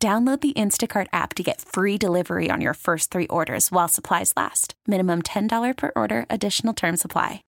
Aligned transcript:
Download 0.00 0.40
the 0.40 0.52
Instacart 0.52 1.08
app 1.12 1.34
to 1.34 1.42
get 1.42 1.60
free 1.60 1.98
delivery 1.98 2.50
on 2.52 2.60
your 2.60 2.74
first 2.74 3.10
three 3.10 3.26
orders 3.26 3.72
while 3.72 3.88
supplies 3.88 4.32
last. 4.36 4.74
Minimum 4.86 5.22
$10 5.22 5.76
per 5.76 5.90
order, 5.96 6.24
additional 6.30 6.72
term 6.72 6.96
supply. 6.96 7.42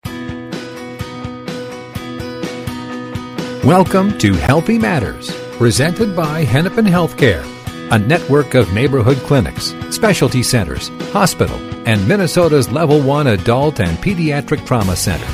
Welcome 3.64 4.18
to 4.18 4.34
Healthy 4.34 4.80
Matters, 4.80 5.30
presented 5.58 6.16
by 6.16 6.42
Hennepin 6.42 6.86
Healthcare, 6.86 7.46
a 7.92 7.98
network 8.00 8.54
of 8.54 8.72
neighborhood 8.72 9.18
clinics, 9.18 9.72
specialty 9.90 10.42
centers, 10.42 10.88
hospital, 11.12 11.56
and 11.86 12.08
Minnesota's 12.08 12.68
Level 12.68 13.00
1 13.00 13.28
Adult 13.28 13.78
and 13.78 13.96
Pediatric 13.98 14.66
Trauma 14.66 14.96
Center. 14.96 15.26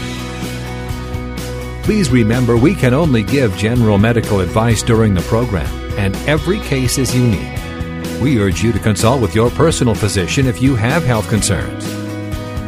Please 1.83 2.11
remember 2.11 2.59
we 2.59 2.75
can 2.75 2.93
only 2.93 3.23
give 3.23 3.57
general 3.57 3.97
medical 3.97 4.41
advice 4.41 4.83
during 4.83 5.15
the 5.15 5.23
program 5.23 5.86
and 5.97 6.17
every 6.29 6.61
case 6.61 6.99
is 6.99 7.15
unique. 7.15 8.21
We 8.21 8.41
urge 8.41 8.63
you 8.63 8.73
to 8.73 8.79
consult 8.79 9.21
with 9.21 9.35
your 9.35 9.51
personal 9.51 9.95
physician 9.95 10.47
if 10.47 10.63
you 10.63 10.75
have 10.77 11.05
health 11.05 11.29
concerns. 11.29 11.85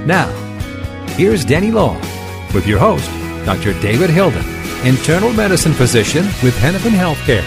Now, 0.06 0.28
here's 1.16 1.44
Denny 1.44 1.70
Long 1.70 2.00
with 2.54 2.66
your 2.66 2.78
host, 2.78 3.10
Dr. 3.44 3.72
David 3.80 4.10
Hilden, 4.10 4.44
internal 4.86 5.32
medicine 5.32 5.72
physician 5.72 6.24
with 6.42 6.56
Hennepin 6.58 6.92
Healthcare, 6.92 7.44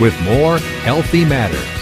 with 0.00 0.20
more 0.22 0.58
Healthy 0.84 1.24
Matters. 1.24 1.76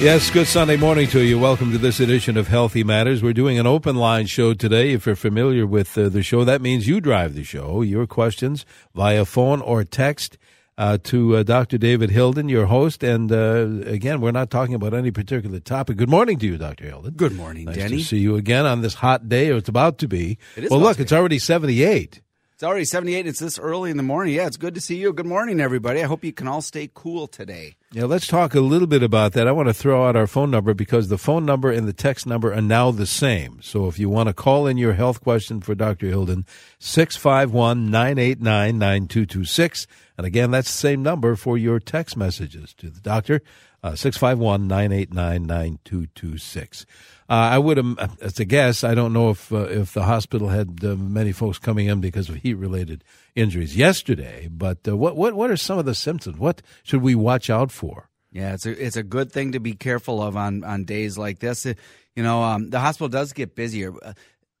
Yes, 0.00 0.30
good 0.30 0.46
Sunday 0.46 0.76
morning 0.76 1.08
to 1.08 1.20
you. 1.20 1.40
Welcome 1.40 1.72
to 1.72 1.78
this 1.78 1.98
edition 1.98 2.36
of 2.36 2.46
Healthy 2.46 2.84
Matters. 2.84 3.20
We're 3.20 3.32
doing 3.32 3.58
an 3.58 3.66
open 3.66 3.96
line 3.96 4.26
show 4.26 4.54
today. 4.54 4.92
If 4.92 5.06
you're 5.06 5.16
familiar 5.16 5.66
with 5.66 5.98
uh, 5.98 6.08
the 6.08 6.22
show, 6.22 6.44
that 6.44 6.62
means 6.62 6.86
you 6.86 7.00
drive 7.00 7.34
the 7.34 7.42
show. 7.42 7.82
Your 7.82 8.06
questions 8.06 8.64
via 8.94 9.24
phone 9.24 9.60
or 9.60 9.82
text 9.82 10.38
uh, 10.78 10.96
to 11.02 11.36
uh, 11.36 11.42
Dr. 11.42 11.76
David 11.76 12.10
Hilden, 12.10 12.48
your 12.48 12.66
host. 12.66 13.02
And 13.02 13.30
uh, 13.32 13.66
again, 13.84 14.20
we're 14.20 14.30
not 14.30 14.48
talking 14.48 14.74
about 14.74 14.94
any 14.94 15.10
particular 15.10 15.58
topic. 15.58 15.96
Good 15.96 16.08
morning 16.08 16.38
to 16.38 16.46
you, 16.46 16.56
Dr. 16.56 16.86
Hilden. 16.86 17.14
Good 17.14 17.34
morning, 17.34 17.64
nice 17.64 17.76
Denny. 17.76 17.98
to 17.98 18.04
see 18.04 18.18
you 18.18 18.36
again 18.36 18.64
on 18.64 18.80
this 18.80 18.94
hot 18.94 19.28
day, 19.28 19.50
or 19.50 19.56
it's 19.56 19.68
about 19.68 19.98
to 19.98 20.08
be. 20.08 20.38
It 20.56 20.64
is 20.64 20.70
well, 20.70 20.80
look, 20.80 21.00
it's 21.00 21.12
already 21.12 21.40
78. 21.40 22.22
It's 22.54 22.64
already 22.64 22.86
78. 22.86 23.26
It's 23.26 23.38
this 23.38 23.56
early 23.56 23.90
in 23.90 23.96
the 23.96 24.02
morning. 24.02 24.34
Yeah, 24.34 24.48
it's 24.48 24.56
good 24.56 24.74
to 24.74 24.80
see 24.80 24.96
you. 24.96 25.12
Good 25.12 25.26
morning, 25.26 25.60
everybody. 25.60 26.02
I 26.02 26.06
hope 26.06 26.24
you 26.24 26.32
can 26.32 26.48
all 26.48 26.60
stay 26.60 26.90
cool 26.92 27.28
today. 27.28 27.76
Yeah, 27.92 28.04
let's 28.04 28.26
talk 28.26 28.52
a 28.54 28.60
little 28.60 28.88
bit 28.88 29.02
about 29.02 29.32
that. 29.34 29.46
I 29.46 29.52
want 29.52 29.68
to 29.68 29.74
throw 29.74 30.08
out 30.08 30.16
our 30.16 30.26
phone 30.26 30.50
number 30.50 30.74
because 30.74 31.06
the 31.06 31.18
phone 31.18 31.46
number 31.46 31.70
and 31.70 31.86
the 31.86 31.92
text 31.92 32.26
number 32.26 32.52
are 32.52 32.60
now 32.60 32.90
the 32.90 33.06
same. 33.06 33.60
So 33.62 33.86
if 33.86 34.00
you 34.00 34.08
want 34.08 34.28
to 34.28 34.32
call 34.32 34.66
in 34.66 34.76
your 34.76 34.94
health 34.94 35.20
question 35.20 35.60
for 35.60 35.76
Dr. 35.76 36.08
Hilden, 36.08 36.46
651 36.80 37.92
989 37.92 38.76
9226. 38.76 39.86
And 40.18 40.26
again, 40.26 40.50
that's 40.50 40.68
the 40.68 40.76
same 40.76 41.02
number 41.04 41.36
for 41.36 41.56
your 41.56 41.78
text 41.78 42.16
messages 42.16 42.74
to 42.74 42.90
the 42.90 43.00
doctor, 43.00 43.40
uh, 43.84 43.94
651 43.94 44.66
989 44.66 45.46
9226. 45.46 46.84
Uh, 47.30 47.32
I 47.32 47.58
would, 47.58 47.78
um, 47.78 47.96
as 48.20 48.40
a 48.40 48.44
guess, 48.44 48.82
I 48.82 48.94
don't 48.94 49.12
know 49.12 49.30
if 49.30 49.52
uh, 49.52 49.68
if 49.68 49.94
the 49.94 50.02
hospital 50.02 50.48
had 50.48 50.84
uh, 50.84 50.96
many 50.96 51.30
folks 51.30 51.58
coming 51.58 51.86
in 51.86 52.00
because 52.00 52.28
of 52.28 52.36
heat 52.36 52.54
related 52.54 53.04
injuries 53.36 53.76
yesterday. 53.76 54.48
But 54.50 54.88
uh, 54.88 54.96
what 54.96 55.14
what 55.14 55.34
what 55.34 55.52
are 55.52 55.56
some 55.56 55.78
of 55.78 55.84
the 55.84 55.94
symptoms? 55.94 56.36
What 56.36 56.62
should 56.82 57.02
we 57.02 57.14
watch 57.14 57.48
out 57.48 57.70
for? 57.70 58.10
Yeah, 58.32 58.54
it's 58.54 58.66
a 58.66 58.84
it's 58.84 58.96
a 58.96 59.04
good 59.04 59.30
thing 59.30 59.52
to 59.52 59.60
be 59.60 59.74
careful 59.74 60.20
of 60.20 60.36
on 60.36 60.64
on 60.64 60.84
days 60.84 61.16
like 61.16 61.38
this. 61.38 61.64
You 61.64 62.24
know, 62.24 62.42
um, 62.42 62.70
the 62.70 62.80
hospital 62.80 63.08
does 63.08 63.32
get 63.32 63.54
busier 63.54 63.92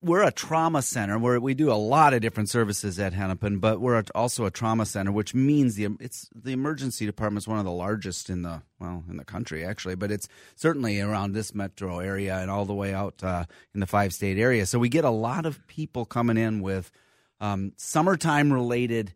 we're 0.00 0.22
a 0.22 0.30
trauma 0.30 0.80
center 0.80 1.18
where 1.18 1.40
we 1.40 1.54
do 1.54 1.72
a 1.72 1.74
lot 1.74 2.14
of 2.14 2.20
different 2.20 2.48
services 2.48 3.00
at 3.00 3.12
Hennepin, 3.12 3.58
but 3.58 3.80
we're 3.80 4.04
also 4.14 4.44
a 4.44 4.50
trauma 4.50 4.86
center, 4.86 5.10
which 5.10 5.34
means 5.34 5.74
the 5.74 5.88
it's 5.98 6.28
the 6.32 6.52
emergency 6.52 7.04
department 7.04 7.42
is 7.42 7.48
one 7.48 7.58
of 7.58 7.64
the 7.64 7.72
largest 7.72 8.30
in 8.30 8.42
the 8.42 8.62
well 8.78 9.02
in 9.10 9.16
the 9.16 9.24
country 9.24 9.64
actually, 9.64 9.96
but 9.96 10.12
it's 10.12 10.28
certainly 10.54 11.00
around 11.00 11.32
this 11.32 11.52
metro 11.52 11.98
area 11.98 12.36
and 12.38 12.50
all 12.50 12.64
the 12.64 12.74
way 12.74 12.94
out 12.94 13.22
uh, 13.24 13.44
in 13.74 13.80
the 13.80 13.86
five 13.86 14.12
state 14.14 14.38
area. 14.38 14.66
So 14.66 14.78
we 14.78 14.88
get 14.88 15.04
a 15.04 15.10
lot 15.10 15.46
of 15.46 15.66
people 15.66 16.04
coming 16.04 16.36
in 16.36 16.60
with 16.60 16.92
um, 17.40 17.72
summertime 17.76 18.52
related 18.52 19.14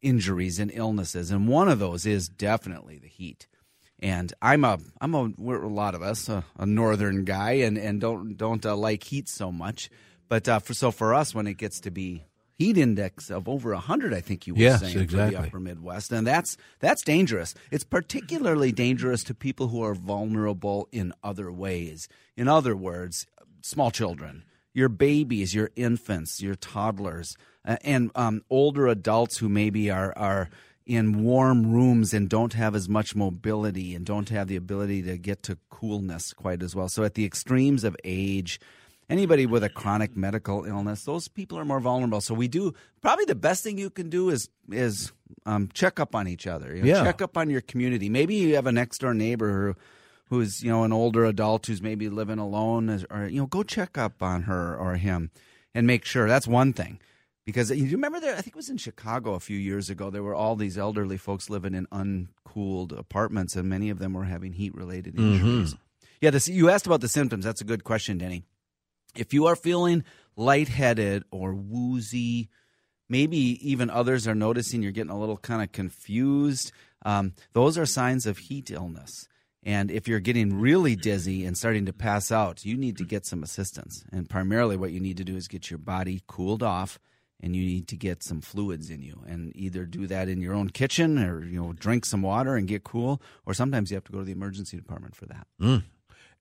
injuries 0.00 0.58
and 0.58 0.70
illnesses, 0.72 1.30
and 1.30 1.46
one 1.46 1.68
of 1.68 1.78
those 1.78 2.06
is 2.06 2.28
definitely 2.28 2.98
the 2.98 3.08
heat. 3.08 3.46
And 3.98 4.32
I'm 4.40 4.64
a 4.64 4.78
I'm 4.98 5.14
a 5.14 5.30
we're 5.36 5.62
a 5.62 5.68
lot 5.68 5.94
of 5.94 6.02
us 6.02 6.30
a, 6.30 6.42
a 6.58 6.64
northern 6.64 7.24
guy 7.24 7.52
and 7.52 7.76
and 7.76 8.00
don't 8.00 8.36
don't 8.38 8.64
uh, 8.64 8.74
like 8.74 9.04
heat 9.04 9.28
so 9.28 9.52
much. 9.52 9.90
But 10.32 10.48
uh, 10.48 10.60
for 10.60 10.72
so 10.72 10.90
for 10.90 11.12
us, 11.12 11.34
when 11.34 11.46
it 11.46 11.58
gets 11.58 11.78
to 11.80 11.90
be 11.90 12.24
heat 12.54 12.78
index 12.78 13.30
of 13.30 13.50
over 13.50 13.72
100 13.72 14.14
i 14.14 14.22
think 14.22 14.46
you 14.46 14.54
were 14.54 14.60
yes, 14.60 14.80
saying 14.80 14.98
exactly. 14.98 15.36
for 15.36 15.42
the 15.42 15.46
upper 15.48 15.60
midwest 15.60 16.10
and 16.10 16.26
that's 16.26 16.56
that's 16.80 17.02
dangerous. 17.02 17.54
It's 17.70 17.84
particularly 17.84 18.72
dangerous 18.72 19.22
to 19.24 19.34
people 19.34 19.68
who 19.68 19.82
are 19.84 19.94
vulnerable 19.94 20.88
in 20.90 21.12
other 21.22 21.52
ways. 21.52 22.08
In 22.34 22.48
other 22.48 22.74
words 22.74 23.26
small 23.60 23.90
children 23.90 24.44
your 24.72 24.88
babies 24.88 25.54
your 25.54 25.68
infants 25.76 26.40
your 26.40 26.54
toddlers 26.54 27.36
uh, 27.66 27.76
and 27.84 28.10
um, 28.14 28.42
older 28.48 28.86
adults 28.86 29.36
who 29.36 29.50
maybe 29.50 29.90
are 29.90 30.16
are 30.16 30.48
in 30.86 31.22
warm 31.22 31.70
rooms 31.70 32.14
and 32.14 32.30
don't 32.30 32.54
have 32.54 32.74
as 32.74 32.88
much 32.88 33.14
mobility 33.14 33.94
and 33.94 34.06
don't 34.06 34.30
have 34.30 34.48
the 34.48 34.56
ability 34.56 35.02
to 35.02 35.18
get 35.18 35.42
to 35.42 35.58
coolness 35.70 36.32
quite 36.32 36.62
as 36.62 36.74
well. 36.74 36.88
So 36.88 37.04
at 37.04 37.14
the 37.14 37.24
extremes 37.24 37.84
of 37.84 37.96
age 38.02 38.58
anybody 39.12 39.46
with 39.46 39.62
a 39.62 39.68
chronic 39.68 40.16
medical 40.16 40.64
illness, 40.64 41.04
those 41.04 41.28
people 41.28 41.58
are 41.58 41.64
more 41.64 41.80
vulnerable. 41.80 42.20
So 42.20 42.34
we 42.34 42.48
do 42.48 42.74
probably 43.00 43.26
the 43.26 43.34
best 43.34 43.62
thing 43.62 43.78
you 43.78 43.90
can 43.90 44.10
do 44.10 44.30
is 44.30 44.48
is 44.70 45.12
um, 45.46 45.68
check 45.74 46.00
up 46.00 46.14
on 46.14 46.26
each 46.26 46.46
other. 46.46 46.74
You 46.74 46.82
know, 46.82 46.88
yeah. 46.88 47.04
check 47.04 47.22
up 47.22 47.36
on 47.36 47.50
your 47.50 47.60
community. 47.60 48.08
Maybe 48.08 48.34
you 48.34 48.54
have 48.56 48.66
a 48.66 48.72
next 48.72 48.98
door 48.98 49.14
neighbor 49.14 49.50
who, 49.52 50.36
who's 50.36 50.62
you 50.62 50.70
know 50.70 50.84
an 50.84 50.92
older 50.92 51.24
adult 51.24 51.66
who's 51.66 51.82
maybe 51.82 52.08
living 52.08 52.38
alone, 52.38 53.04
or 53.10 53.28
you 53.28 53.40
know, 53.40 53.46
go 53.46 53.62
check 53.62 53.98
up 53.98 54.22
on 54.22 54.42
her 54.44 54.76
or 54.76 54.96
him 54.96 55.30
and 55.74 55.86
make 55.86 56.04
sure. 56.04 56.26
That's 56.26 56.48
one 56.48 56.72
thing. 56.72 56.98
Because 57.44 57.72
you 57.72 57.90
remember 57.90 58.20
there, 58.20 58.34
I 58.34 58.40
think 58.40 58.54
it 58.54 58.56
was 58.56 58.70
in 58.70 58.76
Chicago 58.76 59.34
a 59.34 59.40
few 59.40 59.58
years 59.58 59.90
ago. 59.90 60.10
There 60.10 60.22
were 60.22 60.34
all 60.34 60.54
these 60.54 60.78
elderly 60.78 61.16
folks 61.16 61.50
living 61.50 61.74
in 61.74 61.88
uncooled 61.90 62.92
apartments, 62.92 63.56
and 63.56 63.68
many 63.68 63.90
of 63.90 63.98
them 63.98 64.12
were 64.12 64.22
having 64.24 64.52
heat-related 64.52 65.18
injuries. 65.18 65.74
Mm-hmm. 65.74 65.82
Yeah, 66.20 66.30
this, 66.30 66.46
you 66.46 66.70
asked 66.70 66.86
about 66.86 67.00
the 67.00 67.08
symptoms. 67.08 67.44
That's 67.44 67.60
a 67.60 67.64
good 67.64 67.82
question, 67.82 68.18
Denny. 68.18 68.44
If 69.16 69.34
you 69.34 69.46
are 69.46 69.56
feeling 69.56 70.04
lightheaded 70.36 71.24
or 71.30 71.54
woozy, 71.54 72.48
maybe 73.08 73.58
even 73.68 73.90
others 73.90 74.26
are 74.26 74.34
noticing 74.34 74.82
you're 74.82 74.92
getting 74.92 75.10
a 75.10 75.18
little 75.18 75.36
kind 75.36 75.62
of 75.62 75.72
confused, 75.72 76.72
um, 77.04 77.34
those 77.52 77.76
are 77.76 77.86
signs 77.86 78.26
of 78.26 78.38
heat 78.38 78.70
illness. 78.70 79.28
And 79.64 79.90
if 79.90 80.08
you're 80.08 80.20
getting 80.20 80.58
really 80.58 80.96
dizzy 80.96 81.44
and 81.44 81.56
starting 81.56 81.86
to 81.86 81.92
pass 81.92 82.32
out, 82.32 82.64
you 82.64 82.76
need 82.76 82.96
to 82.96 83.04
get 83.04 83.26
some 83.26 83.42
assistance. 83.44 84.04
And 84.10 84.28
primarily, 84.28 84.76
what 84.76 84.90
you 84.90 84.98
need 84.98 85.18
to 85.18 85.24
do 85.24 85.36
is 85.36 85.46
get 85.46 85.70
your 85.70 85.78
body 85.78 86.22
cooled 86.26 86.64
off 86.64 86.98
and 87.42 87.56
you 87.56 87.64
need 87.64 87.88
to 87.88 87.96
get 87.96 88.22
some 88.22 88.40
fluids 88.40 88.88
in 88.88 89.02
you 89.02 89.22
and 89.26 89.54
either 89.56 89.84
do 89.84 90.06
that 90.06 90.28
in 90.28 90.40
your 90.40 90.54
own 90.54 90.70
kitchen 90.70 91.18
or 91.18 91.44
you 91.44 91.60
know 91.60 91.72
drink 91.72 92.04
some 92.04 92.22
water 92.22 92.54
and 92.54 92.68
get 92.68 92.84
cool 92.84 93.20
or 93.44 93.52
sometimes 93.52 93.90
you 93.90 93.96
have 93.96 94.04
to 94.04 94.12
go 94.12 94.18
to 94.18 94.24
the 94.24 94.32
emergency 94.32 94.76
department 94.76 95.16
for 95.16 95.26
that 95.26 95.46
mm. 95.60 95.82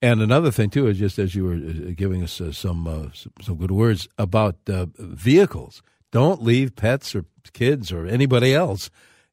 And 0.01 0.21
another 0.21 0.51
thing 0.51 0.69
too 0.69 0.87
is 0.87 0.97
just 0.97 1.19
as 1.19 1.35
you 1.35 1.43
were 1.43 1.53
uh, 1.53 1.91
giving 1.95 2.23
us 2.23 2.41
uh, 2.41 2.51
some 2.51 2.87
uh, 2.87 3.09
some 3.41 3.55
good 3.55 3.71
words 3.71 4.07
about 4.17 4.55
uh, 4.67 4.87
vehicles. 4.97 5.83
Don't 6.11 6.41
leave 6.41 6.75
pets 6.75 7.15
or 7.15 7.25
kids 7.53 7.91
or 7.91 8.05
anybody 8.05 8.53
else 8.53 8.89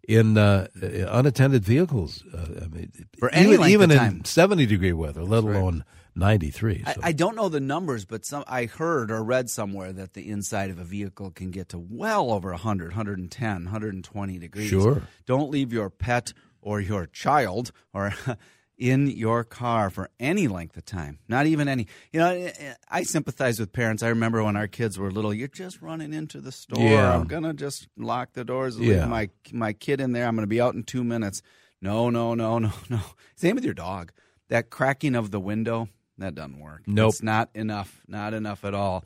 in 0.07 0.37
uh, 0.37 0.69
uh, 0.83 0.87
unattended 1.11 1.65
vehicles. 1.65 2.23
I 2.35 2.69
mean, 2.69 2.93
For 3.19 3.31
any 3.31 3.53
even, 3.53 3.69
even 3.69 3.91
in 3.91 3.99
time. 3.99 4.25
seventy 4.25 4.67
degree 4.67 4.93
weather, 4.93 5.23
let 5.23 5.45
That's 5.45 5.57
alone. 5.57 5.75
Right. 5.77 5.85
93. 6.17 6.83
So. 6.85 6.91
I, 7.01 7.09
I, 7.09 7.13
don't 7.13 7.37
know 7.37 7.49
the 7.49 7.61
numbers, 7.61 8.05
but 8.05 8.25
some 8.25 8.43
I 8.49 8.65
heard 8.65 9.13
or 9.13 9.23
read 9.23 9.49
somewhere 9.49 9.93
that 9.93 10.15
the 10.15 10.29
inside 10.29 10.69
of 10.71 10.81
a 10.81 10.83
vehicle 10.83 11.31
can 11.31 11.53
get 11.53 11.69
to 11.69 11.79
well 11.79 12.33
over 12.33 12.51
100, 12.51 12.89
110, 12.89 13.53
120 13.65 14.39
degrees. 14.41 14.69
Sure. 14.69 15.03
Don't 15.27 15.49
leave 15.49 15.73
your 15.73 15.91
pet 15.91 16.33
or 16.61 16.81
your 16.81 17.07
child 17.07 17.71
or 17.95 18.13
in 18.79 19.09
your 19.09 19.43
car 19.43 19.91
for 19.91 20.09
any 20.21 20.47
length 20.47 20.77
of 20.77 20.85
time, 20.85 21.19
not 21.29 21.47
even 21.47 21.69
any. 21.69 21.89
You 22.13 22.21
know, 22.21 22.51
I 22.89 23.03
sympathize 23.03 23.59
with 23.59 23.73
parents. 23.73 24.03
I 24.03 24.09
remember 24.09 24.43
when 24.43 24.57
our 24.57 24.69
kids 24.69 24.99
were 24.99 25.11
little, 25.11 25.35
you're 25.35 25.49
just 25.49 25.83
running 25.83 26.13
into 26.13 26.41
the 26.41 26.53
store. 26.53 26.83
Yeah. 26.83 27.15
I'm 27.15 27.27
going 27.27 27.43
to 27.43 27.53
just 27.53 27.89
lock 27.97 28.35
the 28.35 28.45
doors 28.45 28.77
and 28.77 28.85
yeah. 28.85 29.01
leave 29.01 29.09
my, 29.09 29.31
my 29.53 29.73
kid 29.73 30.01
in 30.01 30.13
there. 30.13 30.27
I'm 30.27 30.37
going 30.37 30.45
to 30.45 30.49
be 30.49 30.61
out 30.61 30.75
in 30.75 30.85
two 30.85 31.03
minutes. 31.03 31.43
No, 31.83 32.09
no, 32.09 32.35
no, 32.35 32.59
no, 32.59 32.73
no. 32.89 33.01
Same 33.35 33.57
with 33.57 33.65
your 33.65 33.75
dog. 33.75 34.13
that 34.49 34.71
cracking 34.71 35.17
of 35.17 35.33
the 35.33 35.41
window 35.41 35.89
that 36.19 36.35
doesn't 36.35 36.61
work. 36.61 36.83
Nope. 36.87 37.11
it's 37.11 37.23
not 37.23 37.51
enough, 37.55 38.03
not 38.07 38.33
enough 38.35 38.65
at 38.65 38.75
all. 38.75 39.05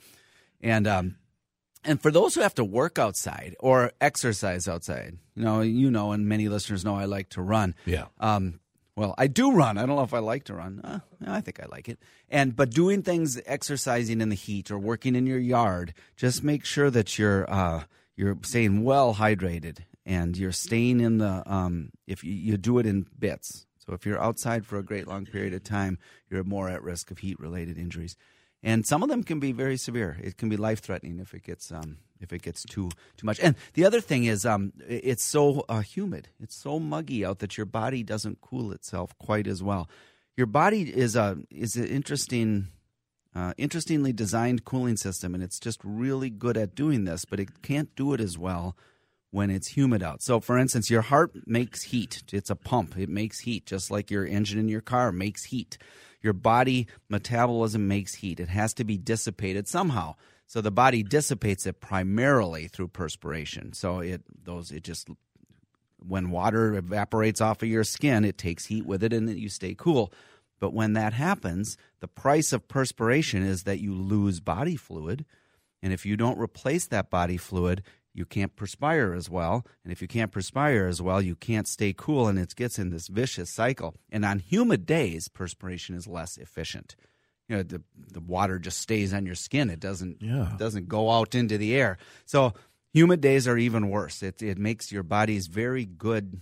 And 0.60 0.86
um, 0.86 1.16
and 1.84 2.00
for 2.00 2.10
those 2.10 2.34
who 2.34 2.40
have 2.42 2.54
to 2.54 2.64
work 2.64 2.98
outside 2.98 3.56
or 3.58 3.92
exercise 4.00 4.68
outside, 4.68 5.18
you 5.34 5.42
know, 5.42 5.60
you 5.60 5.90
know, 5.90 6.12
and 6.12 6.28
many 6.28 6.48
listeners 6.48 6.84
know 6.84 6.96
I 6.96 7.06
like 7.06 7.30
to 7.30 7.42
run. 7.42 7.74
Yeah. 7.84 8.06
Um, 8.20 8.60
well, 8.96 9.14
I 9.16 9.26
do 9.26 9.52
run. 9.52 9.78
I 9.78 9.86
don't 9.86 9.96
know 9.96 10.02
if 10.02 10.14
I 10.14 10.18
like 10.18 10.44
to 10.44 10.54
run. 10.54 10.80
Uh, 10.84 11.00
I 11.26 11.40
think 11.40 11.60
I 11.60 11.66
like 11.66 11.88
it. 11.88 11.98
And 12.28 12.54
but 12.54 12.70
doing 12.70 13.02
things, 13.02 13.40
exercising 13.46 14.20
in 14.20 14.28
the 14.28 14.34
heat 14.34 14.70
or 14.70 14.78
working 14.78 15.16
in 15.16 15.26
your 15.26 15.38
yard, 15.38 15.94
just 16.16 16.42
make 16.42 16.64
sure 16.64 16.90
that 16.90 17.18
you're 17.18 17.50
uh, 17.50 17.84
you're 18.16 18.38
staying 18.42 18.84
well 18.84 19.14
hydrated 19.14 19.78
and 20.04 20.36
you're 20.36 20.52
staying 20.52 21.00
in 21.00 21.18
the. 21.18 21.42
Um, 21.46 21.90
if 22.06 22.22
you, 22.22 22.32
you 22.32 22.56
do 22.56 22.78
it 22.78 22.86
in 22.86 23.06
bits, 23.18 23.66
so 23.78 23.94
if 23.94 24.04
you're 24.04 24.22
outside 24.22 24.66
for 24.66 24.78
a 24.78 24.82
great 24.82 25.08
long 25.08 25.24
period 25.24 25.54
of 25.54 25.64
time, 25.64 25.98
you're 26.30 26.44
more 26.44 26.68
at 26.68 26.82
risk 26.82 27.10
of 27.10 27.18
heat 27.18 27.40
related 27.40 27.78
injuries. 27.78 28.16
And 28.62 28.86
some 28.86 29.02
of 29.02 29.08
them 29.08 29.24
can 29.24 29.40
be 29.40 29.52
very 29.52 29.76
severe. 29.76 30.18
It 30.22 30.36
can 30.36 30.48
be 30.48 30.56
life 30.56 30.80
threatening 30.80 31.18
if 31.18 31.34
it 31.34 31.42
gets 31.42 31.72
um, 31.72 31.98
if 32.22 32.32
it 32.32 32.42
gets 32.42 32.62
too 32.64 32.90
too 33.16 33.26
much. 33.26 33.40
And 33.40 33.56
the 33.74 33.84
other 33.84 34.00
thing 34.00 34.24
is, 34.24 34.46
um, 34.46 34.72
it's 34.88 35.24
so 35.24 35.64
uh, 35.68 35.80
humid. 35.80 36.28
It's 36.40 36.56
so 36.56 36.78
muggy 36.78 37.24
out 37.24 37.40
that 37.40 37.56
your 37.56 37.66
body 37.66 38.02
doesn't 38.02 38.40
cool 38.40 38.72
itself 38.72 39.16
quite 39.18 39.46
as 39.46 39.62
well. 39.62 39.88
Your 40.36 40.46
body 40.46 40.82
is 40.82 41.16
a 41.16 41.38
is 41.50 41.76
an 41.76 41.86
interesting, 41.86 42.68
uh, 43.34 43.52
interestingly 43.58 44.12
designed 44.12 44.64
cooling 44.64 44.96
system, 44.96 45.34
and 45.34 45.42
it's 45.42 45.58
just 45.60 45.80
really 45.84 46.30
good 46.30 46.56
at 46.56 46.74
doing 46.74 47.04
this. 47.04 47.24
But 47.24 47.40
it 47.40 47.62
can't 47.62 47.94
do 47.96 48.14
it 48.14 48.20
as 48.20 48.38
well 48.38 48.76
when 49.30 49.50
it's 49.50 49.68
humid 49.68 50.02
out. 50.02 50.22
So, 50.22 50.40
for 50.40 50.58
instance, 50.58 50.90
your 50.90 51.02
heart 51.02 51.32
makes 51.46 51.84
heat. 51.84 52.22
It's 52.32 52.50
a 52.50 52.56
pump. 52.56 52.96
It 52.96 53.08
makes 53.08 53.40
heat, 53.40 53.66
just 53.66 53.90
like 53.90 54.10
your 54.10 54.26
engine 54.26 54.58
in 54.58 54.68
your 54.68 54.82
car 54.82 55.10
makes 55.10 55.44
heat. 55.44 55.78
Your 56.22 56.34
body 56.34 56.86
metabolism 57.08 57.88
makes 57.88 58.14
heat. 58.16 58.38
It 58.38 58.48
has 58.48 58.72
to 58.74 58.84
be 58.84 58.96
dissipated 58.96 59.66
somehow. 59.66 60.14
So 60.52 60.60
the 60.60 60.70
body 60.70 61.02
dissipates 61.02 61.64
it 61.64 61.80
primarily 61.80 62.68
through 62.68 62.88
perspiration. 62.88 63.72
So 63.72 64.00
it 64.00 64.20
those 64.44 64.70
it 64.70 64.84
just 64.84 65.08
when 65.98 66.30
water 66.30 66.74
evaporates 66.74 67.40
off 67.40 67.62
of 67.62 67.70
your 67.70 67.84
skin, 67.84 68.22
it 68.26 68.36
takes 68.36 68.66
heat 68.66 68.84
with 68.84 69.02
it 69.02 69.14
and 69.14 69.30
you 69.30 69.48
stay 69.48 69.74
cool. 69.74 70.12
But 70.60 70.74
when 70.74 70.92
that 70.92 71.14
happens, 71.14 71.78
the 72.00 72.06
price 72.06 72.52
of 72.52 72.68
perspiration 72.68 73.42
is 73.42 73.62
that 73.62 73.80
you 73.80 73.94
lose 73.94 74.40
body 74.40 74.76
fluid. 74.76 75.24
And 75.82 75.90
if 75.90 76.04
you 76.04 76.18
don't 76.18 76.38
replace 76.38 76.86
that 76.88 77.08
body 77.08 77.38
fluid, 77.38 77.82
you 78.12 78.26
can't 78.26 78.54
perspire 78.54 79.14
as 79.14 79.30
well. 79.30 79.64
And 79.84 79.90
if 79.90 80.02
you 80.02 80.06
can't 80.06 80.32
perspire 80.32 80.84
as 80.84 81.00
well, 81.00 81.22
you 81.22 81.34
can't 81.34 81.66
stay 81.66 81.94
cool 81.96 82.28
and 82.28 82.38
it 82.38 82.54
gets 82.54 82.78
in 82.78 82.90
this 82.90 83.08
vicious 83.08 83.48
cycle. 83.48 83.94
And 84.10 84.22
on 84.22 84.38
humid 84.38 84.84
days, 84.84 85.28
perspiration 85.28 85.94
is 85.94 86.06
less 86.06 86.36
efficient. 86.36 86.94
You 87.48 87.56
know, 87.56 87.62
the 87.62 87.82
the 88.12 88.20
water 88.20 88.58
just 88.58 88.78
stays 88.78 89.12
on 89.12 89.26
your 89.26 89.34
skin. 89.34 89.70
It 89.70 89.80
doesn't 89.80 90.18
Yeah. 90.20 90.52
it 90.52 90.58
doesn't 90.58 90.88
go 90.88 91.10
out 91.10 91.34
into 91.34 91.58
the 91.58 91.74
air. 91.74 91.98
So 92.24 92.54
humid 92.92 93.20
days 93.20 93.46
are 93.48 93.58
even 93.58 93.90
worse. 93.90 94.22
It 94.22 94.42
it 94.42 94.58
makes 94.58 94.92
your 94.92 95.02
body's 95.02 95.48
very 95.48 95.84
good 95.84 96.40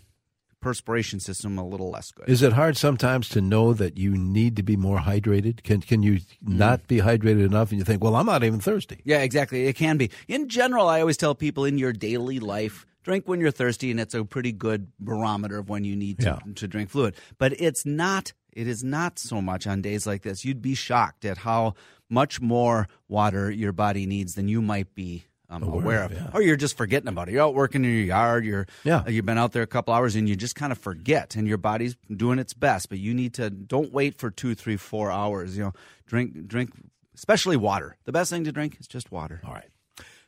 perspiration 0.60 1.18
system 1.20 1.58
a 1.58 1.66
little 1.66 1.90
less 1.90 2.10
good. 2.10 2.28
Is 2.28 2.42
it 2.42 2.52
hard 2.52 2.76
sometimes 2.76 3.28
to 3.30 3.40
know 3.40 3.72
that 3.72 3.96
you 3.96 4.16
need 4.16 4.56
to 4.56 4.62
be 4.62 4.76
more 4.76 4.98
hydrated? 4.98 5.62
Can 5.62 5.80
can 5.80 6.02
you 6.02 6.14
mm. 6.16 6.24
not 6.42 6.86
be 6.86 6.98
hydrated 6.98 7.46
enough 7.46 7.70
and 7.70 7.78
you 7.78 7.84
think, 7.84 8.04
well, 8.04 8.14
I'm 8.14 8.26
not 8.26 8.44
even 8.44 8.60
thirsty? 8.60 9.00
Yeah, 9.04 9.22
exactly. 9.22 9.66
It 9.66 9.74
can 9.74 9.96
be. 9.96 10.10
In 10.28 10.48
general, 10.48 10.86
I 10.86 11.00
always 11.00 11.16
tell 11.16 11.34
people 11.34 11.64
in 11.64 11.78
your 11.78 11.92
daily 11.92 12.40
life, 12.40 12.86
drink 13.02 13.26
when 13.26 13.40
you're 13.40 13.50
thirsty, 13.50 13.90
and 13.90 13.98
it's 13.98 14.14
a 14.14 14.24
pretty 14.24 14.52
good 14.52 14.88
barometer 15.00 15.58
of 15.58 15.68
when 15.70 15.84
you 15.84 15.96
need 15.96 16.18
to, 16.20 16.24
Yeah. 16.46 16.52
to 16.56 16.68
drink 16.68 16.90
fluid. 16.90 17.14
But 17.38 17.58
it's 17.58 17.86
not. 17.86 18.32
It 18.52 18.66
is 18.66 18.82
not 18.84 19.18
so 19.18 19.40
much 19.40 19.66
on 19.66 19.82
days 19.82 20.06
like 20.06 20.22
this. 20.22 20.44
You'd 20.44 20.62
be 20.62 20.74
shocked 20.74 21.24
at 21.24 21.38
how 21.38 21.74
much 22.08 22.40
more 22.40 22.88
water 23.08 23.50
your 23.50 23.72
body 23.72 24.06
needs 24.06 24.34
than 24.34 24.48
you 24.48 24.60
might 24.62 24.94
be. 24.94 25.24
Um, 25.48 25.64
Aware 25.64 25.82
aware, 25.82 26.02
of, 26.04 26.12
yeah. 26.12 26.30
or 26.32 26.42
you're 26.42 26.54
just 26.56 26.76
forgetting 26.76 27.08
about 27.08 27.28
it. 27.28 27.32
You're 27.32 27.42
out 27.42 27.54
working 27.56 27.84
in 27.84 27.90
your 27.90 28.04
yard. 28.04 28.44
You're, 28.44 28.68
Yeah. 28.84 29.04
you've 29.08 29.26
been 29.26 29.36
out 29.36 29.50
there 29.50 29.62
a 29.64 29.66
couple 29.66 29.92
hours, 29.92 30.14
and 30.14 30.28
you 30.28 30.36
just 30.36 30.54
kind 30.54 30.70
of 30.70 30.78
forget, 30.78 31.34
and 31.34 31.48
your 31.48 31.58
body's 31.58 31.96
doing 32.14 32.38
its 32.38 32.54
best. 32.54 32.88
But 32.88 32.98
you 33.00 33.14
need 33.14 33.34
to 33.34 33.50
don't 33.50 33.92
wait 33.92 34.16
for 34.16 34.30
two, 34.30 34.54
three, 34.54 34.76
four 34.76 35.10
hours. 35.10 35.56
You 35.56 35.64
know, 35.64 35.72
drink, 36.06 36.46
drink, 36.46 36.70
especially 37.16 37.56
water. 37.56 37.96
The 38.04 38.12
best 38.12 38.30
thing 38.30 38.44
to 38.44 38.52
drink 38.52 38.76
is 38.78 38.86
just 38.86 39.10
water. 39.10 39.40
All 39.44 39.52
right. 39.52 39.68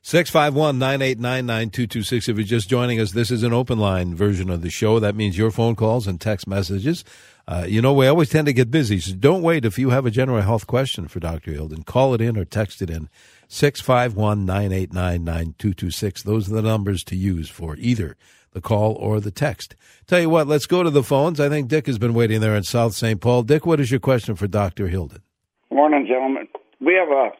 651 0.05 0.81
989 0.81 1.47
9226. 1.47 2.29
If 2.29 2.37
you're 2.37 2.45
just 2.45 2.69
joining 2.69 2.99
us, 2.99 3.13
this 3.13 3.31
is 3.31 3.45
an 3.45 3.53
open 3.53 3.79
line 3.79 4.17
version 4.17 4.51
of 4.51 4.61
the 4.61 4.69
show. 4.69 4.99
That 4.99 5.15
means 5.15 5.39
your 5.39 5.53
phone 5.53 5.77
calls 5.77 6.09
and 6.09 6.21
text 6.21 6.49
messages. 6.49 7.05
Uh, 7.47 7.67
you 7.69 7.81
know, 7.81 7.93
we 7.93 8.09
always 8.09 8.29
tend 8.29 8.47
to 8.47 8.53
get 8.53 8.69
busy, 8.69 8.99
so 8.99 9.15
don't 9.15 9.43
wait. 9.43 9.65
If 9.65 9.79
you 9.79 9.91
have 9.91 10.05
a 10.05 10.11
general 10.11 10.43
health 10.43 10.67
question 10.67 11.07
for 11.07 11.21
Dr. 11.21 11.53
Hilden, 11.53 11.85
call 11.85 12.15
it 12.15 12.21
in 12.21 12.37
or 12.37 12.45
text 12.45 12.83
it 12.83 12.91
in 12.91 13.09
651 13.47 14.45
989 14.45 15.23
9226. 15.23 16.23
Those 16.25 16.51
are 16.51 16.55
the 16.57 16.63
numbers 16.63 17.05
to 17.05 17.15
use 17.15 17.49
for 17.49 17.77
either 17.77 18.17
the 18.55 18.61
call 18.61 18.95
or 18.95 19.21
the 19.21 19.31
text. 19.31 19.77
Tell 20.09 20.21
you 20.21 20.29
what, 20.29 20.49
let's 20.49 20.67
go 20.67 20.83
to 20.83 20.91
the 20.91 21.05
phones. 21.05 21.39
I 21.39 21.49
think 21.49 21.69
Dick 21.69 21.87
has 21.87 21.99
been 21.99 22.13
waiting 22.13 22.41
there 22.41 22.57
in 22.57 22.65
South 22.65 22.95
St. 22.95 23.21
Paul. 23.21 23.45
Dick, 23.45 23.67
what 23.67 23.79
is 23.79 23.93
your 23.93 24.01
question 24.01 24.35
for 24.35 24.49
Dr. 24.49 24.89
Hilden? 24.89 25.23
Morning, 25.71 26.07
gentlemen. 26.09 26.49
We 26.81 26.95
have 26.95 27.09
a 27.09 27.31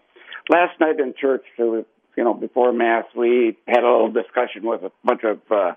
last 0.49 0.79
night 0.79 1.01
in 1.01 1.13
church. 1.21 1.45
There 1.59 1.85
you 2.17 2.25
know, 2.25 2.35
before 2.35 2.73
mass, 2.73 3.05
we 3.17 3.57
had 3.67 3.85
a 3.85 3.91
little 3.91 4.13
discussion 4.13 4.63
with 4.65 4.83
a 4.83 4.93
bunch 5.05 5.23
of 5.25 5.41
uh, 5.51 5.73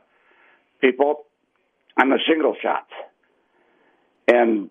people 0.82 1.26
on 2.00 2.10
the 2.10 2.20
shingle 2.28 2.56
shots, 2.62 2.92
and 4.28 4.70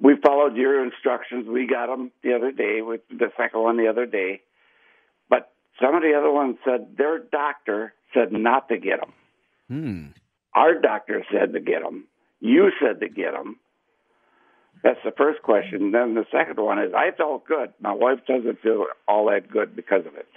we 0.00 0.16
followed 0.16 0.56
your 0.56 0.84
instructions. 0.84 1.46
We 1.48 1.66
got 1.66 1.86
them 1.86 2.10
the 2.22 2.34
other 2.34 2.50
day 2.50 2.82
with 2.82 3.02
the 3.08 3.30
second 3.36 3.60
one 3.60 3.76
the 3.76 3.88
other 3.88 4.06
day, 4.06 4.42
but 5.28 5.52
some 5.80 5.94
of 5.94 6.02
the 6.02 6.14
other 6.14 6.30
ones 6.30 6.56
said 6.64 6.96
their 6.96 7.18
doctor 7.18 7.94
said 8.12 8.32
not 8.32 8.68
to 8.68 8.78
get 8.78 9.00
them. 9.00 9.12
Hmm. 9.68 10.06
Our 10.54 10.80
doctor 10.80 11.24
said 11.32 11.52
to 11.52 11.60
get 11.60 11.82
them. 11.82 12.06
You 12.40 12.70
said 12.80 13.00
to 13.00 13.08
get 13.08 13.32
them. 13.32 13.58
That's 14.82 15.00
the 15.04 15.12
first 15.16 15.42
question. 15.42 15.92
Then 15.92 16.14
the 16.14 16.26
second 16.30 16.62
one 16.62 16.78
is 16.78 16.92
I 16.94 17.10
felt 17.16 17.46
good. 17.46 17.72
My 17.80 17.94
wife 17.94 18.20
doesn't 18.28 18.60
feel 18.60 18.86
all 19.08 19.30
that 19.30 19.50
good 19.50 19.74
because 19.74 20.04
of 20.06 20.14
it. 20.14 20.28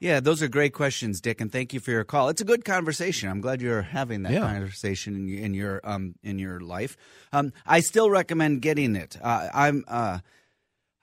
Yeah, 0.00 0.20
those 0.20 0.42
are 0.42 0.48
great 0.48 0.72
questions, 0.74 1.20
Dick, 1.20 1.40
and 1.40 1.50
thank 1.50 1.72
you 1.74 1.80
for 1.80 1.90
your 1.90 2.04
call. 2.04 2.28
It's 2.28 2.40
a 2.40 2.44
good 2.44 2.64
conversation. 2.64 3.28
I'm 3.28 3.40
glad 3.40 3.60
you're 3.60 3.82
having 3.82 4.22
that 4.22 4.32
Yeah. 4.32 4.40
conversation 4.40 5.14
in 5.16 5.28
your 5.28 5.38
in 5.44 5.54
your, 5.54 5.80
um, 5.84 6.14
in 6.22 6.38
your 6.38 6.60
life. 6.60 6.96
Um, 7.32 7.52
I 7.66 7.80
still 7.80 8.08
recommend 8.08 8.62
getting 8.62 8.94
it. 8.94 9.16
Uh, 9.20 9.48
I'm 9.52 9.84
uh, 9.88 10.20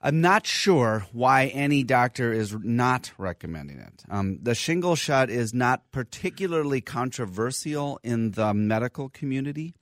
I'm 0.00 0.20
not 0.20 0.46
sure 0.46 1.06
why 1.12 1.46
any 1.46 1.82
doctor 1.82 2.32
is 2.32 2.54
not 2.62 3.12
recommending 3.18 3.78
it. 3.78 4.04
Um, 4.08 4.38
the 4.40 4.54
shingle 4.54 4.94
shot 4.94 5.30
is 5.30 5.52
not 5.52 5.90
particularly 5.90 6.80
controversial 6.80 7.98
in 8.02 8.32
the 8.32 8.54
medical 8.54 9.08
community. 9.08 9.74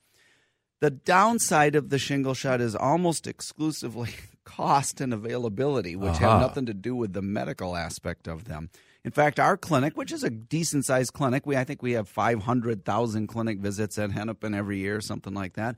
The 0.81 0.89
downside 0.89 1.75
of 1.75 1.89
the 1.89 1.99
shingle 1.99 2.33
shot 2.33 2.59
is 2.59 2.75
almost 2.75 3.27
exclusively 3.27 4.09
cost 4.45 4.99
and 4.99 5.13
availability, 5.13 5.95
which 5.95 6.13
Aha. 6.13 6.31
have 6.31 6.41
nothing 6.41 6.65
to 6.65 6.73
do 6.73 6.95
with 6.95 7.13
the 7.13 7.21
medical 7.21 7.75
aspect 7.75 8.27
of 8.27 8.45
them. 8.45 8.69
In 9.05 9.11
fact, 9.11 9.39
our 9.39 9.55
clinic, 9.55 9.95
which 9.95 10.11
is 10.11 10.23
a 10.23 10.31
decent 10.31 10.83
sized 10.83 11.13
clinic, 11.13 11.45
we 11.45 11.55
I 11.55 11.63
think 11.63 11.83
we 11.83 11.91
have 11.91 12.09
500,000 12.09 13.27
clinic 13.27 13.59
visits 13.59 13.99
at 13.99 14.11
Hennepin 14.11 14.55
every 14.55 14.79
year, 14.79 14.99
something 14.99 15.35
like 15.35 15.53
that. 15.53 15.75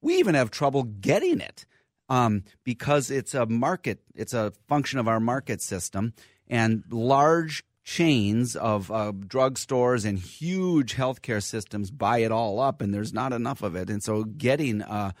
We 0.00 0.16
even 0.16 0.34
have 0.34 0.50
trouble 0.50 0.82
getting 0.82 1.40
it 1.40 1.66
um, 2.08 2.42
because 2.64 3.12
it's 3.12 3.32
a 3.32 3.46
market, 3.46 4.00
it's 4.12 4.34
a 4.34 4.52
function 4.66 4.98
of 4.98 5.06
our 5.06 5.20
market 5.20 5.62
system, 5.62 6.14
and 6.48 6.82
large 6.90 7.62
chains 7.84 8.56
of 8.56 8.90
uh, 8.90 9.12
drugstores 9.12 10.04
and 10.04 10.18
huge 10.18 10.96
healthcare 10.96 11.42
systems 11.42 11.92
buy 11.92 12.18
it 12.18 12.32
all 12.32 12.58
up, 12.58 12.82
and 12.82 12.92
there's 12.92 13.14
not 13.14 13.32
enough 13.32 13.62
of 13.62 13.76
it, 13.76 13.88
and 13.88 14.02
so 14.02 14.24
getting 14.24 14.82
uh, 14.82 15.12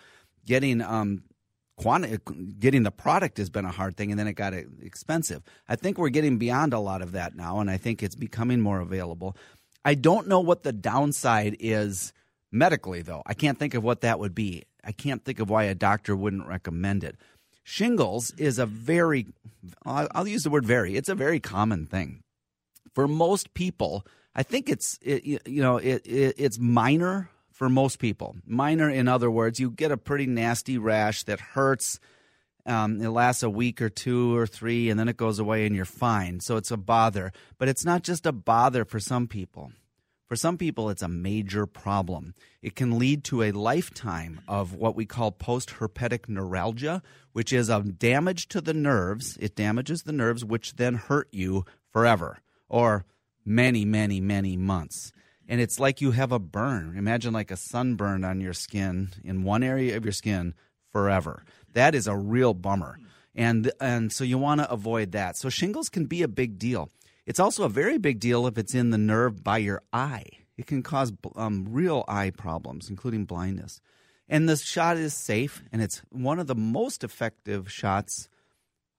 getting 0.44 0.82
um, 0.82 1.22
quanti- 1.78 2.12
eh, 2.12 2.32
getting 2.58 2.82
the 2.82 2.90
product 2.90 3.38
has 3.38 3.48
been 3.48 3.64
a 3.64 3.70
hard 3.70 3.96
thing, 3.96 4.10
and 4.10 4.18
then 4.18 4.26
it 4.28 4.34
got 4.34 4.52
e- 4.52 4.64
expensive. 4.82 5.42
I 5.68 5.76
think 5.76 5.96
we're 5.96 6.10
getting 6.10 6.36
beyond 6.36 6.74
a 6.74 6.78
lot 6.78 7.00
of 7.00 7.12
that 7.12 7.34
now, 7.34 7.60
and 7.60 7.70
I 7.70 7.78
think 7.78 8.02
it's 8.02 8.14
becoming 8.16 8.60
more 8.60 8.80
available. 8.80 9.36
I 9.84 9.94
don't 9.94 10.28
know 10.28 10.40
what 10.40 10.64
the 10.64 10.72
downside 10.72 11.56
is 11.60 12.12
medically, 12.52 13.00
though. 13.02 13.22
I 13.24 13.34
can't 13.34 13.58
think 13.58 13.74
of 13.74 13.84
what 13.84 14.02
that 14.02 14.18
would 14.18 14.34
be. 14.34 14.64
I 14.84 14.92
can't 14.92 15.24
think 15.24 15.38
of 15.38 15.48
why 15.48 15.64
a 15.64 15.74
doctor 15.74 16.14
wouldn't 16.16 16.46
recommend 16.46 17.04
it. 17.04 17.16
Shingles 17.62 18.32
is 18.38 18.58
a 18.58 18.66
very, 18.66 19.26
I'll 19.84 20.08
I'll 20.14 20.28
use 20.28 20.42
the 20.42 20.50
word 20.50 20.66
very, 20.66 20.96
it's 20.96 21.08
a 21.08 21.14
very 21.14 21.40
common 21.40 21.86
thing. 21.86 22.20
For 22.94 23.06
most 23.06 23.54
people, 23.54 24.06
I 24.34 24.42
think 24.42 24.68
it's, 24.68 24.98
it, 25.02 25.24
you 25.46 25.62
know, 25.62 25.76
it, 25.76 26.06
it, 26.06 26.34
it's 26.38 26.58
minor 26.58 27.30
for 27.58 27.68
most 27.68 27.98
people. 27.98 28.36
Minor, 28.46 28.88
in 28.88 29.08
other 29.08 29.28
words, 29.28 29.58
you 29.58 29.68
get 29.68 29.90
a 29.90 29.96
pretty 29.96 30.26
nasty 30.26 30.78
rash 30.78 31.24
that 31.24 31.40
hurts. 31.40 31.98
Um, 32.64 33.02
it 33.02 33.08
lasts 33.08 33.42
a 33.42 33.50
week 33.50 33.82
or 33.82 33.88
two 33.88 34.36
or 34.36 34.46
three, 34.46 34.88
and 34.88 34.98
then 34.98 35.08
it 35.08 35.16
goes 35.16 35.40
away, 35.40 35.66
and 35.66 35.74
you're 35.74 35.84
fine. 35.84 36.38
So 36.38 36.56
it's 36.56 36.70
a 36.70 36.76
bother. 36.76 37.32
But 37.58 37.66
it's 37.66 37.84
not 37.84 38.04
just 38.04 38.26
a 38.26 38.32
bother 38.32 38.84
for 38.84 39.00
some 39.00 39.26
people. 39.26 39.72
For 40.28 40.36
some 40.36 40.56
people, 40.56 40.88
it's 40.88 41.02
a 41.02 41.08
major 41.08 41.66
problem. 41.66 42.34
It 42.62 42.76
can 42.76 42.96
lead 42.96 43.24
to 43.24 43.42
a 43.42 43.50
lifetime 43.50 44.40
of 44.46 44.74
what 44.74 44.94
we 44.94 45.04
call 45.04 45.32
post 45.32 45.70
herpetic 45.80 46.28
neuralgia, 46.28 47.02
which 47.32 47.52
is 47.52 47.68
a 47.68 47.82
damage 47.82 48.46
to 48.50 48.60
the 48.60 48.74
nerves. 48.74 49.36
It 49.40 49.56
damages 49.56 50.04
the 50.04 50.12
nerves, 50.12 50.44
which 50.44 50.76
then 50.76 50.94
hurt 50.94 51.28
you 51.32 51.64
forever 51.92 52.38
or 52.68 53.04
many, 53.44 53.84
many, 53.84 54.20
many 54.20 54.56
months. 54.56 55.10
And 55.48 55.60
it's 55.60 55.80
like 55.80 56.00
you 56.00 56.10
have 56.10 56.30
a 56.30 56.38
burn. 56.38 56.94
Imagine 56.96 57.32
like 57.32 57.50
a 57.50 57.56
sunburn 57.56 58.22
on 58.22 58.40
your 58.40 58.52
skin 58.52 59.10
in 59.24 59.44
one 59.44 59.62
area 59.62 59.96
of 59.96 60.04
your 60.04 60.12
skin 60.12 60.54
forever. 60.92 61.42
That 61.72 61.94
is 61.94 62.06
a 62.06 62.16
real 62.16 62.54
bummer. 62.54 62.98
And, 63.34 63.72
and 63.80 64.12
so 64.12 64.24
you 64.24 64.36
want 64.36 64.60
to 64.60 64.70
avoid 64.70 65.12
that. 65.12 65.36
So 65.36 65.48
shingles 65.48 65.88
can 65.88 66.06
be 66.06 66.22
a 66.22 66.28
big 66.28 66.58
deal. 66.58 66.90
It's 67.24 67.40
also 67.40 67.64
a 67.64 67.68
very 67.68 67.98
big 67.98 68.20
deal 68.20 68.46
if 68.46 68.58
it's 68.58 68.74
in 68.74 68.90
the 68.90 68.98
nerve 68.98 69.42
by 69.42 69.58
your 69.58 69.82
eye. 69.92 70.26
It 70.56 70.66
can 70.66 70.82
cause 70.82 71.12
um, 71.36 71.66
real 71.70 72.04
eye 72.08 72.30
problems, 72.30 72.90
including 72.90 73.24
blindness. 73.24 73.80
And 74.28 74.48
the 74.48 74.56
shot 74.56 74.96
is 74.96 75.14
safe, 75.14 75.62
and 75.72 75.80
it's 75.80 76.02
one 76.10 76.38
of 76.38 76.48
the 76.48 76.54
most 76.54 77.04
effective 77.04 77.70
shots 77.70 78.28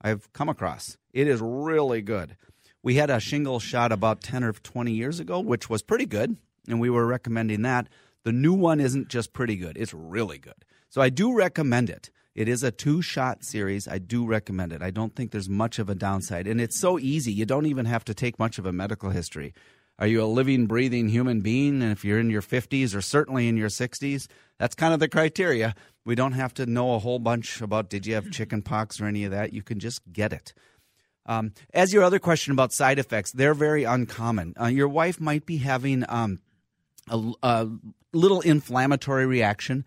I've 0.01 0.31
come 0.33 0.49
across. 0.49 0.97
It 1.11 1.27
is 1.27 1.41
really 1.41 2.01
good. 2.01 2.35
We 2.81 2.95
had 2.95 3.09
a 3.09 3.19
shingle 3.19 3.59
shot 3.59 3.91
about 3.91 4.21
10 4.21 4.43
or 4.43 4.53
20 4.53 4.91
years 4.91 5.19
ago, 5.19 5.39
which 5.39 5.69
was 5.69 5.81
pretty 5.81 6.05
good, 6.05 6.37
and 6.67 6.79
we 6.79 6.89
were 6.89 7.05
recommending 7.05 7.61
that. 7.63 7.89
The 8.23 8.31
new 8.31 8.53
one 8.53 8.79
isn't 8.79 9.09
just 9.09 9.33
pretty 9.33 9.55
good, 9.55 9.77
it's 9.77 9.93
really 9.93 10.37
good. 10.37 10.65
So 10.89 11.01
I 11.01 11.09
do 11.09 11.35
recommend 11.35 11.89
it. 11.89 12.09
It 12.35 12.47
is 12.47 12.63
a 12.63 12.71
two 12.71 13.01
shot 13.01 13.43
series. 13.43 13.87
I 13.87 13.97
do 13.97 14.25
recommend 14.25 14.71
it. 14.71 14.81
I 14.81 14.91
don't 14.91 15.15
think 15.15 15.31
there's 15.31 15.49
much 15.49 15.77
of 15.77 15.89
a 15.89 15.95
downside. 15.95 16.47
And 16.47 16.61
it's 16.61 16.79
so 16.79 16.97
easy. 16.97 17.33
You 17.33 17.45
don't 17.45 17.65
even 17.65 17.85
have 17.85 18.05
to 18.05 18.13
take 18.13 18.39
much 18.39 18.57
of 18.57 18.65
a 18.65 18.71
medical 18.71 19.09
history. 19.09 19.53
Are 19.97 20.07
you 20.07 20.23
a 20.23 20.25
living, 20.25 20.65
breathing 20.65 21.09
human 21.09 21.41
being? 21.41 21.81
And 21.81 21.91
if 21.91 22.05
you're 22.05 22.19
in 22.19 22.29
your 22.29 22.41
50s 22.41 22.95
or 22.95 23.01
certainly 23.01 23.49
in 23.49 23.57
your 23.57 23.67
60s, 23.67 24.27
that's 24.57 24.73
kind 24.73 24.93
of 24.93 25.01
the 25.01 25.09
criteria. 25.09 25.75
We 26.05 26.15
don't 26.15 26.31
have 26.31 26.53
to 26.53 26.65
know 26.65 26.95
a 26.95 26.99
whole 26.99 27.19
bunch 27.19 27.59
about 27.61 27.89
did 27.89 28.05
you 28.05 28.15
have 28.15 28.31
chicken 28.31 28.61
pox 28.61 29.01
or 29.01 29.05
any 29.05 29.25
of 29.25 29.31
that. 29.31 29.51
You 29.51 29.61
can 29.61 29.79
just 29.79 30.01
get 30.13 30.31
it. 30.31 30.53
Um, 31.29 31.53
as 31.73 31.93
your 31.93 32.03
other 32.03 32.19
question 32.19 32.51
about 32.51 32.73
side 32.73 32.99
effects, 32.99 33.31
they're 33.31 33.53
very 33.53 33.83
uncommon. 33.83 34.55
Uh, 34.59 34.65
your 34.65 34.87
wife 34.87 35.21
might 35.21 35.45
be 35.45 35.57
having 35.57 36.03
um, 36.09 36.39
a, 37.07 37.33
a 37.43 37.67
little 38.11 38.41
inflammatory 38.41 39.25
reaction 39.25 39.85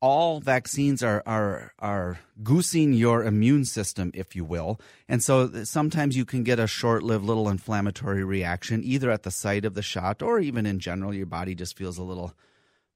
all 0.00 0.40
vaccines 0.40 1.02
are 1.02 1.22
are 1.26 1.72
are 1.78 2.18
goosing 2.42 2.92
your 2.92 3.24
immune 3.24 3.64
system, 3.64 4.10
if 4.14 4.36
you 4.36 4.44
will, 4.44 4.80
and 5.08 5.22
so 5.22 5.64
sometimes 5.64 6.16
you 6.16 6.24
can 6.24 6.44
get 6.44 6.60
a 6.60 6.66
short-lived 6.66 7.24
little 7.24 7.48
inflammatory 7.48 8.24
reaction, 8.24 8.82
either 8.84 9.10
at 9.10 9.24
the 9.24 9.30
site 9.30 9.64
of 9.64 9.74
the 9.74 9.82
shot 9.82 10.22
or 10.22 10.38
even 10.38 10.66
in 10.66 10.78
general. 10.78 11.12
Your 11.12 11.26
body 11.26 11.54
just 11.54 11.76
feels 11.76 11.98
a 11.98 12.02
little, 12.02 12.32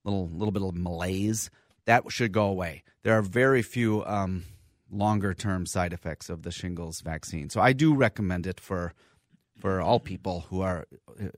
little, 0.05 0.29
little 0.29 0.53
bit 0.53 0.62
of 0.62 0.75
malaise. 0.75 1.51
That 1.87 2.05
should 2.12 2.33
go 2.33 2.47
away. 2.47 2.85
There 3.03 3.19
are 3.19 3.23
very 3.23 3.62
few 3.62 4.05
um, 4.05 4.45
longer-term 4.93 5.67
side 5.67 5.93
effects 5.93 6.29
of 6.31 6.43
the 6.43 6.53
shingles 6.53 7.01
vaccine, 7.01 7.51
so 7.51 7.61
I 7.61 7.73
do 7.73 7.95
recommend 7.95 8.47
it 8.47 8.61
for 8.61 8.93
for 9.59 9.81
all 9.81 10.01
people 10.01 10.47
who 10.51 10.61
are. 10.61 10.87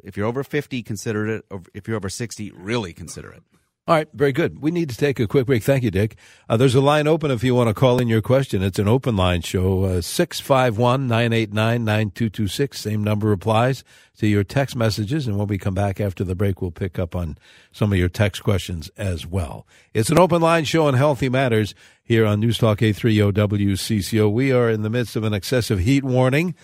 If 0.03 0.17
you're 0.17 0.27
over 0.27 0.45
fifty, 0.45 0.83
consider 0.83 1.27
it. 1.29 1.45
If 1.73 1.87
you're 1.87 1.97
over 1.97 2.09
sixty, 2.09 2.51
really 2.51 2.93
consider 2.93 3.31
it. 3.33 3.43
All 3.87 3.95
right, 3.95 4.09
very 4.14 4.33
good. 4.33 4.62
We 4.62 4.71
need 4.71 4.88
to 4.88 4.97
take 4.97 5.21
a 5.21 5.26
quick 5.26 5.45
break. 5.45 5.62
Thank 5.62 5.85
you, 5.85 5.91
Dick. 5.91 6.17
Uh, 6.49 6.57
there's 6.57 6.75
a 6.75 6.81
line 6.81 7.07
open 7.07 7.31
if 7.31 7.45
you 7.45 7.55
want 7.55 7.69
to 7.69 7.75
call 7.75 8.00
in 8.00 8.09
your 8.09 8.23
question. 8.23 8.62
It's 8.62 8.79
an 8.79 8.88
open 8.88 9.14
line 9.14 9.43
show, 9.43 9.85
uh, 9.85 10.00
651 10.00 11.07
989 11.07 11.85
9226. 11.85 12.81
Same 12.81 13.05
number 13.05 13.31
applies 13.31 13.85
to 14.17 14.26
your 14.26 14.43
text 14.43 14.75
messages. 14.75 15.26
And 15.26 15.37
when 15.37 15.49
we 15.49 15.59
come 15.59 15.75
back 15.75 16.00
after 16.00 16.25
the 16.25 16.35
break, 16.35 16.62
we'll 16.62 16.71
pick 16.71 16.99
up 16.99 17.14
on 17.14 17.37
some 17.73 17.93
of 17.93 17.99
your 17.99 18.09
text 18.09 18.43
questions 18.43 18.91
as 18.97 19.26
well. 19.26 19.67
It's 19.93 20.09
an 20.09 20.19
open 20.19 20.41
line 20.41 20.64
show 20.64 20.87
on 20.87 20.95
Healthy 20.95 21.29
Matters 21.29 21.75
here 22.03 22.25
on 22.25 22.41
News 22.41 22.57
Talk 22.57 22.81
830 22.81 23.33
WCCO. 23.38 24.33
We 24.33 24.50
are 24.50 24.71
in 24.71 24.81
the 24.81 24.88
midst 24.88 25.14
of 25.14 25.25
an 25.25 25.35
excessive 25.35 25.81
heat 25.81 26.05
warning, 26.05 26.55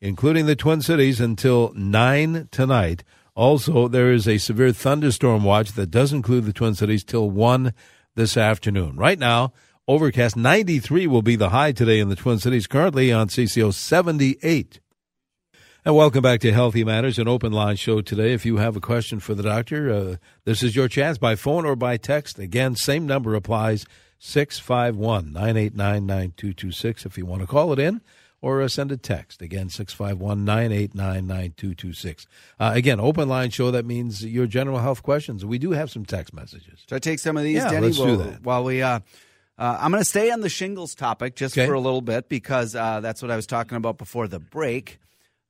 including 0.00 0.46
the 0.46 0.56
Twin 0.56 0.80
Cities, 0.80 1.20
until 1.20 1.74
9 1.74 2.48
tonight. 2.50 3.04
Also, 3.34 3.88
there 3.88 4.12
is 4.12 4.26
a 4.26 4.38
severe 4.38 4.72
thunderstorm 4.72 5.44
watch 5.44 5.72
that 5.72 5.90
does 5.90 6.12
include 6.12 6.44
the 6.44 6.52
Twin 6.52 6.74
Cities 6.74 7.04
till 7.04 7.30
1 7.30 7.72
this 8.14 8.36
afternoon. 8.36 8.96
Right 8.96 9.18
now, 9.18 9.52
overcast 9.86 10.36
93 10.36 11.06
will 11.06 11.22
be 11.22 11.36
the 11.36 11.50
high 11.50 11.72
today 11.72 12.00
in 12.00 12.08
the 12.08 12.16
Twin 12.16 12.38
Cities, 12.38 12.66
currently 12.66 13.12
on 13.12 13.28
CCO 13.28 13.72
78. 13.72 14.80
And 15.84 15.96
welcome 15.96 16.22
back 16.22 16.40
to 16.40 16.52
Healthy 16.52 16.84
Matters, 16.84 17.18
an 17.18 17.28
open 17.28 17.52
line 17.52 17.76
show 17.76 18.02
today. 18.02 18.34
If 18.34 18.44
you 18.44 18.58
have 18.58 18.76
a 18.76 18.80
question 18.80 19.18
for 19.18 19.34
the 19.34 19.44
doctor, 19.44 19.90
uh, 19.90 20.16
this 20.44 20.62
is 20.62 20.76
your 20.76 20.88
chance 20.88 21.16
by 21.16 21.36
phone 21.36 21.64
or 21.64 21.74
by 21.74 21.96
text. 21.96 22.38
Again, 22.38 22.76
same 22.76 23.06
number 23.06 23.34
applies 23.34 23.86
651 24.18 25.32
989 25.32 26.06
9226 26.06 27.06
if 27.06 27.16
you 27.16 27.24
want 27.24 27.40
to 27.40 27.46
call 27.46 27.72
it 27.72 27.78
in 27.78 28.02
or 28.42 28.62
uh, 28.62 28.68
send 28.68 28.90
a 28.92 28.96
text. 28.96 29.42
Again, 29.42 29.68
651 29.68 30.44
989 30.44 31.26
9226. 31.26 32.26
Uh, 32.58 32.72
again, 32.74 33.00
open 33.00 33.28
line 33.28 33.50
show. 33.50 33.70
That 33.70 33.84
means 33.84 34.24
your 34.24 34.46
general 34.46 34.78
health 34.78 35.02
questions. 35.02 35.44
We 35.44 35.58
do 35.58 35.72
have 35.72 35.90
some 35.90 36.04
text 36.04 36.32
messages. 36.34 36.80
Should 36.88 36.96
I 36.96 36.98
take 36.98 37.18
some 37.18 37.36
of 37.36 37.42
these, 37.42 37.56
yeah, 37.56 37.70
Denny? 37.70 37.88
Let's 37.88 37.98
while, 37.98 38.06
do 38.08 38.16
that. 38.18 38.42
While 38.42 38.64
we. 38.64 38.82
Uh, 38.82 39.00
uh, 39.58 39.76
I'm 39.78 39.90
going 39.90 40.00
to 40.00 40.08
stay 40.08 40.30
on 40.30 40.40
the 40.40 40.48
shingles 40.48 40.94
topic 40.94 41.36
just 41.36 41.56
Okay. 41.56 41.66
for 41.66 41.74
a 41.74 41.80
little 41.80 42.00
bit 42.00 42.30
because 42.30 42.74
uh, 42.74 43.00
that's 43.00 43.20
what 43.20 43.30
I 43.30 43.36
was 43.36 43.46
talking 43.46 43.76
about 43.76 43.98
before 43.98 44.26
the 44.26 44.38
break. 44.40 44.98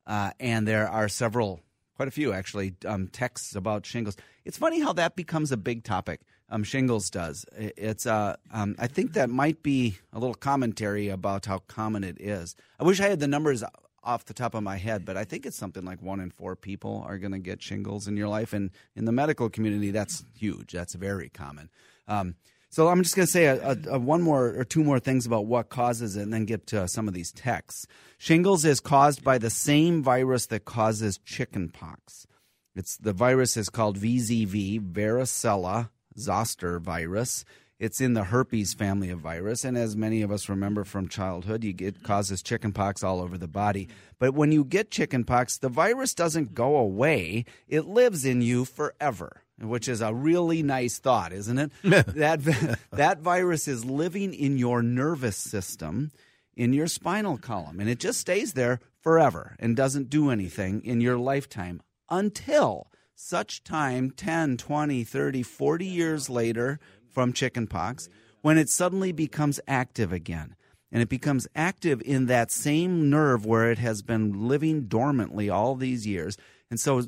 Uh, 0.05 0.33
and 0.41 0.67
there 0.67 0.89
are 0.89 1.09
several, 1.09 1.61
quite 1.95 2.09
a 2.09 2.11
few 2.11 2.33
actually, 2.33 2.75
um, 2.87 3.07
texts 3.07 3.55
about 3.55 3.87
shingles. 3.87 4.17
It's 4.45 4.59
funny 4.59 4.81
how 4.81 4.93
that 4.95 5.15
becomes 5.15 5.53
a 5.53 5.57
big 5.57 5.85
topic. 5.85 6.23
Um, 6.51 6.65
shingles 6.65 7.11
does. 7.11 7.47
It's. 7.57 8.07
Uh, 8.07 8.37
um, 8.53 8.75
I 8.79 8.89
think 8.89 9.13
that 9.13 9.31
might 9.31 9.63
be 9.63 9.99
a 10.13 10.19
little 10.19 10.35
commentary 10.35 11.09
about 11.09 11.47
how 11.47 11.59
common 11.59 12.03
it 12.03 12.21
is. 12.21 12.57
I 12.79 12.85
wish 12.85 13.01
I 13.01 13.09
had 13.09 13.21
the 13.21 13.29
numbers 13.29 13.63
off 14.03 14.25
the 14.25 14.35
top 14.35 14.55
of 14.55 14.63
my 14.63 14.77
head, 14.77 15.05
but 15.05 15.17
I 15.17 15.25
think 15.25 15.47
it's 15.47 15.57
something 15.57 15.85
like 15.85 16.03
one 16.03 16.21
in 16.21 16.31
four 16.31 16.57
people 16.57 17.05
are 17.07 17.19
going 17.19 17.33
to 17.33 17.39
get 17.39 17.63
shingles 17.63 18.09
in 18.09 18.17
your 18.17 18.29
life, 18.29 18.53
and 18.53 18.71
in 18.97 19.05
the 19.05 19.13
medical 19.13 19.49
community, 19.49 19.93
that's 19.93 20.25
huge. 20.37 20.73
That's 20.73 20.95
very 20.95 21.29
common. 21.29 21.71
Um, 22.09 22.35
so 22.71 22.89
I'm 22.89 23.03
just 23.03 23.17
going 23.17 23.27
to 23.27 23.33
say 23.33 23.47
a, 23.47 23.71
a, 23.71 23.77
a 23.91 23.99
one 23.99 24.23
more 24.23 24.55
or 24.59 24.65
two 24.65 24.83
more 24.85 25.01
things 25.01 25.27
about 25.27 25.47
what 25.47 25.69
causes 25.69 26.17
it, 26.17 26.23
and 26.23 26.33
then 26.33 26.47
get 26.47 26.67
to 26.69 26.89
some 26.89 27.07
of 27.07 27.15
these 27.15 27.31
texts. 27.31 27.87
Shingles 28.19 28.65
is 28.65 28.81
caused 28.81 29.23
by 29.23 29.39
the 29.39 29.51
same 29.51 30.03
virus 30.03 30.47
that 30.47 30.65
causes 30.65 31.19
chickenpox. 31.25 32.27
It's 32.75 32.97
the 32.97 33.13
virus 33.13 33.57
is 33.57 33.69
called 33.69 33.99
VZV, 33.99 34.93
varicella 34.93 35.91
zoster 36.19 36.79
virus. 36.79 37.45
It's 37.79 38.01
in 38.01 38.13
the 38.13 38.25
herpes 38.25 38.75
family 38.75 39.09
of 39.09 39.21
virus, 39.21 39.65
and 39.65 39.77
as 39.77 39.97
many 39.97 40.21
of 40.21 40.31
us 40.31 40.51
remember 40.51 40.85
from 40.85 41.09
childhood, 41.09 41.65
you 41.65 41.73
get 41.73 42.03
causes 42.03 42.43
chickenpox 42.43 43.03
all 43.03 43.21
over 43.21 43.39
the 43.39 43.49
body. 43.49 43.89
But 44.19 44.35
when 44.35 44.53
you 44.53 44.65
get 44.65 44.91
chickenpox, 44.91 45.57
the 45.57 45.71
virus 45.71 46.15
doesn't 46.15 46.55
go 46.55 46.77
away; 46.77 47.47
it 47.69 47.87
lives 47.87 48.27
in 48.27 48.43
you 48.43 48.67
forever, 48.67 49.43
which 49.59 49.89
is 49.89 50.03
a 50.03 50.13
really 50.13 50.63
nice 50.63 50.99
thought, 50.99 51.33
isn't 51.33 51.59
it? 51.59 51.73
that 51.83 52.79
that 52.93 53.21
virus 53.21 53.67
is 53.67 53.87
living 53.87 54.35
in 54.35 54.59
your 54.59 54.83
nervous 54.83 55.39
system, 55.39 56.11
in 56.55 56.75
your 56.75 56.87
spinal 56.87 57.39
column, 57.39 57.81
and 57.81 57.89
it 57.89 57.99
just 57.99 58.21
stays 58.21 58.53
there 58.53 58.81
forever 59.01 59.57
and 59.59 59.75
doesn't 59.75 60.11
do 60.11 60.29
anything 60.29 60.85
in 60.85 61.01
your 61.01 61.17
lifetime 61.17 61.81
until 62.11 62.91
such 63.21 63.63
time 63.63 64.11
10, 64.11 64.57
20, 64.57 65.05
30, 65.05 65.43
40 65.43 65.85
years 65.85 66.31
later 66.31 66.81
from 67.09 67.33
chickenpox 67.33 68.09
when 68.41 68.57
it 68.57 68.69
suddenly 68.69 69.13
becomes 69.13 69.61
active 69.69 70.13
again. 70.13 70.55
And 70.91 71.03
it 71.03 71.09
becomes 71.09 71.47
active 71.55 72.03
in 72.05 72.27
that 72.27 72.51
same 72.51 73.11
nerve 73.11 73.47
where 73.47 73.71
it 73.71 73.79
has 73.79 74.03
been 74.03 74.49
living 74.49 74.89
dormantly 74.89 75.53
all 75.53 75.77
these 75.77 76.07
years. 76.07 76.37
And 76.71 76.81
so 76.81 77.03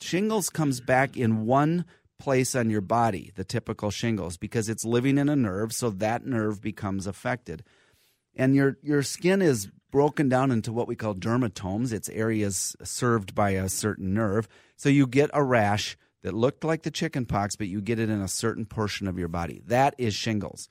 shingles 0.00 0.50
comes 0.50 0.80
back 0.80 1.16
in 1.16 1.46
one 1.46 1.84
place 2.18 2.54
on 2.54 2.68
your 2.68 2.82
body, 2.82 3.30
the 3.36 3.44
typical 3.44 3.90
shingles, 3.90 4.36
because 4.36 4.68
it's 4.68 4.84
living 4.84 5.16
in 5.16 5.28
a 5.28 5.36
nerve, 5.36 5.72
so 5.72 5.90
that 5.90 6.26
nerve 6.26 6.60
becomes 6.60 7.06
affected 7.06 7.62
and 8.34 8.54
your 8.54 8.78
your 8.82 9.02
skin 9.02 9.42
is 9.42 9.68
broken 9.90 10.28
down 10.28 10.50
into 10.50 10.72
what 10.72 10.88
we 10.88 10.96
call 10.96 11.14
dermatomes. 11.14 11.92
It's 11.92 12.08
areas 12.10 12.74
served 12.82 13.34
by 13.34 13.50
a 13.50 13.68
certain 13.68 14.14
nerve. 14.14 14.48
So 14.82 14.88
you 14.88 15.06
get 15.06 15.30
a 15.32 15.44
rash 15.44 15.96
that 16.24 16.34
looked 16.34 16.64
like 16.64 16.82
the 16.82 16.90
chickenpox, 16.90 17.54
but 17.54 17.68
you 17.68 17.80
get 17.80 18.00
it 18.00 18.10
in 18.10 18.20
a 18.20 18.26
certain 18.26 18.66
portion 18.66 19.06
of 19.06 19.16
your 19.16 19.28
body. 19.28 19.62
That 19.66 19.94
is 19.96 20.12
shingles. 20.12 20.68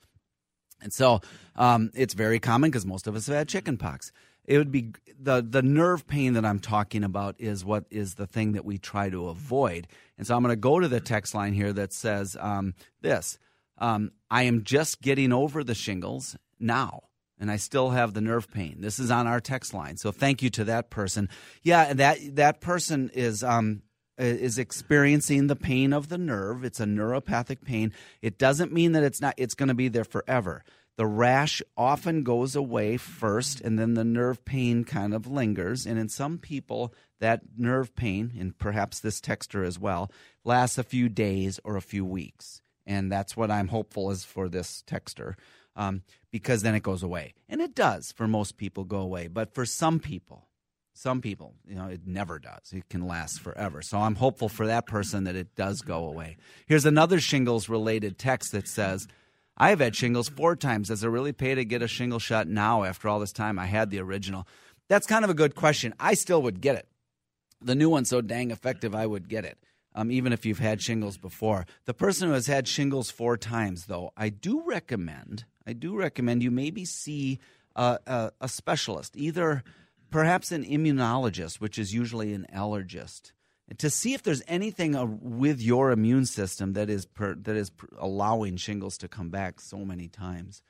And 0.82 0.92
so 0.92 1.22
um, 1.56 1.90
it's 1.94 2.12
very 2.12 2.38
common 2.38 2.70
because 2.70 2.84
most 2.84 3.06
of 3.06 3.16
us 3.16 3.26
have 3.28 3.36
had 3.36 3.48
chickenpox. 3.48 4.12
It 4.44 4.58
would 4.58 4.70
be 4.70 4.90
the 5.18 5.40
the 5.40 5.62
nerve 5.62 6.06
pain 6.06 6.34
that 6.34 6.44
I'm 6.44 6.58
talking 6.58 7.04
about 7.04 7.36
is 7.38 7.64
what 7.64 7.86
is 7.88 8.16
the 8.16 8.26
thing 8.26 8.52
that 8.52 8.66
we 8.66 8.76
try 8.76 9.08
to 9.08 9.28
avoid. 9.28 9.86
And 10.18 10.26
so 10.26 10.36
I'm 10.36 10.42
going 10.42 10.52
to 10.52 10.56
go 10.56 10.78
to 10.78 10.88
the 10.88 11.00
text 11.00 11.34
line 11.34 11.54
here 11.54 11.72
that 11.72 11.94
says 11.94 12.36
um, 12.38 12.74
this: 13.00 13.38
um, 13.78 14.12
I 14.30 14.42
am 14.42 14.62
just 14.62 15.00
getting 15.00 15.32
over 15.32 15.64
the 15.64 15.74
shingles 15.74 16.36
now 16.60 17.04
and 17.40 17.50
I 17.50 17.56
still 17.56 17.88
have 17.90 18.12
the 18.12 18.20
nerve 18.20 18.50
pain. 18.52 18.76
This 18.80 18.98
is 18.98 19.10
on 19.10 19.26
our 19.26 19.40
text 19.40 19.72
line. 19.72 19.96
So 19.96 20.12
thank 20.12 20.42
you 20.42 20.50
to 20.50 20.64
that 20.64 20.90
person. 20.90 21.30
Yeah, 21.62 21.94
that 21.94 22.18
that 22.36 22.60
person 22.60 23.10
is 23.14 23.42
um 23.42 23.80
is 24.18 24.58
experiencing 24.58 25.46
the 25.46 25.56
pain 25.56 25.92
of 25.92 26.08
the 26.08 26.18
nerve. 26.18 26.64
It's 26.64 26.80
a 26.80 26.84
neuropathic 26.84 27.64
pain. 27.64 27.92
It 28.20 28.38
doesn't 28.38 28.72
mean 28.72 28.92
that 28.92 29.02
it's 29.02 29.20
not. 29.20 29.34
It's 29.36 29.54
going 29.54 29.68
to 29.68 29.74
be 29.74 29.88
there 29.88 30.04
forever. 30.04 30.64
The 30.96 31.06
rash 31.06 31.62
often 31.76 32.22
goes 32.22 32.54
away 32.54 32.98
first, 32.98 33.60
and 33.62 33.78
then 33.78 33.94
the 33.94 34.04
nerve 34.04 34.44
pain 34.44 34.84
kind 34.84 35.14
of 35.14 35.26
lingers. 35.26 35.86
And 35.86 35.98
in 35.98 36.08
some 36.08 36.38
people, 36.38 36.92
that 37.18 37.40
nerve 37.56 37.96
pain, 37.96 38.32
and 38.38 38.56
perhaps 38.56 39.00
this 39.00 39.20
texter 39.20 39.66
as 39.66 39.78
well, 39.78 40.10
lasts 40.44 40.76
a 40.76 40.82
few 40.82 41.08
days 41.08 41.58
or 41.64 41.76
a 41.76 41.82
few 41.82 42.04
weeks. 42.04 42.60
And 42.86 43.10
that's 43.10 43.36
what 43.36 43.50
I'm 43.50 43.68
hopeful 43.68 44.10
is 44.10 44.24
for 44.24 44.48
this 44.48 44.84
texter, 44.86 45.34
um, 45.76 46.02
because 46.30 46.62
then 46.62 46.74
it 46.74 46.82
goes 46.82 47.02
away. 47.02 47.32
And 47.48 47.62
it 47.62 47.74
does 47.74 48.12
for 48.12 48.28
most 48.28 48.58
people 48.58 48.84
go 48.84 48.98
away. 48.98 49.28
But 49.28 49.54
for 49.54 49.64
some 49.64 49.98
people, 49.98 50.48
some 50.94 51.20
people, 51.20 51.54
you 51.66 51.74
know, 51.74 51.86
it 51.86 52.06
never 52.06 52.38
does. 52.38 52.72
It 52.72 52.88
can 52.88 53.06
last 53.06 53.40
forever. 53.40 53.82
So 53.82 53.98
I'm 53.98 54.14
hopeful 54.14 54.48
for 54.48 54.66
that 54.66 54.86
person 54.86 55.24
that 55.24 55.36
it 55.36 55.54
does 55.56 55.80
go 55.80 56.06
away. 56.06 56.36
Here's 56.66 56.84
another 56.84 57.18
shingles 57.18 57.68
related 57.68 58.18
text 58.18 58.52
that 58.52 58.68
says, 58.68 59.08
I 59.56 59.70
have 59.70 59.80
had 59.80 59.96
shingles 59.96 60.28
four 60.28 60.56
times. 60.56 60.88
Does 60.88 61.04
it 61.04 61.08
really 61.08 61.32
pay 61.32 61.54
to 61.54 61.64
get 61.64 61.82
a 61.82 61.88
shingle 61.88 62.18
shot 62.18 62.46
now 62.46 62.84
after 62.84 63.08
all 63.08 63.20
this 63.20 63.32
time? 63.32 63.58
I 63.58 63.66
had 63.66 63.90
the 63.90 64.00
original. 64.00 64.46
That's 64.88 65.06
kind 65.06 65.24
of 65.24 65.30
a 65.30 65.34
good 65.34 65.54
question. 65.54 65.94
I 65.98 66.14
still 66.14 66.42
would 66.42 66.60
get 66.60 66.76
it. 66.76 66.88
The 67.60 67.74
new 67.74 67.88
one's 67.88 68.08
so 68.08 68.20
dang 68.20 68.50
effective, 68.50 68.94
I 68.94 69.06
would 69.06 69.28
get 69.28 69.44
it. 69.44 69.58
Um, 69.94 70.10
even 70.10 70.32
if 70.32 70.46
you've 70.46 70.58
had 70.58 70.80
shingles 70.80 71.18
before. 71.18 71.66
The 71.84 71.94
person 71.94 72.28
who 72.28 72.34
has 72.34 72.46
had 72.46 72.66
shingles 72.66 73.10
four 73.10 73.36
times, 73.36 73.86
though, 73.86 74.10
I 74.16 74.30
do 74.30 74.62
recommend, 74.66 75.44
I 75.66 75.74
do 75.74 75.94
recommend 75.94 76.42
you 76.42 76.50
maybe 76.50 76.86
see 76.86 77.38
a, 77.76 77.98
a, 78.06 78.32
a 78.40 78.48
specialist, 78.48 79.16
either 79.16 79.62
perhaps 80.12 80.52
an 80.52 80.64
immunologist, 80.64 81.60
which 81.60 81.78
is 81.78 81.92
usually 81.92 82.32
an 82.32 82.46
allergist, 82.54 83.32
to 83.78 83.90
see 83.90 84.14
if 84.14 84.22
there's 84.22 84.42
anything 84.46 85.18
with 85.20 85.60
your 85.60 85.90
immune 85.90 86.26
system 86.26 86.74
that 86.74 86.90
is 86.90 87.06
per, 87.06 87.34
that 87.34 87.56
is 87.56 87.70
allowing 87.98 88.56
shingles 88.56 88.98
to 88.98 89.08
come 89.08 89.30
back 89.30 89.60
so 89.60 89.78
many 89.78 90.08
times. 90.08 90.62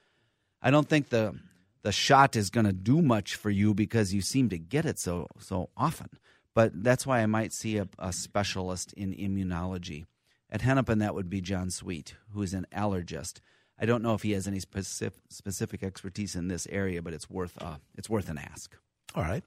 I 0.62 0.70
don't 0.70 0.88
think 0.88 1.08
the 1.08 1.34
the 1.82 1.92
shot 1.92 2.36
is 2.36 2.48
going 2.48 2.66
to 2.66 2.72
do 2.72 3.02
much 3.02 3.34
for 3.34 3.50
you 3.50 3.74
because 3.74 4.14
you 4.14 4.22
seem 4.22 4.48
to 4.50 4.58
get 4.58 4.86
it 4.86 4.98
so 4.98 5.26
so 5.38 5.70
often. 5.76 6.08
But 6.54 6.84
that's 6.84 7.06
why 7.06 7.20
I 7.20 7.26
might 7.26 7.52
see 7.52 7.78
a, 7.78 7.88
a 7.98 8.12
specialist 8.12 8.92
in 8.92 9.14
immunology. 9.14 10.04
At 10.50 10.60
Hennepin, 10.60 10.98
that 10.98 11.14
would 11.14 11.30
be 11.30 11.40
John 11.40 11.70
Sweet, 11.70 12.14
who 12.34 12.42
is 12.42 12.52
an 12.52 12.66
allergist. 12.72 13.40
I 13.80 13.86
don't 13.86 14.02
know 14.02 14.12
if 14.12 14.22
he 14.22 14.32
has 14.32 14.46
any 14.46 14.60
specific, 14.60 15.18
specific 15.30 15.82
expertise 15.82 16.36
in 16.36 16.48
this 16.48 16.68
area, 16.70 17.00
but 17.00 17.14
it's 17.14 17.30
worth 17.30 17.60
uh, 17.60 17.78
it's 17.96 18.10
worth 18.10 18.28
an 18.28 18.38
ask. 18.38 18.76
All 19.14 19.22
right. 19.22 19.44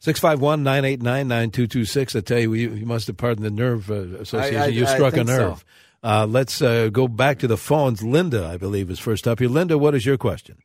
651 0.00 0.62
989 0.62 1.28
9226. 1.28 2.16
I 2.16 2.20
tell 2.20 2.38
you, 2.38 2.54
you, 2.54 2.70
you 2.70 2.86
must 2.86 3.06
have 3.08 3.16
pardoned 3.16 3.44
the 3.44 3.50
Nerve 3.50 3.90
uh, 3.90 4.18
Association. 4.20 4.60
I, 4.60 4.64
I, 4.64 4.68
you 4.68 4.86
struck 4.86 5.16
a 5.16 5.24
nerve. 5.24 5.58
So. 5.58 5.64
Uh, 6.02 6.26
let's 6.26 6.62
uh, 6.62 6.88
go 6.90 7.06
back 7.06 7.38
to 7.40 7.46
the 7.46 7.58
phones. 7.58 8.02
Linda, 8.02 8.46
I 8.46 8.56
believe, 8.56 8.90
is 8.90 8.98
first 8.98 9.28
up 9.28 9.38
here. 9.38 9.48
Linda, 9.48 9.76
what 9.76 9.94
is 9.94 10.06
your 10.06 10.16
question? 10.16 10.56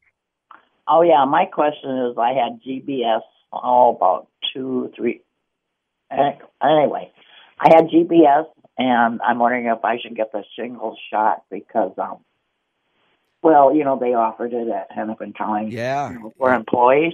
Oh, 0.87 1.01
yeah. 1.01 1.25
My 1.25 1.45
question 1.45 1.89
is 2.09 2.17
I 2.17 2.29
had 2.29 2.61
GBS, 2.65 3.21
oh, 3.51 3.95
about 3.95 4.27
two, 4.53 4.91
three. 4.95 5.21
Anyway, 6.09 7.11
I 7.59 7.69
had 7.69 7.89
GBS, 7.89 8.45
and 8.77 9.19
I'm 9.21 9.39
wondering 9.39 9.65
if 9.65 9.83
I 9.83 9.97
should 9.99 10.15
get 10.15 10.31
the 10.31 10.43
shingles 10.57 10.97
shot 11.11 11.43
because, 11.49 11.91
um, 11.97 12.19
well, 13.41 13.75
you 13.75 13.83
know, 13.83 13.97
they 13.99 14.13
offered 14.13 14.53
it 14.53 14.69
at 14.69 14.87
Hennepin 14.95 15.33
County 15.33 15.71
yeah. 15.71 16.11
you 16.11 16.19
know, 16.19 16.33
for 16.37 16.53
employees 16.53 17.13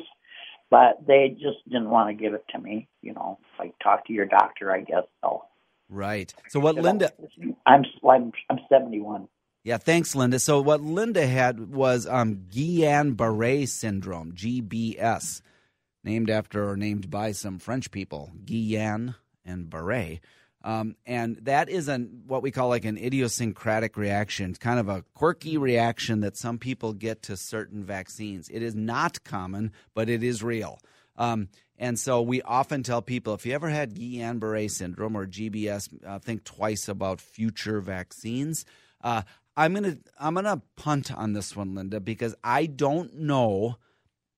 but 0.72 1.06
they 1.06 1.30
just 1.30 1.64
didn't 1.66 1.92
want 1.92 2.10
to 2.10 2.16
give 2.16 2.34
it 2.34 2.46
to 2.56 2.60
me. 2.60 2.88
You 3.04 3.14
know, 3.14 3.38
like 3.60 3.78
talk 3.84 4.08
to 4.08 4.14
your 4.14 4.26
doctor, 4.26 4.72
I 4.72 4.82
guess. 4.82 5.04
So. 5.24 5.44
Right. 5.90 6.34
So 6.48 6.60
what 6.60 6.76
Linda? 6.76 7.12
I'm 7.68 7.84
I'm 8.04 8.32
I'm 8.50 8.60
71. 8.70 9.28
Yeah, 9.64 9.78
thanks, 9.78 10.16
Linda. 10.16 10.40
So 10.40 10.60
what 10.60 10.82
Linda 10.82 11.28
had 11.28 11.72
was 11.72 12.08
um, 12.08 12.46
Guillain-Barré 12.52 13.68
syndrome, 13.68 14.32
GBS, 14.32 15.44
named 16.04 16.32
after 16.32 16.68
or 16.68 16.76
named 16.76 17.12
by 17.12 17.32
some 17.32 17.60
French 17.60 17.92
people, 17.92 18.32
Guillain 18.44 19.14
and 19.46 19.70
Barré. 19.70 20.20
Um, 20.64 20.96
and 21.06 21.38
that 21.44 21.70
is 21.70 21.88
an 21.88 22.24
what 22.28 22.44
we 22.44 22.52
call 22.52 22.70
like 22.70 22.86
an 22.86 22.98
idiosyncratic 22.98 23.98
reaction, 23.98 24.54
kind 24.56 24.80
of 24.80 24.90
a 24.90 25.04
quirky 25.16 25.58
reaction 25.58 26.20
that 26.22 26.38
some 26.38 26.60
people 26.60 26.94
get 26.94 27.24
to 27.24 27.38
certain 27.38 27.84
vaccines. 27.84 28.48
It 28.50 28.62
is 28.62 28.76
not 28.76 29.24
common, 29.24 29.72
but 29.96 30.10
it 30.10 30.22
is 30.22 30.44
real. 30.44 30.80
Um, 31.18 31.50
and 31.78 32.00
so 32.00 32.22
we 32.22 32.44
often 32.44 32.84
tell 32.84 33.02
people 33.02 33.34
if 33.34 33.46
you 33.46 33.54
ever 33.54 33.70
had 33.70 33.96
Guillain 33.96 34.40
Barre 34.40 34.68
syndrome 34.68 35.18
or 35.18 35.26
GBS, 35.26 35.90
uh, 36.06 36.20
think 36.20 36.44
twice 36.44 36.88
about 36.88 37.20
future 37.20 37.82
vaccines. 37.82 38.66
Uh, 39.04 39.24
I'm 39.58 39.74
gonna 39.74 39.98
I'm 40.20 40.36
gonna 40.36 40.62
punt 40.76 41.12
on 41.12 41.34
this 41.34 41.56
one, 41.56 41.76
Linda, 41.76 42.00
because 42.00 42.36
I 42.44 42.68
don't 42.68 43.16
know 43.16 43.78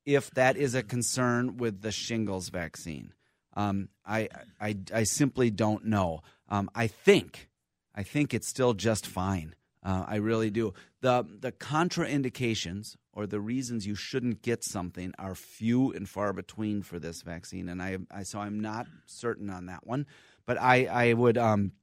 if 0.06 0.32
that 0.32 0.58
is 0.58 0.74
a 0.74 0.84
concern 0.84 1.58
with 1.58 1.82
the 1.82 1.92
shingles 1.92 2.50
vaccine. 2.50 3.14
Um, 3.56 3.90
I, 4.06 4.30
I, 4.60 4.78
I 4.94 5.04
simply 5.04 5.50
don't 5.50 5.86
know. 5.86 6.22
Um, 6.50 6.70
I 6.76 6.88
think, 6.88 7.50
I 7.96 8.04
think 8.04 8.34
it's 8.34 8.48
still 8.48 8.74
just 8.74 9.06
fine. 9.06 9.56
Uh, 9.84 10.06
I 10.08 10.16
really 10.16 10.50
do. 10.50 10.74
The 11.02 11.26
the 11.42 11.52
contraindications 11.52 12.96
or 13.12 13.28
the 13.28 13.42
reasons 13.42 13.86
you 13.86 13.96
shouldn't 13.96 14.42
get 14.42 14.64
something 14.64 15.14
are 15.20 15.36
few 15.36 15.92
and 15.92 16.08
far 16.08 16.32
between 16.32 16.84
for 16.84 17.00
this 17.00 17.22
vaccine, 17.22 17.68
and 17.68 17.82
I, 17.82 17.98
I 18.10 18.24
so 18.24 18.40
I'm 18.40 18.62
not 18.62 18.88
certain 19.06 19.50
on 19.50 19.66
that 19.66 19.86
one. 19.86 20.06
But 20.46 20.60
I 20.62 20.86
I 20.86 21.14
would 21.14 21.38
um, 21.38 21.74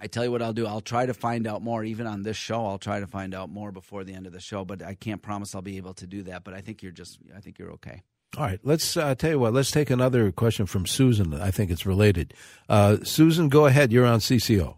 I 0.00 0.06
tell 0.06 0.24
you 0.24 0.30
what 0.30 0.40
I'll 0.40 0.54
do. 0.54 0.66
I'll 0.66 0.80
try 0.80 1.04
to 1.04 1.14
find 1.14 1.46
out 1.46 1.62
more, 1.62 1.84
even 1.84 2.06
on 2.06 2.22
this 2.22 2.38
show. 2.38 2.64
I'll 2.66 2.78
try 2.78 3.00
to 3.00 3.06
find 3.06 3.34
out 3.34 3.50
more 3.50 3.70
before 3.70 4.02
the 4.02 4.14
end 4.14 4.26
of 4.26 4.32
the 4.32 4.40
show, 4.40 4.64
but 4.64 4.82
I 4.82 4.94
can't 4.94 5.20
promise 5.20 5.54
I'll 5.54 5.62
be 5.62 5.76
able 5.76 5.94
to 5.94 6.06
do 6.06 6.22
that. 6.24 6.42
But 6.42 6.54
I 6.54 6.62
think 6.62 6.82
you're 6.82 6.92
just 6.92 7.18
I 7.36 7.40
think 7.40 7.58
you're 7.58 7.72
okay. 7.72 8.02
All 8.36 8.42
right, 8.42 8.60
let's 8.64 8.96
uh, 8.96 9.14
tell 9.14 9.30
you 9.30 9.38
what. 9.38 9.54
Let's 9.54 9.70
take 9.70 9.88
another 9.88 10.30
question 10.30 10.66
from 10.66 10.84
Susan. 10.84 11.32
I 11.32 11.50
think 11.50 11.70
it's 11.70 11.86
related. 11.86 12.34
Uh, 12.68 12.98
Susan, 13.02 13.48
go 13.48 13.64
ahead. 13.64 13.92
You're 13.92 14.04
on 14.04 14.18
CCO. 14.18 14.76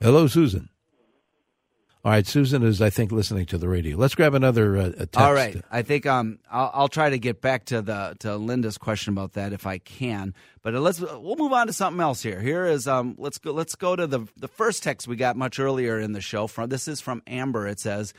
Hello, 0.00 0.26
Susan. 0.26 0.68
All 2.04 2.12
right, 2.12 2.26
Susan 2.26 2.62
is, 2.62 2.82
I 2.82 2.90
think, 2.90 3.10
listening 3.12 3.46
to 3.46 3.58
the 3.58 3.68
radio. 3.68 3.96
Let's 3.96 4.14
grab 4.14 4.34
another 4.34 4.76
uh, 4.76 4.90
text. 4.90 5.16
All 5.16 5.34
right, 5.34 5.60
I 5.70 5.82
think 5.82 6.06
um, 6.06 6.38
I'll, 6.50 6.70
I'll, 6.74 6.88
try 6.88 7.10
to 7.10 7.18
get 7.18 7.40
back 7.40 7.64
to 7.66 7.82
the 7.82 8.16
to 8.20 8.36
Linda's 8.36 8.78
question 8.78 9.12
about 9.12 9.32
that 9.32 9.52
if 9.52 9.66
I 9.66 9.78
can. 9.78 10.34
But 10.62 10.76
uh, 10.76 10.80
let's 10.80 11.00
we'll 11.00 11.36
move 11.36 11.52
on 11.52 11.66
to 11.66 11.72
something 11.72 12.00
else 12.00 12.22
here. 12.22 12.40
Here 12.40 12.64
is 12.64 12.86
um, 12.86 13.16
let's 13.18 13.38
go 13.38 13.52
let's 13.52 13.74
go 13.74 13.96
to 13.96 14.06
the 14.06 14.26
the 14.36 14.46
first 14.46 14.84
text 14.84 15.08
we 15.08 15.16
got 15.16 15.36
much 15.36 15.58
earlier 15.58 15.98
in 15.98 16.12
the 16.12 16.20
show. 16.20 16.46
From 16.46 16.68
this 16.68 16.86
is 16.86 17.00
from 17.00 17.22
Amber. 17.26 17.66
It 17.66 17.80
says. 17.80 18.14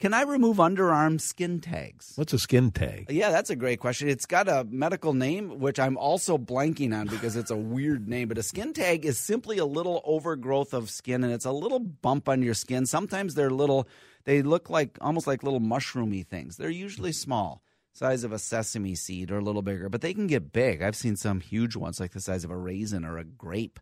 Can 0.00 0.14
I 0.14 0.22
remove 0.22 0.58
underarm 0.58 1.20
skin 1.20 1.58
tags? 1.58 2.12
What's 2.14 2.32
a 2.32 2.38
skin 2.38 2.70
tag? 2.70 3.06
Yeah, 3.10 3.32
that's 3.32 3.50
a 3.50 3.56
great 3.56 3.80
question. 3.80 4.08
It's 4.08 4.26
got 4.26 4.48
a 4.48 4.64
medical 4.70 5.12
name, 5.12 5.58
which 5.58 5.80
I'm 5.80 5.96
also 5.96 6.38
blanking 6.38 6.96
on 6.96 7.08
because 7.08 7.34
it's 7.34 7.50
a 7.50 7.56
weird 7.74 8.06
name. 8.08 8.28
But 8.28 8.38
a 8.38 8.44
skin 8.44 8.72
tag 8.72 9.04
is 9.04 9.18
simply 9.18 9.58
a 9.58 9.64
little 9.64 10.00
overgrowth 10.04 10.72
of 10.72 10.88
skin, 10.88 11.24
and 11.24 11.32
it's 11.32 11.46
a 11.46 11.50
little 11.50 11.80
bump 11.80 12.28
on 12.28 12.42
your 12.42 12.54
skin. 12.54 12.86
Sometimes 12.86 13.34
they're 13.34 13.50
little, 13.50 13.88
they 14.22 14.40
look 14.40 14.70
like 14.70 14.96
almost 15.00 15.26
like 15.26 15.42
little 15.42 15.60
mushroomy 15.60 16.24
things. 16.24 16.58
They're 16.58 16.70
usually 16.70 17.10
small, 17.10 17.64
size 17.92 18.22
of 18.22 18.30
a 18.30 18.38
sesame 18.38 18.94
seed 18.94 19.32
or 19.32 19.38
a 19.38 19.44
little 19.44 19.62
bigger, 19.62 19.88
but 19.88 20.00
they 20.00 20.14
can 20.14 20.28
get 20.28 20.52
big. 20.52 20.80
I've 20.80 20.94
seen 20.94 21.16
some 21.16 21.40
huge 21.40 21.74
ones, 21.74 21.98
like 21.98 22.12
the 22.12 22.20
size 22.20 22.44
of 22.44 22.52
a 22.52 22.56
raisin 22.56 23.04
or 23.04 23.18
a 23.18 23.24
grape 23.24 23.80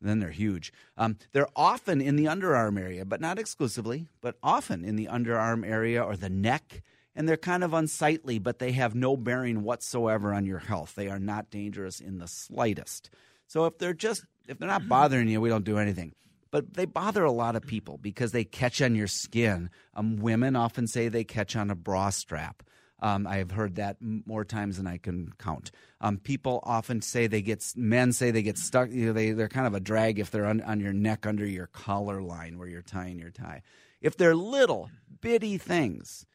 then 0.00 0.20
they're 0.20 0.30
huge. 0.30 0.72
Um, 0.96 1.16
they're 1.32 1.48
often 1.56 2.00
in 2.00 2.16
the 2.16 2.26
underarm 2.26 2.80
area, 2.80 3.04
but 3.04 3.20
not 3.20 3.38
exclusively, 3.38 4.06
but 4.20 4.36
often 4.42 4.84
in 4.84 4.96
the 4.96 5.06
underarm 5.06 5.66
area 5.66 6.02
or 6.02 6.16
the 6.16 6.30
neck. 6.30 6.82
And 7.14 7.28
they're 7.28 7.36
kind 7.36 7.64
of 7.64 7.74
unsightly, 7.74 8.38
but 8.38 8.60
they 8.60 8.72
have 8.72 8.94
no 8.94 9.16
bearing 9.16 9.64
whatsoever 9.64 10.32
on 10.32 10.46
your 10.46 10.60
health. 10.60 10.94
They 10.94 11.08
are 11.08 11.18
not 11.18 11.50
dangerous 11.50 12.00
in 12.00 12.18
the 12.18 12.28
slightest. 12.28 13.10
So 13.48 13.66
if 13.66 13.78
they're 13.78 13.94
just 13.94 14.24
if 14.46 14.58
they're 14.58 14.68
not 14.68 14.88
bothering 14.88 15.28
you, 15.28 15.40
we 15.40 15.48
don't 15.48 15.64
do 15.64 15.78
anything. 15.78 16.14
But 16.50 16.74
they 16.74 16.86
bother 16.86 17.24
a 17.24 17.32
lot 17.32 17.56
of 17.56 17.62
people 17.62 17.98
because 17.98 18.32
they 18.32 18.44
catch 18.44 18.80
on 18.80 18.94
your 18.94 19.06
skin. 19.06 19.68
Um, 19.94 20.16
women 20.16 20.56
often 20.56 20.86
say 20.86 21.08
they 21.08 21.24
catch 21.24 21.56
on 21.56 21.70
a 21.70 21.74
bra 21.74 22.10
strap. 22.10 22.62
Um, 23.00 23.26
I 23.26 23.36
have 23.36 23.52
heard 23.52 23.76
that 23.76 23.96
more 24.00 24.44
times 24.44 24.76
than 24.76 24.86
I 24.86 24.98
can 24.98 25.32
count. 25.38 25.70
Um, 26.00 26.18
people 26.18 26.60
often 26.64 27.00
say 27.00 27.26
they 27.26 27.42
get 27.42 27.64
men 27.76 28.12
say 28.12 28.30
they 28.30 28.42
get 28.42 28.58
stuck. 28.58 28.90
You 28.90 29.06
know, 29.06 29.12
they 29.12 29.30
they're 29.32 29.48
kind 29.48 29.66
of 29.66 29.74
a 29.74 29.80
drag 29.80 30.18
if 30.18 30.30
they're 30.30 30.46
on, 30.46 30.60
on 30.62 30.80
your 30.80 30.92
neck 30.92 31.26
under 31.26 31.46
your 31.46 31.68
collar 31.68 32.20
line 32.20 32.58
where 32.58 32.68
you're 32.68 32.82
tying 32.82 33.18
your 33.18 33.30
tie. 33.30 33.62
If 34.00 34.16
they're 34.16 34.34
little 34.34 34.90
bitty 35.20 35.58
things, 35.58 36.26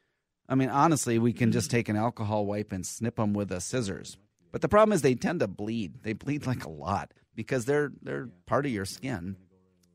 I 0.48 0.56
mean 0.56 0.70
honestly, 0.70 1.20
we 1.20 1.34
can 1.34 1.52
just 1.52 1.70
take 1.70 1.90
an 1.90 1.98
alcohol 1.98 2.46
wipe 2.46 2.72
and 2.72 2.86
snip 2.86 3.18
them 3.18 3.34
with 3.34 3.52
a 3.52 3.60
scissors. 3.60 4.18
But 4.52 4.62
the 4.62 4.70
problem 4.70 4.94
is 4.94 5.02
they 5.02 5.16
tend 5.16 5.42
to 5.42 5.48
bleed. 5.48 6.04
They 6.04 6.14
bleed 6.14 6.46
like 6.46 6.64
a 6.64 6.70
lot 6.70 7.14
because 7.36 7.66
they're 7.66 7.92
they're 8.02 8.30
part 8.46 8.66
of 8.66 8.72
your 8.72 8.86
skin. 8.86 9.36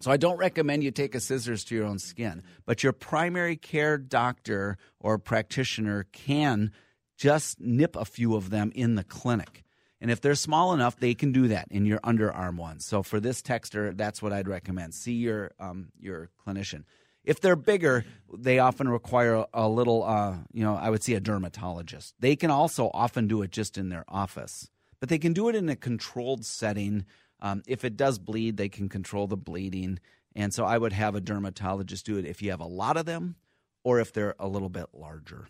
So 0.01 0.11
I 0.11 0.17
don't 0.17 0.37
recommend 0.39 0.85
you 0.85 0.91
take 0.91 1.15
a 1.15 1.21
scissors 1.21 1.65
to 1.65 1.75
your 1.75 1.87
own 1.87 1.99
skin, 1.99 2.43
but 2.67 2.83
your 2.83 2.93
primary 2.93 3.57
care 3.57 3.99
doctor 3.99 4.79
or 5.01 5.19
practitioner 5.19 6.07
can 6.13 6.71
just 7.17 7.61
nip 7.61 7.97
a 7.97 8.05
few 8.05 8.37
of 8.37 8.51
them 8.51 8.71
in 8.75 8.95
the 8.95 9.05
clinic. 9.05 9.65
And 10.01 10.11
if 10.11 10.21
they're 10.21 10.37
small 10.37 10.73
enough, 10.73 10.97
they 10.97 11.15
can 11.15 11.33
do 11.33 11.49
that 11.49 11.67
in 11.71 11.85
your 11.85 11.99
underarm 12.01 12.57
ones. 12.57 12.87
So 12.87 13.03
for 13.03 13.19
this 13.19 13.43
texter, 13.43 13.97
that's 13.97 14.23
what 14.23 14.33
I'd 14.33 14.47
recommend. 14.47 14.95
See 14.95 15.15
your 15.15 15.51
um, 15.59 15.89
your 15.99 16.31
clinician. 16.47 16.85
If 17.25 17.41
they're 17.41 17.57
bigger, 17.57 18.05
they 18.33 18.61
often 18.61 18.89
require 18.89 19.45
a 19.53 19.69
little, 19.69 20.05
uh, 20.05 20.37
you 20.53 20.63
know, 20.63 20.77
I 20.77 20.89
would 20.89 21.03
see 21.03 21.15
a 21.15 21.21
dermatologist. 21.21 22.15
They 22.21 22.37
can 22.37 22.51
also 22.51 22.91
often 22.95 23.27
do 23.27 23.43
it 23.43 23.51
just 23.51 23.77
in 23.77 23.89
their 23.89 24.05
office, 24.09 24.71
but 25.01 25.09
they 25.09 25.19
can 25.19 25.33
do 25.33 25.49
it 25.49 25.57
in 25.57 25.69
a 25.69 25.77
controlled 25.77 26.47
setting. 26.47 27.05
Um, 27.41 27.63
if 27.67 27.85
it 27.85 27.97
does 27.97 28.19
bleed, 28.19 28.57
they 28.57 28.69
can 28.69 28.89
control 28.89 29.27
the 29.27 29.37
bleeding. 29.37 29.99
And 30.35 30.53
so 30.53 30.65
I 30.65 30.79
would 30.79 30.93
have 30.93 31.15
a 31.15 31.21
dermatologist 31.21 32.07
do 32.07 32.17
it 32.17 32.25
if 32.25 32.43
you 32.43 32.51
have 32.51 32.61
a 32.61 32.67
lot 32.67 32.97
of 32.97 33.07
them 33.07 33.37
or 33.85 34.01
if 34.01 34.13
they're 34.13 34.35
a 34.39 34.49
little 34.49 34.69
bit 34.69 34.87
larger. 34.93 35.49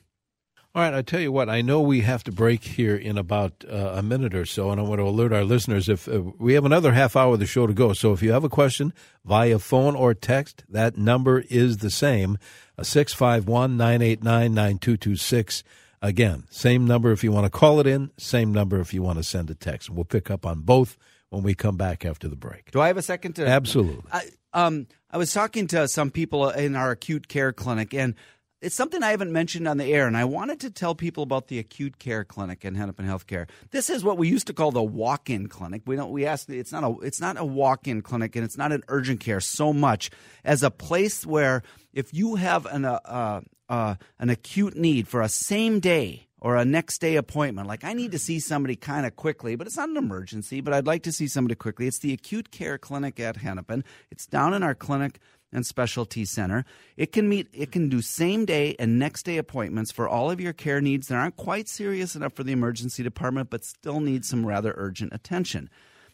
All 0.74 0.82
right, 0.82 0.92
I 0.92 1.00
tell 1.00 1.20
you 1.20 1.32
what, 1.32 1.48
I 1.48 1.62
know 1.62 1.80
we 1.80 2.02
have 2.02 2.22
to 2.24 2.30
break 2.30 2.62
here 2.62 2.94
in 2.94 3.16
about 3.16 3.64
uh, 3.68 3.92
a 3.94 4.02
minute 4.02 4.34
or 4.34 4.44
so, 4.44 4.70
and 4.70 4.78
I 4.78 4.84
want 4.84 4.98
to 4.98 5.04
alert 5.04 5.32
our 5.32 5.42
listeners 5.42 5.88
if 5.88 6.06
uh, 6.06 6.20
we 6.38 6.52
have 6.54 6.66
another 6.66 6.92
half 6.92 7.16
hour 7.16 7.34
of 7.34 7.40
the 7.40 7.46
show 7.46 7.66
to 7.66 7.72
go. 7.72 7.94
So 7.94 8.12
if 8.12 8.22
you 8.22 8.32
have 8.32 8.44
a 8.44 8.50
question 8.50 8.92
via 9.24 9.58
phone 9.58 9.96
or 9.96 10.12
text, 10.12 10.64
that 10.68 10.98
number 10.98 11.42
is 11.48 11.78
the 11.78 11.90
same 11.90 12.36
uh, 12.78 12.82
651 12.82 13.78
989 13.78 14.54
9226. 14.54 15.64
Again, 16.02 16.44
same 16.50 16.86
number 16.86 17.12
if 17.12 17.24
you 17.24 17.32
want 17.32 17.46
to 17.46 17.50
call 17.50 17.80
it 17.80 17.86
in, 17.86 18.10
same 18.18 18.52
number 18.52 18.78
if 18.78 18.92
you 18.92 19.02
want 19.02 19.18
to 19.18 19.24
send 19.24 19.50
a 19.50 19.54
text. 19.54 19.88
We'll 19.88 20.04
pick 20.04 20.30
up 20.30 20.44
on 20.44 20.60
both 20.60 20.98
when 21.30 21.42
we 21.42 21.54
come 21.54 21.76
back 21.76 22.04
after 22.04 22.28
the 22.28 22.36
break. 22.36 22.70
Do 22.70 22.80
I 22.80 22.86
have 22.88 22.96
a 22.96 23.02
second 23.02 23.34
to? 23.34 23.46
Absolutely. 23.46 24.02
I, 24.12 24.30
um, 24.52 24.86
I 25.10 25.18
was 25.18 25.32
talking 25.32 25.66
to 25.68 25.88
some 25.88 26.10
people 26.10 26.48
in 26.50 26.76
our 26.76 26.90
acute 26.90 27.28
care 27.28 27.52
clinic, 27.52 27.94
and 27.94 28.14
it's 28.60 28.74
something 28.74 29.02
I 29.02 29.10
haven't 29.10 29.32
mentioned 29.32 29.68
on 29.68 29.76
the 29.76 29.84
air, 29.84 30.06
and 30.06 30.16
I 30.16 30.24
wanted 30.24 30.60
to 30.60 30.70
tell 30.70 30.94
people 30.94 31.22
about 31.22 31.48
the 31.48 31.58
acute 31.58 31.98
care 31.98 32.24
clinic 32.24 32.64
in 32.64 32.74
Hennepin 32.74 33.06
Healthcare. 33.06 33.48
This 33.70 33.88
is 33.88 34.02
what 34.02 34.18
we 34.18 34.28
used 34.28 34.46
to 34.48 34.52
call 34.52 34.72
the 34.72 34.82
walk-in 34.82 35.48
clinic. 35.48 35.82
We 35.86 35.96
don't. 35.96 36.10
We 36.10 36.26
ask. 36.26 36.48
It's 36.48 36.72
not 36.72 36.84
a. 36.84 36.96
It's 37.00 37.20
not 37.20 37.38
a 37.38 37.44
walk-in 37.44 38.02
clinic, 38.02 38.36
and 38.36 38.44
it's 38.44 38.58
not 38.58 38.72
an 38.72 38.82
urgent 38.88 39.20
care 39.20 39.40
so 39.40 39.72
much 39.72 40.10
as 40.44 40.62
a 40.62 40.70
place 40.70 41.24
where 41.24 41.62
if 41.92 42.12
you 42.12 42.36
have 42.36 42.66
an 42.66 42.84
uh, 42.84 43.00
uh, 43.04 43.40
uh, 43.68 43.94
an 44.18 44.30
acute 44.30 44.76
need 44.76 45.08
for 45.08 45.20
a 45.22 45.28
same 45.28 45.78
day 45.78 46.27
or 46.40 46.56
a 46.56 46.64
next 46.64 47.00
day 47.00 47.16
appointment, 47.16 47.66
like 47.66 47.84
I 47.84 47.92
need 47.92 48.12
to 48.12 48.18
see 48.18 48.40
somebody 48.40 48.76
kind 48.76 49.06
of 49.06 49.16
quickly, 49.16 49.56
but 49.56 49.66
it's 49.66 49.76
not 49.76 49.88
an 49.88 49.96
emergency, 49.96 50.60
but 50.60 50.72
I'd 50.72 50.86
like 50.86 51.02
to 51.04 51.12
see 51.12 51.26
somebody 51.26 51.54
quickly. 51.54 51.86
It's 51.86 51.98
the 51.98 52.12
acute 52.12 52.50
care 52.50 52.78
clinic 52.78 53.18
at 53.18 53.36
Hennepin. 53.36 53.84
It's 54.10 54.26
down 54.26 54.54
in 54.54 54.62
our 54.62 54.74
clinic 54.74 55.18
and 55.52 55.66
specialty 55.66 56.24
center. 56.24 56.64
It 56.96 57.12
can 57.12 57.28
meet 57.28 57.48
it 57.52 57.72
can 57.72 57.88
do 57.88 58.02
same 58.02 58.44
day 58.44 58.76
and 58.78 58.98
next 58.98 59.24
day 59.24 59.38
appointments 59.38 59.90
for 59.90 60.08
all 60.08 60.30
of 60.30 60.40
your 60.40 60.52
care 60.52 60.80
needs 60.80 61.08
that 61.08 61.16
aren't 61.16 61.36
quite 61.36 61.68
serious 61.68 62.14
enough 62.14 62.34
for 62.34 62.44
the 62.44 62.52
emergency 62.52 63.02
department 63.02 63.50
but 63.50 63.64
still 63.64 64.00
need 64.00 64.24
some 64.24 64.46
rather 64.46 64.74
urgent 64.76 65.12
attention. 65.12 65.70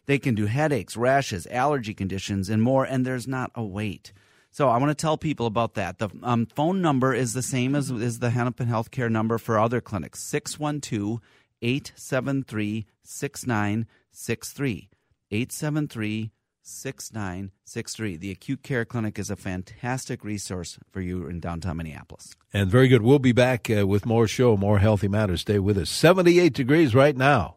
They 0.06 0.18
can 0.18 0.34
do 0.34 0.46
headaches, 0.46 0.96
rashes, 0.96 1.46
allergy 1.48 1.94
conditions 1.94 2.48
and 2.48 2.62
more 2.62 2.84
and 2.84 3.04
there's 3.04 3.26
not 3.26 3.50
a 3.54 3.64
wait. 3.64 4.12
So 4.54 4.68
I 4.68 4.76
want 4.76 4.90
to 4.90 4.94
tell 4.94 5.18
people 5.18 5.46
about 5.46 5.74
that. 5.74 5.98
The 5.98 6.08
um, 6.22 6.46
phone 6.46 6.80
number 6.80 7.12
is 7.12 7.32
the 7.32 7.42
same 7.42 7.74
as, 7.74 7.90
as 7.90 8.20
the 8.20 8.30
Hennepin 8.30 8.68
Healthcare 8.68 9.10
number 9.10 9.36
for 9.36 9.58
other 9.58 9.80
clinics 9.80 10.22
612 10.22 11.20
873 11.60 12.86
6963. 13.02 14.90
873 15.32 16.30
6963. 16.62 18.16
The 18.16 18.30
Acute 18.30 18.62
Care 18.62 18.84
Clinic 18.84 19.18
is 19.18 19.28
a 19.28 19.34
fantastic 19.34 20.22
resource 20.22 20.78
for 20.92 21.00
you 21.00 21.26
in 21.26 21.40
downtown 21.40 21.78
Minneapolis. 21.78 22.36
And 22.52 22.70
very 22.70 22.86
good. 22.86 23.02
We'll 23.02 23.18
be 23.18 23.32
back 23.32 23.68
uh, 23.68 23.88
with 23.88 24.06
more 24.06 24.28
show, 24.28 24.56
more 24.56 24.78
healthy 24.78 25.08
matters. 25.08 25.40
Stay 25.40 25.58
with 25.58 25.76
us. 25.76 25.90
78 25.90 26.54
degrees 26.54 26.94
right 26.94 27.16
now. 27.16 27.56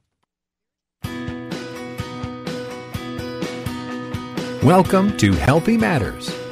Welcome 4.64 5.16
to 5.18 5.34
Healthy 5.34 5.78
Matters, 5.78 6.30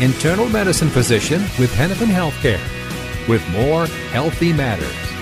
internal 0.00 0.48
medicine 0.48 0.88
physician 0.88 1.40
with 1.58 1.74
Hennepin 1.74 2.08
Healthcare, 2.08 2.60
with 3.28 3.46
more 3.50 3.86
Healthy 4.10 4.52
Matters. 4.52 5.12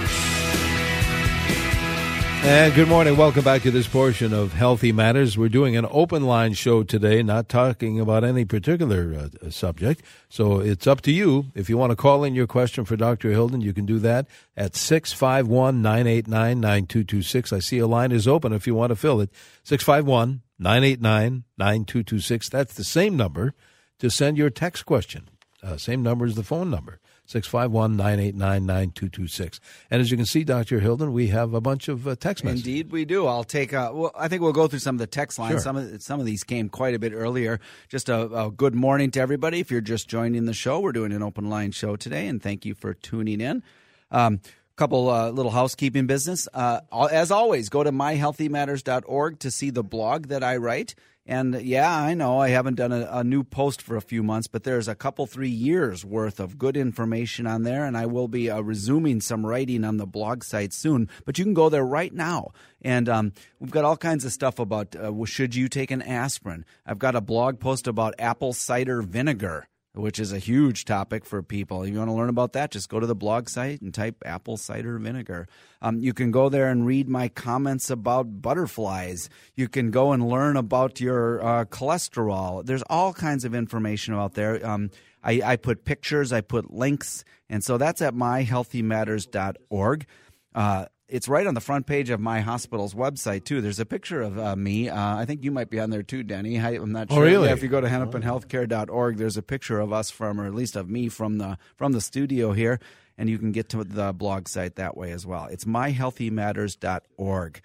And 2.43 2.75
good 2.75 2.89
morning. 2.89 3.19
Welcome 3.19 3.45
back 3.45 3.61
to 3.63 3.71
this 3.71 3.87
portion 3.87 4.33
of 4.33 4.55
Healthy 4.55 4.93
Matters. 4.93 5.37
We're 5.37 5.51
doing 5.51 5.77
an 5.77 5.87
open 5.91 6.25
line 6.25 6.55
show 6.55 6.83
today, 6.83 7.23
not 7.23 7.51
talking 7.51 8.01
about 8.01 8.25
any 8.25 8.47
particular 8.47 9.29
uh, 9.45 9.51
subject. 9.51 10.03
So 10.31 10.59
it's 10.59 10.87
up 10.87 11.03
to 11.03 11.13
you. 11.13 11.53
If 11.55 11.69
you 11.69 11.77
want 11.77 11.91
to 11.91 11.97
call 11.97 12.25
in 12.25 12.35
your 12.35 12.47
question 12.47 12.87
for 12.87 12.97
Dr. 12.97 13.31
Hilden, 13.31 13.61
you 13.61 13.75
can 13.75 13.85
do 13.85 13.99
that 13.99 14.27
at 14.57 14.75
651 14.75 15.83
989 15.83 16.59
9226. 16.59 17.53
I 17.53 17.59
see 17.59 17.79
a 17.79 17.87
line 17.87 18.11
is 18.11 18.27
open 18.27 18.55
if 18.55 18.67
you 18.67 18.75
want 18.75 18.89
to 18.89 18.97
fill 18.97 19.21
it. 19.21 19.29
651 19.65 20.41
989 20.59 21.45
9226. 21.59 22.49
That's 22.49 22.73
the 22.73 22.85
same 22.85 23.19
number 23.19 23.55
to 24.01 24.11
send 24.11 24.37
your 24.37 24.51
text 24.51 24.85
question. 24.85 25.29
Uh, 25.63 25.77
same 25.77 26.03
number 26.03 26.25
as 26.25 26.35
the 26.35 26.43
phone 26.43 26.71
number. 26.71 26.99
651 27.27 27.97
989 27.97 28.67
9226. 28.67 29.61
And 29.89 30.01
as 30.01 30.11
you 30.11 30.17
can 30.17 30.27
see, 30.27 30.43
Dr. 30.43 30.81
Hilden, 30.81 31.13
we 31.13 31.29
have 31.29 31.55
a 31.55 31.61
bunch 31.61 31.87
of 31.87 32.09
uh, 32.09 32.17
text 32.17 32.43
messages. 32.43 32.67
Indeed, 32.67 32.91
we 32.91 33.05
do. 33.05 33.27
I'll 33.29 33.45
take. 33.45 33.73
Uh, 33.73 33.93
well, 33.95 34.11
I 34.19 34.27
think 34.27 34.43
we'll 34.43 34.53
go 34.53 34.67
through 34.67 34.81
some 34.81 34.97
of 34.97 34.99
the 34.99 35.07
text 35.07 35.39
lines. 35.39 35.53
Sure. 35.53 35.61
Some 35.61 35.77
of 35.77 36.03
some 36.03 36.19
of 36.19 36.27
these 36.27 36.43
came 36.43 36.69
quite 36.69 36.97
a 36.97 36.99
bit 36.99 37.13
earlier. 37.13 37.61
Just 37.89 38.09
a, 38.09 38.23
a, 38.47 38.51
good 38.51 38.75
morning 38.75 39.13
to 39.13 39.21
everybody. 39.21 39.61
If 39.61 39.71
you're 39.71 39.81
just 39.81 40.09
joining 40.09 40.47
the 40.47 40.55
show, 40.55 40.81
we're 40.81 40.91
doing 40.91 41.13
an 41.13 41.23
open 41.23 41.49
line 41.49 41.71
show 41.71 41.95
today, 41.95 42.27
and 42.27 42.43
thank 42.43 42.65
you 42.65 42.75
for 42.75 42.95
tuning 42.95 43.41
in. 43.41 43.63
Um, 44.11 44.41
couple 44.81 45.11
uh, 45.11 45.31
little 45.31 45.53
housekeeping 45.53 46.07
business. 46.07 46.49
Uh, 46.55 46.81
as 47.13 47.31
always, 47.31 47.69
go 47.69 47.85
to 47.85 47.93
myhealthymatters.org 47.93 49.39
to 49.39 49.51
see 49.51 49.69
the 49.69 49.85
blog 49.85 50.29
that 50.29 50.43
I 50.43 50.57
write. 50.57 50.95
And 51.31 51.63
yeah, 51.63 51.97
I 51.97 52.15
know 52.15 52.41
I 52.41 52.49
haven't 52.49 52.75
done 52.75 52.91
a, 52.91 53.09
a, 53.09 53.23
new 53.23 53.45
post 53.45 53.81
for 53.81 53.97
a 53.97 54.01
few 54.01 54.21
months, 54.21 54.49
but 54.49 54.65
there's 54.65 54.89
a 54.89 54.97
couple, 54.97 55.29
three 55.29 55.49
years 55.49 56.05
worth 56.05 56.41
of 56.41 56.59
good 56.59 56.77
information 56.77 57.47
on 57.47 57.63
there. 57.63 57.85
And 57.85 57.97
I 57.97 58.07
will 58.07 58.27
be 58.27 58.51
uh, 58.51 58.61
resuming 58.63 59.21
some 59.21 59.47
writing 59.47 59.85
on 59.85 59.97
the 59.97 60.09
blog 60.09 60.43
site 60.43 60.73
soon. 60.73 61.09
But 61.25 61.39
you 61.39 61.45
can 61.45 61.55
go 61.55 61.69
there 61.69 61.87
right 61.87 62.13
now. 62.13 62.49
And 62.83 63.09
um, 63.09 63.33
we've 63.61 63.71
got 63.71 63.85
all 63.85 63.97
kinds 63.97 64.25
of 64.25 64.33
stuff 64.33 64.59
about 64.59 64.97
uh, 64.97 65.25
should 65.25 65.55
you 65.55 65.69
take 65.69 65.93
an 65.93 66.03
aspirin. 66.03 66.65
I've 66.85 66.99
got 66.99 67.15
a 67.15 67.21
blog 67.21 67.61
post 67.61 67.87
about 67.87 68.17
apple 68.19 68.53
cider 68.53 69.01
vinegar 69.01 69.69
which 70.01 70.19
is 70.19 70.33
a 70.33 70.39
huge 70.39 70.85
topic 70.85 71.25
for 71.25 71.43
people. 71.43 71.83
If 71.83 71.93
you 71.93 71.99
want 71.99 72.09
to 72.11 72.15
learn 72.15 72.29
about 72.29 72.53
that, 72.55 72.71
just 72.71 72.89
go 72.89 72.99
to 73.01 73.07
the 73.07 73.15
blog 73.15 73.49
site 73.49 73.81
and 73.81 73.93
type 73.93 74.23
apple 74.25 74.57
cider 74.57 74.99
vinegar. 74.99 75.49
Um, 75.83 75.99
you 76.01 76.13
can 76.13 76.31
go 76.31 76.49
there 76.49 76.69
and 76.69 76.87
read 76.87 77.09
my 77.09 77.29
comments 77.29 77.91
about 77.91 78.43
butterflies. 78.43 79.29
You 79.55 79.69
can 79.69 79.91
go 79.91 80.13
and 80.13 80.29
learn 80.29 80.57
about 80.57 81.01
your 81.01 81.45
uh, 81.45 81.65
cholesterol. 81.67 82.65
There's 82.65 82.83
all 82.91 83.13
kinds 83.13 83.45
of 83.45 83.55
information 83.55 84.15
out 84.15 84.35
there. 84.35 84.67
Um, 84.67 84.91
I, 85.23 85.43
I, 85.45 85.57
put 85.57 85.85
pictures, 85.85 86.33
I 86.33 86.41
put 86.41 86.73
links, 86.73 87.25
and 87.49 87.63
so 87.63 87.77
that's 87.77 88.01
at 88.01 88.15
myhealthymatters.org. 88.15 90.07
Uh, 90.55 90.87
it's 91.11 91.29
right 91.29 91.47
on 91.47 91.55
the 91.55 91.61
front 91.61 91.87
page 91.87 92.11
of 92.11 92.21
my 92.21 92.41
hospital's 92.41 92.95
website 92.95 93.45
too. 93.45 93.61
There's 93.61 93.81
a 93.81 93.87
picture 93.87 94.23
of 94.23 94.39
uh, 94.39 94.57
me. 94.57 94.89
Uh, 94.89 95.17
I 95.17 95.25
think 95.25 95.45
you 95.45 95.51
might 95.51 95.69
be 95.71 95.79
on 95.81 95.91
there 95.91 96.03
too, 96.03 96.23
Denny. 96.23 96.59
I, 96.59 96.75
am 96.75 96.93
not 96.93 97.11
sure. 97.11 97.19
oh, 97.19 97.21
sure. 97.23 97.31
really? 97.31 97.49
Yeah, 97.49 97.55
if 97.55 97.63
you 97.63 97.69
go 97.69 97.81
to 97.81 97.89
hennepinhealthcare.org, 97.89 99.17
there's 99.17 99.37
a 99.37 99.43
picture 99.43 99.81
of 99.81 99.93
us 99.93 100.11
from, 100.11 100.41
or 100.41 100.47
at 100.47 100.55
least 100.55 100.77
of 100.77 100.89
me 100.89 101.09
from 101.09 101.39
the 101.39 101.59
from 101.77 101.93
the 101.93 102.01
studio 102.01 102.53
here, 102.53 102.81
and 103.19 103.29
you 103.29 103.39
can 103.39 103.53
get 103.53 103.69
to 103.71 103.85
the 103.85 104.13
blog 104.13 104.49
site 104.49 104.77
that 104.77 104.97
way 104.97 105.13
as 105.13 105.27
well. 105.27 105.47
It's 105.47 105.65
myhealthymatters.org. 105.65 107.61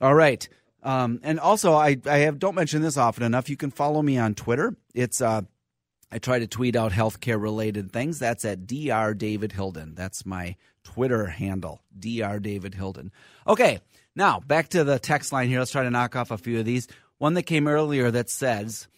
All 0.00 0.14
right. 0.14 0.48
Um, 0.82 1.20
and 1.22 1.40
also, 1.40 1.74
I, 1.74 1.96
I 2.06 2.18
have 2.18 2.38
don't 2.38 2.54
mention 2.54 2.82
this 2.82 2.96
often 2.96 3.24
enough. 3.24 3.50
You 3.50 3.56
can 3.56 3.70
follow 3.70 4.02
me 4.02 4.18
on 4.18 4.34
Twitter. 4.34 4.76
It's 4.94 5.20
uh, 5.20 5.42
I 6.10 6.18
try 6.18 6.38
to 6.38 6.46
tweet 6.46 6.76
out 6.76 6.92
healthcare 6.92 7.40
related 7.40 7.92
things. 7.92 8.18
That's 8.18 8.44
at 8.44 8.66
Dr. 8.66 9.14
David 9.14 9.52
Hilden. 9.52 9.94
That's 9.94 10.24
my 10.24 10.56
Twitter 10.84 11.26
handle, 11.26 11.82
Dr. 11.98 12.38
David 12.38 12.74
Hilden. 12.74 13.10
Okay, 13.46 13.80
now 14.14 14.40
back 14.40 14.68
to 14.70 14.84
the 14.84 14.98
text 14.98 15.32
line 15.32 15.48
here. 15.48 15.58
Let's 15.58 15.72
try 15.72 15.82
to 15.82 15.90
knock 15.90 16.14
off 16.14 16.30
a 16.30 16.38
few 16.38 16.60
of 16.60 16.64
these. 16.64 16.86
One 17.18 17.34
that 17.34 17.42
came 17.42 17.66
earlier 17.66 18.10
that 18.10 18.30
says, 18.30 18.88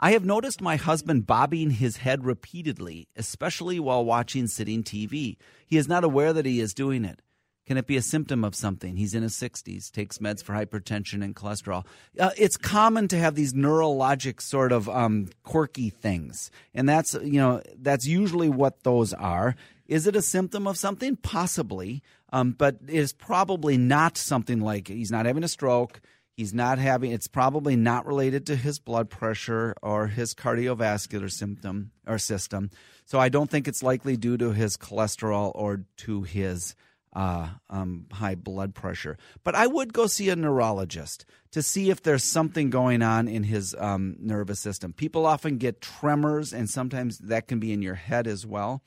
I 0.00 0.12
have 0.12 0.24
noticed 0.24 0.60
my 0.60 0.76
husband 0.76 1.26
bobbing 1.26 1.70
his 1.70 1.96
head 1.96 2.24
repeatedly, 2.24 3.08
especially 3.16 3.80
while 3.80 4.04
watching 4.04 4.46
sitting 4.46 4.84
TV. 4.84 5.36
He 5.66 5.76
is 5.76 5.88
not 5.88 6.04
aware 6.04 6.32
that 6.32 6.46
he 6.46 6.60
is 6.60 6.74
doing 6.74 7.04
it. 7.04 7.22
Can 7.68 7.76
it 7.76 7.86
be 7.86 7.98
a 7.98 8.02
symptom 8.02 8.44
of 8.44 8.54
something? 8.54 8.96
He's 8.96 9.12
in 9.12 9.22
his 9.22 9.34
60s, 9.34 9.92
takes 9.92 10.16
meds 10.16 10.42
for 10.42 10.54
hypertension 10.54 11.22
and 11.22 11.36
cholesterol. 11.36 11.84
Uh, 12.18 12.30
it's 12.38 12.56
common 12.56 13.08
to 13.08 13.18
have 13.18 13.34
these 13.34 13.52
neurologic 13.52 14.40
sort 14.40 14.72
of 14.72 14.88
um, 14.88 15.28
quirky 15.42 15.90
things, 15.90 16.50
and 16.72 16.88
that's 16.88 17.12
you 17.12 17.38
know 17.38 17.60
that's 17.76 18.06
usually 18.06 18.48
what 18.48 18.84
those 18.84 19.12
are. 19.12 19.54
Is 19.86 20.06
it 20.06 20.16
a 20.16 20.22
symptom 20.22 20.66
of 20.66 20.78
something? 20.78 21.16
Possibly, 21.16 22.02
um, 22.32 22.52
but 22.52 22.78
it 22.88 22.94
is 22.94 23.12
probably 23.12 23.76
not 23.76 24.16
something 24.16 24.60
like 24.62 24.88
he's 24.88 25.10
not 25.10 25.26
having 25.26 25.44
a 25.44 25.48
stroke. 25.48 26.00
He's 26.38 26.54
not 26.54 26.78
having. 26.78 27.10
It's 27.10 27.28
probably 27.28 27.76
not 27.76 28.06
related 28.06 28.46
to 28.46 28.56
his 28.56 28.78
blood 28.78 29.10
pressure 29.10 29.74
or 29.82 30.06
his 30.06 30.32
cardiovascular 30.32 31.30
symptom 31.30 31.90
or 32.06 32.16
system. 32.16 32.70
So 33.04 33.18
I 33.18 33.28
don't 33.28 33.50
think 33.50 33.68
it's 33.68 33.82
likely 33.82 34.16
due 34.16 34.38
to 34.38 34.52
his 34.52 34.78
cholesterol 34.78 35.52
or 35.54 35.84
to 35.98 36.22
his 36.22 36.74
uh, 37.12 37.48
um, 37.70 38.06
high 38.12 38.34
blood 38.34 38.74
pressure. 38.74 39.16
But 39.44 39.54
I 39.54 39.66
would 39.66 39.92
go 39.92 40.06
see 40.06 40.28
a 40.28 40.36
neurologist 40.36 41.24
to 41.52 41.62
see 41.62 41.90
if 41.90 42.02
there's 42.02 42.24
something 42.24 42.70
going 42.70 43.02
on 43.02 43.28
in 43.28 43.44
his 43.44 43.74
um, 43.78 44.16
nervous 44.20 44.60
system. 44.60 44.92
People 44.92 45.26
often 45.26 45.58
get 45.58 45.80
tremors, 45.80 46.52
and 46.52 46.68
sometimes 46.68 47.18
that 47.18 47.48
can 47.48 47.58
be 47.58 47.72
in 47.72 47.82
your 47.82 47.94
head 47.94 48.26
as 48.26 48.46
well. 48.46 48.82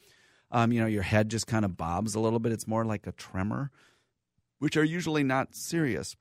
Um, 0.51 0.71
you 0.71 0.81
know, 0.81 0.87
your 0.87 1.03
head 1.03 1.29
just 1.29 1.47
kind 1.47 1.65
of 1.65 1.77
bobs 1.77 2.13
a 2.13 2.19
little 2.19 2.39
bit. 2.39 2.51
It's 2.51 2.67
more 2.67 2.85
like 2.85 3.07
a 3.07 3.13
tremor, 3.13 3.71
which 4.59 4.77
are 4.77 4.83
usually 4.83 5.23
not 5.23 5.55
serious 5.55 6.15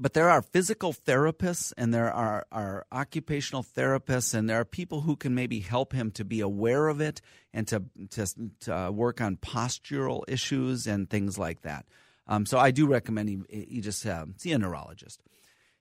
but 0.00 0.14
there 0.14 0.30
are 0.30 0.42
physical 0.42 0.92
therapists 0.92 1.72
and 1.76 1.92
there 1.92 2.12
are, 2.12 2.46
are 2.50 2.86
occupational 2.92 3.62
therapists 3.62 4.34
and 4.34 4.48
there 4.48 4.60
are 4.60 4.64
people 4.64 5.02
who 5.02 5.16
can 5.16 5.34
maybe 5.34 5.60
help 5.60 5.92
him 5.92 6.10
to 6.12 6.24
be 6.24 6.40
aware 6.40 6.88
of 6.88 7.00
it 7.00 7.20
and 7.52 7.66
to, 7.68 7.84
to, 8.10 8.26
to 8.60 8.76
uh, 8.76 8.90
work 8.90 9.20
on 9.20 9.36
postural 9.36 10.22
issues 10.28 10.86
and 10.86 11.10
things 11.10 11.38
like 11.38 11.62
that. 11.62 11.86
Um, 12.26 12.46
so 12.46 12.58
I 12.58 12.70
do 12.70 12.86
recommend 12.86 13.30
you, 13.30 13.80
just 13.80 14.06
uh, 14.06 14.26
see 14.36 14.52
a 14.52 14.58
neurologist. 14.58 15.22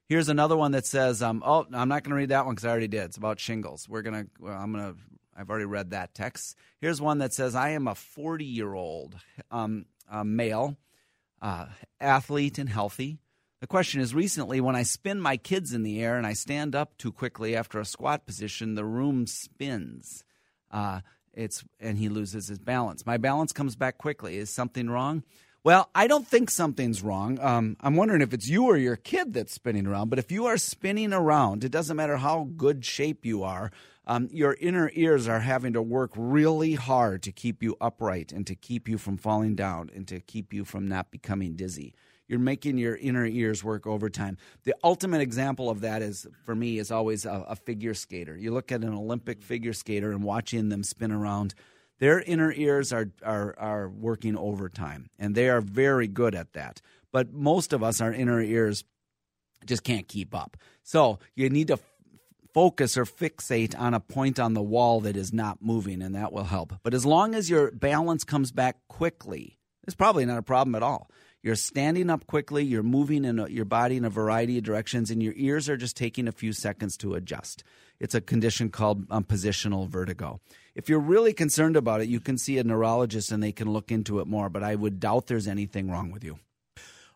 Here's 0.08 0.30
another 0.30 0.56
one 0.56 0.72
that 0.72 0.86
says, 0.86 1.22
um, 1.22 1.44
"Oh, 1.46 1.66
I'm 1.74 1.90
not 1.90 2.04
going 2.04 2.12
to 2.12 2.16
read 2.16 2.30
that 2.30 2.46
one 2.46 2.56
because 2.56 2.64
I 2.64 2.70
already 2.70 2.88
did. 2.88 3.04
It's 3.04 3.18
about 3.18 3.42
shingles. 3.42 3.90
We're 3.90 4.04
gonna. 4.04 4.28
Well, 4.40 4.54
I'm 4.54 4.72
gonna. 4.72 4.96
I've 5.36 5.50
already 5.50 5.66
read 5.66 5.90
that 5.90 6.16
text. 6.16 6.56
Here's 6.80 7.02
one 7.02 7.18
that 7.18 7.34
says, 7.34 7.56
"I 7.56 7.72
am 7.72 7.90
a 7.90 7.96
40 7.96 8.46
year 8.46 8.74
old 8.74 9.18
um, 9.52 9.86
male, 10.24 10.78
uh, 11.42 11.66
athlete 12.00 12.58
and 12.58 12.70
healthy. 12.70 13.20
The 13.60 13.68
question 13.68 14.02
is 14.02 14.14
recently, 14.14 14.62
when 14.62 14.76
I 14.76 14.84
spin 14.84 15.20
my 15.20 15.36
kids 15.38 15.74
in 15.74 15.82
the 15.82 16.00
air 16.02 16.18
and 16.18 16.28
I 16.28 16.34
stand 16.34 16.76
up 16.76 16.96
too 16.98 17.12
quickly 17.12 17.56
after 17.56 17.80
a 17.80 17.86
squat 17.86 18.26
position, 18.28 18.76
the 18.76 18.86
room 18.86 19.26
spins. 19.26 20.24
Uh, 20.70 21.02
it's 21.34 21.64
and 21.80 21.98
he 21.98 22.08
loses 22.10 22.48
his 22.48 22.60
balance. 22.60 23.06
My 23.06 23.18
balance 23.18 23.54
comes 23.54 23.76
back 23.76 23.98
quickly. 23.98 24.38
Is 24.38 24.52
something 24.52 24.90
wrong? 24.90 25.24
Well, 25.64 25.90
I 25.96 26.06
don't 26.06 26.28
think 26.28 26.52
something's 26.52 27.02
wrong. 27.02 27.40
Um, 27.42 27.78
I'm 27.82 27.96
wondering 27.96 28.22
if 28.22 28.32
it's 28.32 28.48
you 28.48 28.66
or 28.66 28.78
your 28.78 28.96
kid 28.96 29.34
that's 29.34 29.54
spinning 29.54 29.88
around. 29.88 30.10
But 30.10 30.20
if 30.20 30.32
you 30.32 30.46
are 30.46 30.58
spinning 30.58 31.12
around, 31.12 31.64
it 31.64 31.72
doesn't 31.72 31.98
matter 31.98 32.18
how 32.18 32.50
good 32.56 32.86
shape 32.86 33.26
you 33.26 33.44
are. 33.44 33.72
Um, 34.06 34.30
your 34.32 34.56
inner 34.62 34.92
ears 34.94 35.28
are 35.28 35.42
having 35.42 35.74
to 35.74 35.82
work 35.82 36.12
really 36.16 36.76
hard 36.76 37.24
to 37.24 37.32
keep 37.32 37.62
you 37.62 37.76
upright 37.82 38.32
and 38.32 38.46
to 38.48 38.56
keep 38.56 38.88
you 38.88 38.98
from 38.98 39.18
falling 39.18 39.56
down 39.56 39.90
and 39.94 40.08
to 40.08 40.22
keep 40.22 40.54
you 40.54 40.64
from 40.64 40.88
not 40.88 41.12
becoming 41.12 41.56
dizzy 41.56 41.94
you're 42.28 42.40
making 42.40 42.78
your 42.78 42.96
inner 42.96 43.26
ears 43.26 43.64
work 43.64 43.88
overtime. 43.88 44.38
The 44.64 44.76
ultimate 44.84 45.22
example 45.22 45.70
of 45.70 45.82
that 45.82 46.02
is, 46.02 46.28
for 46.46 46.56
me, 46.56 46.78
is 46.78 46.92
always 46.92 47.26
a, 47.26 47.46
a 47.48 47.56
figure 47.56 47.94
skater. 47.94 48.36
You 48.36 48.54
look 48.54 48.72
at 48.72 48.84
an 48.84 48.94
Olympic 48.94 49.42
figure 49.42 49.74
skater 49.74 50.12
and 50.12 50.24
watching 50.24 50.70
them 50.70 50.84
spin 50.84 51.12
around 51.12 51.54
their 52.00 52.22
inner 52.22 52.52
ears 52.52 52.94
are, 52.94 53.10
are, 53.24 53.56
are 53.58 53.90
working 53.90 54.38
overtime, 54.38 55.10
and 55.18 55.34
they 55.34 55.50
are 55.50 55.62
very 55.62 56.08
good 56.08 56.36
at 56.36 56.54
that. 56.54 56.82
But 57.12 57.34
most 57.34 57.74
of 57.74 57.82
us, 57.82 58.02
our 58.02 58.14
inner 58.14 58.42
ears 58.42 58.84
just 59.66 59.84
can't 59.84 60.08
keep 60.08 60.36
up. 60.36 60.58
So 60.84 61.20
you 61.36 61.50
need 61.50 61.70
to 61.70 61.80
focus 62.54 62.98
or 62.98 63.06
fixate 63.06 63.78
on 63.78 63.94
a 63.94 64.00
point 64.00 64.40
on 64.40 64.54
the 64.54 64.62
wall 64.62 65.02
that 65.02 65.18
is 65.18 65.34
not 65.34 65.62
moving, 65.62 66.02
and 66.02 66.14
that 66.16 66.32
will 66.32 66.44
help. 66.44 66.74
But 66.84 66.94
as 66.94 67.06
long 67.06 67.34
as 67.34 67.50
your 67.50 67.72
balance 67.72 68.24
comes 68.24 68.52
back 68.52 68.78
quickly, 68.88 69.58
it's 69.84 69.96
probably 69.96 70.26
not 70.26 70.38
a 70.38 70.44
problem 70.44 70.76
at 70.76 70.84
all. 70.84 71.10
You're 71.48 71.56
standing 71.56 72.10
up 72.10 72.28
quickly, 72.28 72.66
you're 72.66 72.84
moving 72.84 73.24
in 73.24 73.40
a, 73.40 73.48
your 73.48 73.64
body 73.64 73.96
in 73.96 74.04
a 74.04 74.10
variety 74.10 74.58
of 74.58 74.66
directions, 74.66 75.10
and 75.10 75.24
your 75.24 75.32
ears 75.38 75.70
are 75.70 75.78
just 75.78 75.96
taking 75.96 76.28
a 76.28 76.34
few 76.34 76.52
seconds 76.52 76.98
to 76.98 77.14
adjust. 77.14 77.64
It's 78.02 78.14
a 78.14 78.20
condition 78.20 78.70
called 78.70 79.10
um, 79.10 79.24
positional 79.24 79.88
vertigo. 79.88 80.42
If 80.76 80.90
you're 80.90 81.00
really 81.00 81.32
concerned 81.32 81.78
about 81.78 82.02
it, 82.02 82.10
you 82.10 82.20
can 82.20 82.38
see 82.38 82.58
a 82.58 82.66
neurologist 82.66 83.32
and 83.32 83.42
they 83.42 83.54
can 83.54 83.72
look 83.72 83.94
into 83.94 84.20
it 84.20 84.28
more, 84.28 84.50
but 84.50 84.62
I 84.62 84.76
would 84.76 85.00
doubt 85.00 85.28
there's 85.28 85.48
anything 85.48 85.90
wrong 85.90 86.12
with 86.12 86.22
you. 86.22 86.38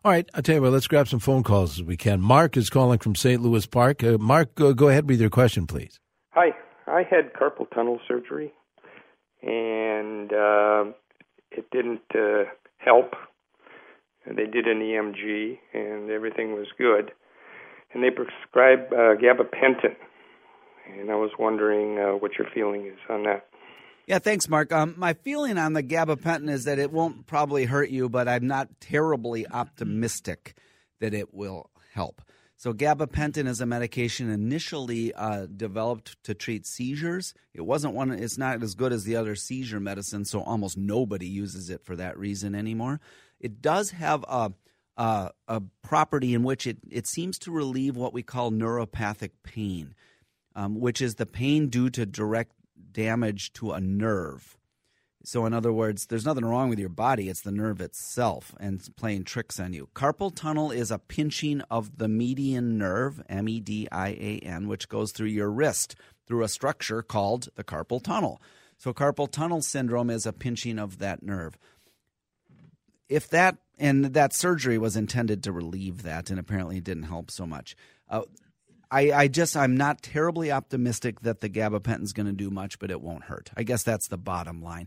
All 0.02 0.10
right, 0.10 0.26
I'll 0.32 0.40
tell 0.40 0.54
you 0.54 0.62
what, 0.62 0.72
let's 0.72 0.88
grab 0.88 1.08
some 1.08 1.20
phone 1.20 1.42
calls 1.42 1.78
as 1.78 1.82
we 1.82 1.98
can. 1.98 2.22
Mark 2.22 2.56
is 2.56 2.70
calling 2.70 3.00
from 3.00 3.14
St. 3.14 3.42
Louis 3.42 3.66
Park. 3.66 4.02
Uh, 4.02 4.16
Mark, 4.16 4.54
go, 4.54 4.72
go 4.72 4.88
ahead 4.88 5.10
with 5.10 5.20
your 5.20 5.28
question, 5.28 5.66
please. 5.66 6.00
Hi, 6.30 6.52
I 6.86 7.02
had 7.02 7.34
carpal 7.34 7.70
tunnel 7.70 8.00
surgery, 8.08 8.50
and 9.42 10.32
uh, 10.32 10.84
it 11.50 11.70
didn't 11.70 12.00
uh, 12.14 12.44
help 12.78 13.12
they 14.26 14.46
did 14.46 14.66
an 14.66 14.80
EMG, 14.80 15.58
and 15.74 16.10
everything 16.10 16.54
was 16.54 16.66
good. 16.78 17.12
And 17.92 18.02
they 18.02 18.10
prescribed 18.10 18.92
uh, 18.92 19.16
gabapentin. 19.16 19.96
And 20.98 21.10
I 21.10 21.14
was 21.14 21.30
wondering 21.38 21.98
uh, 21.98 22.16
what 22.16 22.32
your 22.38 22.46
feeling 22.54 22.86
is 22.86 22.98
on 23.08 23.24
that. 23.24 23.46
Yeah, 24.06 24.18
thanks, 24.18 24.48
Mark. 24.48 24.72
Um, 24.72 24.94
my 24.96 25.12
feeling 25.12 25.58
on 25.58 25.74
the 25.74 25.82
gabapentin 25.82 26.50
is 26.50 26.64
that 26.64 26.78
it 26.78 26.90
won't 26.90 27.26
probably 27.26 27.66
hurt 27.66 27.90
you, 27.90 28.08
but 28.08 28.26
I'm 28.26 28.46
not 28.46 28.68
terribly 28.80 29.46
optimistic 29.46 30.56
that 31.00 31.14
it 31.14 31.32
will 31.32 31.70
help. 31.92 32.20
So, 32.56 32.72
gabapentin 32.72 33.48
is 33.48 33.60
a 33.60 33.66
medication 33.66 34.30
initially 34.30 35.12
uh, 35.14 35.46
developed 35.46 36.22
to 36.24 36.34
treat 36.34 36.64
seizures. 36.66 37.34
It 37.54 37.62
wasn't 37.62 37.94
one; 37.94 38.12
it's 38.12 38.38
not 38.38 38.62
as 38.62 38.74
good 38.74 38.92
as 38.92 39.02
the 39.04 39.16
other 39.16 39.34
seizure 39.34 39.80
medicine, 39.80 40.24
so 40.24 40.42
almost 40.42 40.76
nobody 40.76 41.26
uses 41.26 41.70
it 41.70 41.84
for 41.84 41.96
that 41.96 42.16
reason 42.16 42.54
anymore. 42.54 43.00
It 43.42 43.60
does 43.60 43.90
have 43.90 44.24
a 44.26 44.52
a, 44.96 45.30
a 45.48 45.62
property 45.82 46.34
in 46.34 46.42
which 46.42 46.66
it, 46.66 46.78
it 46.90 47.06
seems 47.06 47.38
to 47.40 47.50
relieve 47.50 47.96
what 47.96 48.12
we 48.12 48.22
call 48.22 48.50
neuropathic 48.50 49.30
pain, 49.42 49.94
um, 50.54 50.78
which 50.80 51.00
is 51.00 51.14
the 51.14 51.26
pain 51.26 51.68
due 51.68 51.90
to 51.90 52.06
direct 52.06 52.52
damage 52.92 53.52
to 53.54 53.72
a 53.72 53.80
nerve. 53.80 54.56
So, 55.24 55.46
in 55.46 55.52
other 55.52 55.72
words, 55.72 56.06
there's 56.06 56.24
nothing 56.24 56.44
wrong 56.44 56.68
with 56.68 56.80
your 56.80 56.88
body, 56.88 57.28
it's 57.28 57.42
the 57.42 57.52
nerve 57.52 57.80
itself 57.80 58.54
and 58.58 58.80
it's 58.80 58.88
playing 58.88 59.24
tricks 59.24 59.60
on 59.60 59.72
you. 59.72 59.88
Carpal 59.94 60.34
tunnel 60.34 60.72
is 60.72 60.90
a 60.90 60.98
pinching 60.98 61.60
of 61.70 61.98
the 61.98 62.08
median 62.08 62.76
nerve, 62.76 63.22
M 63.28 63.48
E 63.48 63.60
D 63.60 63.86
I 63.92 64.08
A 64.08 64.40
N, 64.44 64.66
which 64.66 64.88
goes 64.88 65.12
through 65.12 65.28
your 65.28 65.50
wrist 65.50 65.94
through 66.26 66.42
a 66.42 66.48
structure 66.48 67.02
called 67.02 67.48
the 67.54 67.62
carpal 67.62 68.02
tunnel. 68.02 68.42
So, 68.78 68.92
carpal 68.92 69.30
tunnel 69.30 69.62
syndrome 69.62 70.10
is 70.10 70.26
a 70.26 70.32
pinching 70.32 70.80
of 70.80 70.98
that 70.98 71.22
nerve 71.22 71.56
if 73.12 73.28
that 73.28 73.58
and 73.78 74.06
that 74.06 74.32
surgery 74.32 74.78
was 74.78 74.96
intended 74.96 75.42
to 75.44 75.52
relieve 75.52 76.02
that, 76.02 76.30
and 76.30 76.38
apparently 76.38 76.78
it 76.78 76.84
didn't 76.84 77.04
help 77.04 77.30
so 77.30 77.46
much. 77.46 77.76
Uh, 78.08 78.22
I, 78.90 79.12
I, 79.12 79.28
just 79.28 79.56
I'm 79.56 79.76
not 79.76 80.02
terribly 80.02 80.52
optimistic 80.52 81.20
that 81.20 81.40
the 81.40 81.48
gabapentin 81.48 82.02
is 82.02 82.12
going 82.12 82.26
to 82.26 82.32
do 82.32 82.50
much, 82.50 82.78
but 82.78 82.90
it 82.90 83.00
won't 83.00 83.24
hurt. 83.24 83.50
I 83.56 83.62
guess 83.62 83.82
that's 83.82 84.08
the 84.08 84.18
bottom 84.18 84.62
line. 84.62 84.86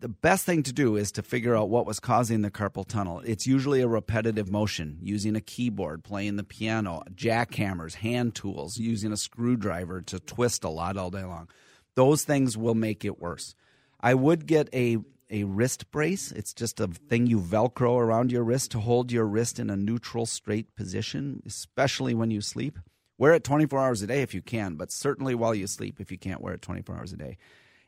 The 0.00 0.08
best 0.08 0.44
thing 0.44 0.64
to 0.64 0.72
do 0.72 0.96
is 0.96 1.12
to 1.12 1.22
figure 1.22 1.56
out 1.56 1.70
what 1.70 1.86
was 1.86 2.00
causing 2.00 2.42
the 2.42 2.50
carpal 2.50 2.86
tunnel. 2.86 3.20
It's 3.24 3.46
usually 3.46 3.80
a 3.80 3.88
repetitive 3.88 4.50
motion, 4.50 4.98
using 5.00 5.36
a 5.36 5.40
keyboard, 5.40 6.02
playing 6.02 6.36
the 6.36 6.44
piano, 6.44 7.02
jackhammers, 7.14 7.94
hand 7.94 8.34
tools, 8.34 8.76
using 8.76 9.12
a 9.12 9.16
screwdriver 9.16 10.02
to 10.02 10.18
twist 10.18 10.64
a 10.64 10.68
lot 10.68 10.96
all 10.96 11.10
day 11.10 11.24
long. 11.24 11.48
Those 11.94 12.24
things 12.24 12.58
will 12.58 12.74
make 12.74 13.04
it 13.04 13.20
worse. 13.20 13.54
I 14.00 14.14
would 14.14 14.46
get 14.46 14.68
a 14.74 14.98
a 15.30 15.44
wrist 15.44 15.90
brace. 15.90 16.32
It's 16.32 16.52
just 16.52 16.80
a 16.80 16.88
thing 16.88 17.26
you 17.26 17.40
velcro 17.40 17.98
around 17.98 18.32
your 18.32 18.44
wrist 18.44 18.70
to 18.72 18.80
hold 18.80 19.10
your 19.10 19.24
wrist 19.24 19.58
in 19.58 19.70
a 19.70 19.76
neutral, 19.76 20.26
straight 20.26 20.74
position, 20.74 21.42
especially 21.46 22.14
when 22.14 22.30
you 22.30 22.40
sleep. 22.40 22.78
Wear 23.18 23.32
it 23.32 23.44
24 23.44 23.80
hours 23.80 24.02
a 24.02 24.06
day 24.06 24.22
if 24.22 24.34
you 24.34 24.42
can, 24.42 24.74
but 24.74 24.90
certainly 24.90 25.34
while 25.34 25.54
you 25.54 25.66
sleep 25.66 26.00
if 26.00 26.10
you 26.10 26.18
can't 26.18 26.40
wear 26.40 26.54
it 26.54 26.62
24 26.62 26.96
hours 26.96 27.12
a 27.12 27.16
day. 27.16 27.38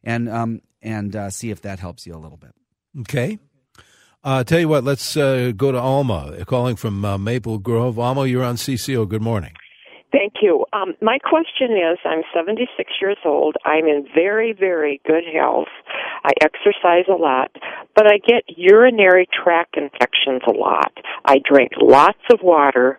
And, 0.05 0.29
um, 0.29 0.61
and 0.83 1.17
uh, 1.17 1.31
see 1.31 1.51
if 1.51 1.63
that 1.63 1.81
helps 1.81 2.07
you 2.07 2.15
a 2.15 2.19
little 2.19 2.39
bit. 2.39 2.55
Okay. 3.01 3.39
Uh, 4.23 4.45
tell 4.45 4.61
you 4.61 4.69
what, 4.69 4.85
let's 4.85 5.17
uh, 5.17 5.53
go 5.57 5.73
to 5.73 5.79
Alma, 5.79 6.45
calling 6.47 6.77
from 6.77 7.05
uh, 7.05 7.19
Maple 7.19 7.59
Grove. 7.59 7.99
Alma, 7.99 8.27
you're 8.27 8.45
on 8.45 8.57
CCO. 8.57 9.09
Good 9.09 9.23
morning. 9.23 9.53
Thank 10.17 10.37
you. 10.41 10.65
Um, 10.73 10.95
my 11.03 11.19
question 11.19 11.73
is 11.73 11.99
I'm 12.07 12.23
76 12.35 12.91
years 13.03 13.19
old. 13.27 13.57
I'm 13.67 13.85
in 13.85 14.09
very, 14.15 14.55
very 14.59 14.99
good 15.07 15.25
health. 15.31 15.69
I 16.25 16.31
exercise 16.41 17.05
a 17.07 17.21
lot, 17.21 17.51
but 17.95 18.07
I 18.07 18.17
get 18.27 18.45
urinary 18.49 19.29
tract 19.31 19.77
infections 19.77 20.41
a 20.49 20.53
lot. 20.53 20.91
I 21.27 21.37
drink 21.45 21.73
lots 21.79 22.23
of 22.33 22.41
water, 22.43 22.99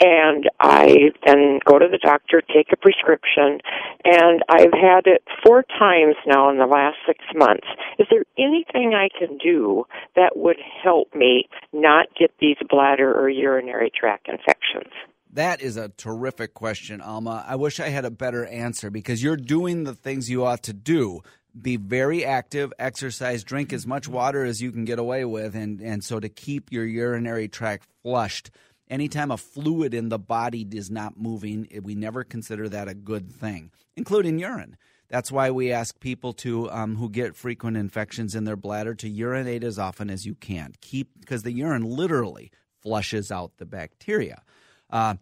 and 0.00 0.50
I 0.58 1.12
then 1.24 1.60
go 1.64 1.78
to 1.78 1.86
the 1.88 1.98
doctor, 2.02 2.42
take 2.42 2.72
a 2.72 2.76
prescription, 2.76 3.60
and 4.04 4.42
I've 4.48 4.74
had 4.74 5.06
it 5.06 5.22
four 5.46 5.62
times 5.78 6.16
now 6.26 6.50
in 6.50 6.58
the 6.58 6.66
last 6.66 6.96
six 7.06 7.20
months. 7.36 7.68
Is 8.00 8.08
there 8.10 8.24
anything 8.36 8.94
I 8.94 9.10
can 9.16 9.38
do 9.38 9.84
that 10.16 10.36
would 10.36 10.58
help 10.82 11.14
me 11.14 11.48
not 11.72 12.08
get 12.18 12.32
these 12.40 12.56
bladder 12.68 13.14
or 13.14 13.28
urinary 13.28 13.92
tract 13.94 14.28
infections? 14.28 14.92
That 15.32 15.60
is 15.60 15.76
a 15.76 15.90
terrific 15.90 16.54
question, 16.54 17.00
Alma. 17.00 17.44
I 17.46 17.56
wish 17.56 17.80
I 17.80 17.88
had 17.88 18.04
a 18.04 18.10
better 18.10 18.46
answer 18.46 18.90
because 18.90 19.22
you're 19.22 19.36
doing 19.36 19.84
the 19.84 19.94
things 19.94 20.30
you 20.30 20.44
ought 20.44 20.62
to 20.64 20.72
do. 20.72 21.20
Be 21.60 21.76
very 21.76 22.24
active, 22.24 22.72
exercise, 22.78 23.44
drink 23.44 23.72
as 23.72 23.86
much 23.86 24.08
water 24.08 24.44
as 24.44 24.62
you 24.62 24.72
can 24.72 24.84
get 24.84 24.98
away 24.98 25.24
with, 25.24 25.54
and, 25.54 25.80
and 25.80 26.02
so 26.04 26.20
to 26.20 26.28
keep 26.28 26.72
your 26.72 26.84
urinary 26.84 27.48
tract 27.48 27.86
flushed 28.02 28.50
anytime 28.90 29.30
a 29.30 29.36
fluid 29.36 29.94
in 29.94 30.08
the 30.08 30.18
body 30.18 30.66
is 30.72 30.90
not 30.90 31.18
moving, 31.18 31.68
we 31.82 31.94
never 31.94 32.24
consider 32.24 32.68
that 32.68 32.88
a 32.88 32.94
good 32.94 33.30
thing, 33.30 33.70
including 33.96 34.38
urine. 34.38 34.76
That's 35.08 35.32
why 35.32 35.50
we 35.50 35.72
ask 35.72 35.98
people 36.00 36.34
to 36.34 36.70
um, 36.70 36.96
who 36.96 37.08
get 37.08 37.34
frequent 37.34 37.76
infections 37.76 38.34
in 38.34 38.44
their 38.44 38.56
bladder 38.56 38.94
to 38.96 39.08
urinate 39.08 39.64
as 39.64 39.78
often 39.78 40.10
as 40.10 40.26
you 40.26 40.34
can. 40.34 40.74
Keep 40.80 41.20
because 41.20 41.44
the 41.44 41.52
urine 41.52 41.84
literally 41.84 42.50
flushes 42.82 43.32
out 43.32 43.56
the 43.56 43.66
bacteria. 43.66 44.42
Uh, 44.90 45.14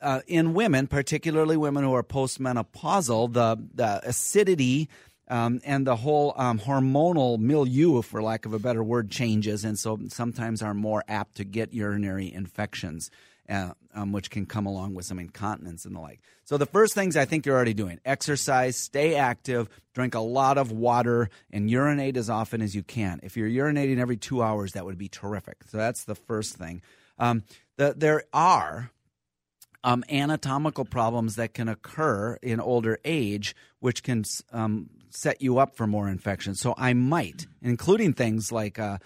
uh, 0.00 0.20
in 0.26 0.52
women, 0.52 0.86
particularly 0.86 1.56
women 1.56 1.82
who 1.82 1.94
are 1.94 2.02
postmenopausal, 2.02 3.32
the 3.32 3.56
the 3.74 4.06
acidity 4.06 4.88
um, 5.28 5.60
and 5.64 5.86
the 5.86 5.96
whole 5.96 6.34
um, 6.36 6.58
hormonal 6.58 7.38
milieu, 7.38 8.02
for 8.02 8.22
lack 8.22 8.44
of 8.44 8.52
a 8.52 8.58
better 8.58 8.84
word, 8.84 9.10
changes, 9.10 9.64
and 9.64 9.78
so 9.78 9.98
sometimes 10.08 10.62
are 10.62 10.74
more 10.74 11.02
apt 11.08 11.36
to 11.36 11.44
get 11.44 11.72
urinary 11.72 12.30
infections, 12.30 13.10
uh, 13.48 13.70
um, 13.94 14.12
which 14.12 14.28
can 14.28 14.44
come 14.44 14.66
along 14.66 14.94
with 14.94 15.06
some 15.06 15.18
incontinence 15.18 15.86
and 15.86 15.96
the 15.96 16.00
like. 16.00 16.20
So 16.44 16.58
the 16.58 16.66
first 16.66 16.92
things 16.94 17.16
I 17.16 17.24
think 17.24 17.46
you're 17.46 17.56
already 17.56 17.72
doing: 17.72 17.98
exercise, 18.04 18.76
stay 18.76 19.14
active, 19.14 19.70
drink 19.94 20.14
a 20.14 20.20
lot 20.20 20.58
of 20.58 20.70
water, 20.70 21.30
and 21.50 21.70
urinate 21.70 22.18
as 22.18 22.28
often 22.28 22.60
as 22.60 22.74
you 22.74 22.82
can. 22.82 23.20
If 23.22 23.38
you're 23.38 23.48
urinating 23.48 23.98
every 23.98 24.18
two 24.18 24.42
hours, 24.42 24.72
that 24.72 24.84
would 24.84 24.98
be 24.98 25.08
terrific. 25.08 25.64
So 25.68 25.78
that's 25.78 26.04
the 26.04 26.14
first 26.14 26.56
thing. 26.56 26.82
Um, 27.18 27.44
the, 27.78 27.94
there 27.96 28.24
are 28.34 28.90
um, 29.84 30.02
anatomical 30.10 30.86
problems 30.86 31.36
that 31.36 31.52
can 31.52 31.68
occur 31.68 32.38
in 32.42 32.58
older 32.58 32.98
age, 33.04 33.54
which 33.80 34.02
can 34.02 34.24
um, 34.50 34.88
set 35.10 35.42
you 35.42 35.58
up 35.58 35.76
for 35.76 35.86
more 35.86 36.08
infections. 36.08 36.58
So 36.58 36.74
I 36.76 36.94
might, 36.94 37.46
including 37.62 38.14
things 38.14 38.50
like 38.50 38.78
uh, 38.78 38.98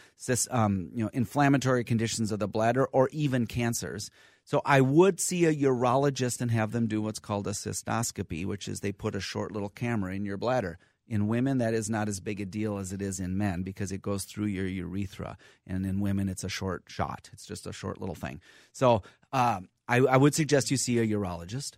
um, 0.51 0.91
you 0.95 1.05
know, 1.05 1.11
inflammatory 1.13 1.83
conditions 1.83 2.31
of 2.31 2.39
the 2.39 2.49
bladder 2.49 2.87
or 2.87 3.09
even 3.13 3.47
cancers. 3.47 4.09
So 4.45 4.63
I 4.65 4.81
would 4.81 5.21
see 5.21 5.45
a 5.45 5.55
urologist 5.55 6.41
and 6.41 6.51
have 6.53 6.71
them 6.71 6.87
do 6.87 7.03
what's 7.03 7.19
called 7.19 7.47
a 7.49 7.51
cystoscopy, 7.51 8.47
which 8.47 8.69
is 8.69 8.81
they 8.81 8.93
put 8.93 9.17
a 9.17 9.21
short 9.21 9.53
little 9.53 9.69
camera 9.69 10.15
in 10.15 10.25
your 10.25 10.39
bladder. 10.39 10.79
In 11.09 11.27
women, 11.27 11.59
that 11.59 11.75
is 11.75 11.91
not 11.91 12.09
as 12.09 12.21
big 12.21 12.41
a 12.41 12.45
deal 12.45 12.79
as 12.79 12.93
it 12.93 13.03
is 13.03 13.19
in 13.19 13.37
men 13.37 13.63
because 13.63 13.91
it 13.93 14.01
goes 14.01 14.25
through 14.25 14.47
your 14.47 14.67
urethra. 14.67 15.37
And 15.67 15.85
in 15.85 16.01
women, 16.01 16.29
it's 16.29 16.45
a 16.45 16.49
short 16.49 16.85
shot. 16.87 17.31
It's 17.33 17.47
just 17.47 17.67
a 17.67 17.73
short 17.73 17.99
little 17.99 18.15
thing. 18.15 18.41
So 18.73 19.03
um, 19.33 19.69
I, 19.89 19.99
I 19.99 20.17
would 20.17 20.35
suggest 20.35 20.71
you 20.71 20.77
see 20.77 20.99
a 20.99 21.07
urologist 21.07 21.73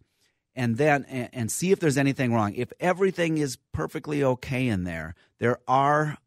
and 0.57 0.77
then 0.77 1.05
and, 1.09 1.29
and 1.33 1.53
see 1.53 1.73
if 1.73 1.81
there's 1.81 1.97
anything 1.97 2.35
wrong. 2.35 2.55
If 2.55 2.73
everything 2.81 3.39
is 3.39 3.57
perfectly 3.73 4.23
okay 4.23 4.67
in 4.67 4.85
there, 4.85 5.15
there 5.39 5.59
are, 5.69 6.19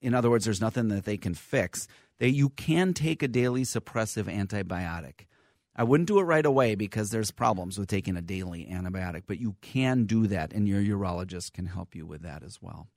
in 0.00 0.14
other 0.14 0.30
words, 0.30 0.44
there's 0.44 0.60
nothing 0.60 0.88
that 0.88 1.04
they 1.04 1.16
can 1.16 1.34
fix. 1.34 1.88
That 2.18 2.30
you 2.30 2.48
can 2.48 2.94
take 2.94 3.22
a 3.22 3.28
daily 3.28 3.62
suppressive 3.62 4.24
antibiotic. 4.24 5.26
I 5.74 5.84
wouldn't 5.84 6.08
do 6.08 6.18
it 6.18 6.22
right 6.22 6.46
away 6.46 6.74
because 6.74 7.10
there's 7.10 7.30
problems 7.30 7.78
with 7.78 7.88
taking 7.88 8.16
a 8.16 8.22
daily 8.22 8.66
antibiotic, 8.70 9.24
but 9.26 9.38
you 9.38 9.56
can 9.60 10.04
do 10.04 10.26
that, 10.28 10.54
and 10.54 10.66
your 10.66 10.80
urologist 10.80 11.52
can 11.52 11.66
help 11.66 11.94
you 11.94 12.06
with 12.06 12.22
that 12.22 12.42
as 12.42 12.62
well. 12.62 12.88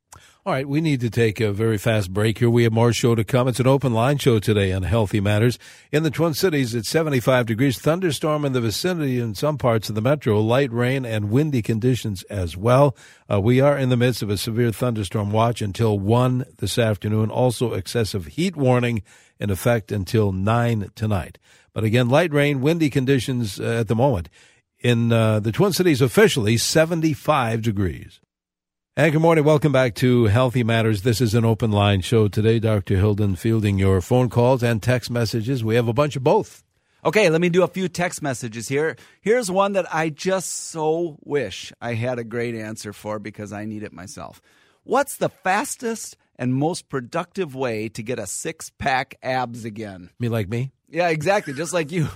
All 0.50 0.56
right, 0.56 0.68
we 0.68 0.82
need 0.82 1.02
to 1.02 1.12
take 1.12 1.40
a 1.40 1.52
very 1.52 1.78
fast 1.78 2.12
break 2.12 2.40
here. 2.40 2.50
We 2.50 2.64
have 2.64 2.74
more 2.74 2.92
show 2.92 3.14
to 3.14 3.24
come. 3.24 3.48
It's 3.48 3.60
an 3.60 3.68
open 3.68 3.94
line 3.94 4.18
show 4.18 4.40
today 4.40 4.74
on 4.74 4.82
Healthy 4.82 5.20
Matters. 5.20 5.60
In 5.92 6.02
the 6.02 6.10
Twin 6.10 6.34
Cities, 6.34 6.74
it's 6.74 6.90
75 6.90 7.46
degrees, 7.46 7.78
thunderstorm 7.78 8.44
in 8.46 8.54
the 8.54 8.60
vicinity 8.60 9.20
in 9.20 9.36
some 9.36 9.60
parts 9.60 9.90
of 9.90 9.94
the 9.94 10.02
metro, 10.02 10.42
light 10.42 10.72
rain 10.72 11.06
and 11.06 11.30
windy 11.30 11.62
conditions 11.62 12.24
as 12.32 12.58
well. 12.58 12.98
Uh, 13.32 13.40
we 13.40 13.62
are 13.62 13.78
in 13.78 13.90
the 13.90 13.98
midst 13.98 14.24
of 14.24 14.32
a 14.32 14.38
severe 14.38 14.72
thunderstorm 14.72 15.32
watch 15.32 15.62
until 15.62 16.00
1 16.00 16.46
this 16.58 16.80
afternoon. 16.80 17.30
Also, 17.30 17.74
excessive 17.74 18.26
heat 18.26 18.56
warning 18.56 19.04
in 19.40 19.52
effect 19.52 19.92
until 19.92 20.32
9 20.32 20.90
tonight. 20.96 21.38
But 21.74 21.84
again, 21.84 22.10
light 22.10 22.34
rain, 22.34 22.62
windy 22.62 22.90
conditions 22.90 23.60
uh, 23.60 23.82
at 23.82 23.88
the 23.88 23.96
moment. 23.96 24.30
In 24.80 25.12
uh, 25.12 25.42
the 25.42 25.52
Twin 25.52 25.74
Cities, 25.74 26.02
officially 26.02 26.58
75 26.58 27.62
degrees. 27.62 28.20
And 29.00 29.14
good 29.14 29.22
morning. 29.22 29.46
Welcome 29.46 29.72
back 29.72 29.96
to 29.96 30.26
Healthy 30.26 30.66
Matters. 30.66 31.04
This 31.04 31.22
is 31.22 31.34
an 31.34 31.46
open 31.46 31.72
line 31.72 32.02
show 32.02 32.28
today. 32.28 32.60
Dr. 32.60 32.98
Hilden 32.98 33.38
fielding 33.38 33.80
your 33.80 34.02
phone 34.02 34.28
calls 34.28 34.62
and 34.62 34.84
text 34.84 35.10
messages. 35.10 35.64
We 35.64 35.76
have 35.76 35.88
a 35.88 35.94
bunch 35.94 36.18
of 36.18 36.24
both. 36.26 36.66
Okay, 37.06 37.30
let 37.30 37.40
me 37.40 37.48
do 37.48 37.64
a 37.64 37.70
few 37.70 37.88
text 37.88 38.22
messages 38.22 38.68
here. 38.68 38.98
Here's 39.22 39.50
one 39.50 39.72
that 39.72 39.86
I 39.96 40.10
just 40.10 40.50
so 40.50 41.18
wish 41.22 41.72
I 41.80 41.94
had 41.94 42.20
a 42.20 42.26
great 42.26 42.56
answer 42.56 42.92
for 42.92 43.20
because 43.20 43.54
I 43.54 43.64
need 43.64 43.84
it 43.84 43.94
myself. 43.94 44.42
What's 44.84 45.16
the 45.16 45.30
fastest 45.30 46.18
and 46.36 46.54
most 46.54 46.90
productive 46.90 47.56
way 47.56 47.88
to 47.88 48.04
get 48.04 48.20
a 48.20 48.28
six 48.28 48.70
pack 48.70 49.16
abs 49.24 49.64
again? 49.64 50.10
Me 50.20 50.28
like 50.28 50.50
me? 50.50 50.74
Yeah, 50.90 51.08
exactly. 51.08 51.54
Just 51.54 51.72
like 51.72 51.90
you. 51.94 52.10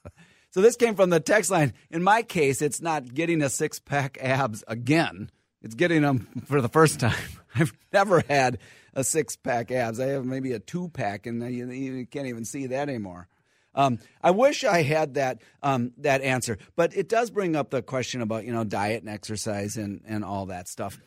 so 0.50 0.62
this 0.62 0.76
came 0.76 0.94
from 0.94 1.10
the 1.10 1.20
text 1.20 1.50
line. 1.50 1.74
In 1.90 2.02
my 2.02 2.22
case, 2.22 2.62
it's 2.62 2.80
not 2.80 3.12
getting 3.12 3.42
a 3.42 3.50
six 3.50 3.78
pack 3.78 4.16
abs 4.22 4.64
again 4.66 5.30
it's 5.62 5.74
getting 5.74 6.02
them 6.02 6.28
for 6.46 6.60
the 6.60 6.68
first 6.68 7.00
time. 7.00 7.16
I've 7.54 7.72
never 7.92 8.22
had 8.28 8.58
a 8.94 9.04
six 9.04 9.36
pack 9.36 9.70
abs. 9.70 10.00
I 10.00 10.06
have 10.08 10.24
maybe 10.24 10.52
a 10.52 10.58
two 10.58 10.88
pack, 10.88 11.26
and 11.26 11.42
you, 11.52 11.70
you, 11.70 12.06
can't 12.06 12.26
even 12.26 12.44
see 12.44 12.66
that 12.68 12.88
anymore. 12.88 13.28
Um, 13.74 13.98
I 14.22 14.32
wish 14.32 14.64
I 14.64 14.82
had 14.82 15.14
that 15.14 15.40
um, 15.62 15.92
that 15.98 16.20
answer, 16.22 16.58
but 16.76 16.94
it 16.94 17.08
does 17.08 17.30
bring 17.30 17.56
up 17.56 17.70
the 17.70 17.82
question 17.82 18.20
about 18.20 18.44
you 18.44 18.52
know 18.52 18.64
diet 18.64 19.02
and 19.02 19.10
exercise 19.10 19.76
and 19.76 20.02
and 20.06 20.24
all 20.24 20.46
that 20.46 20.68
stuff. 20.68 20.98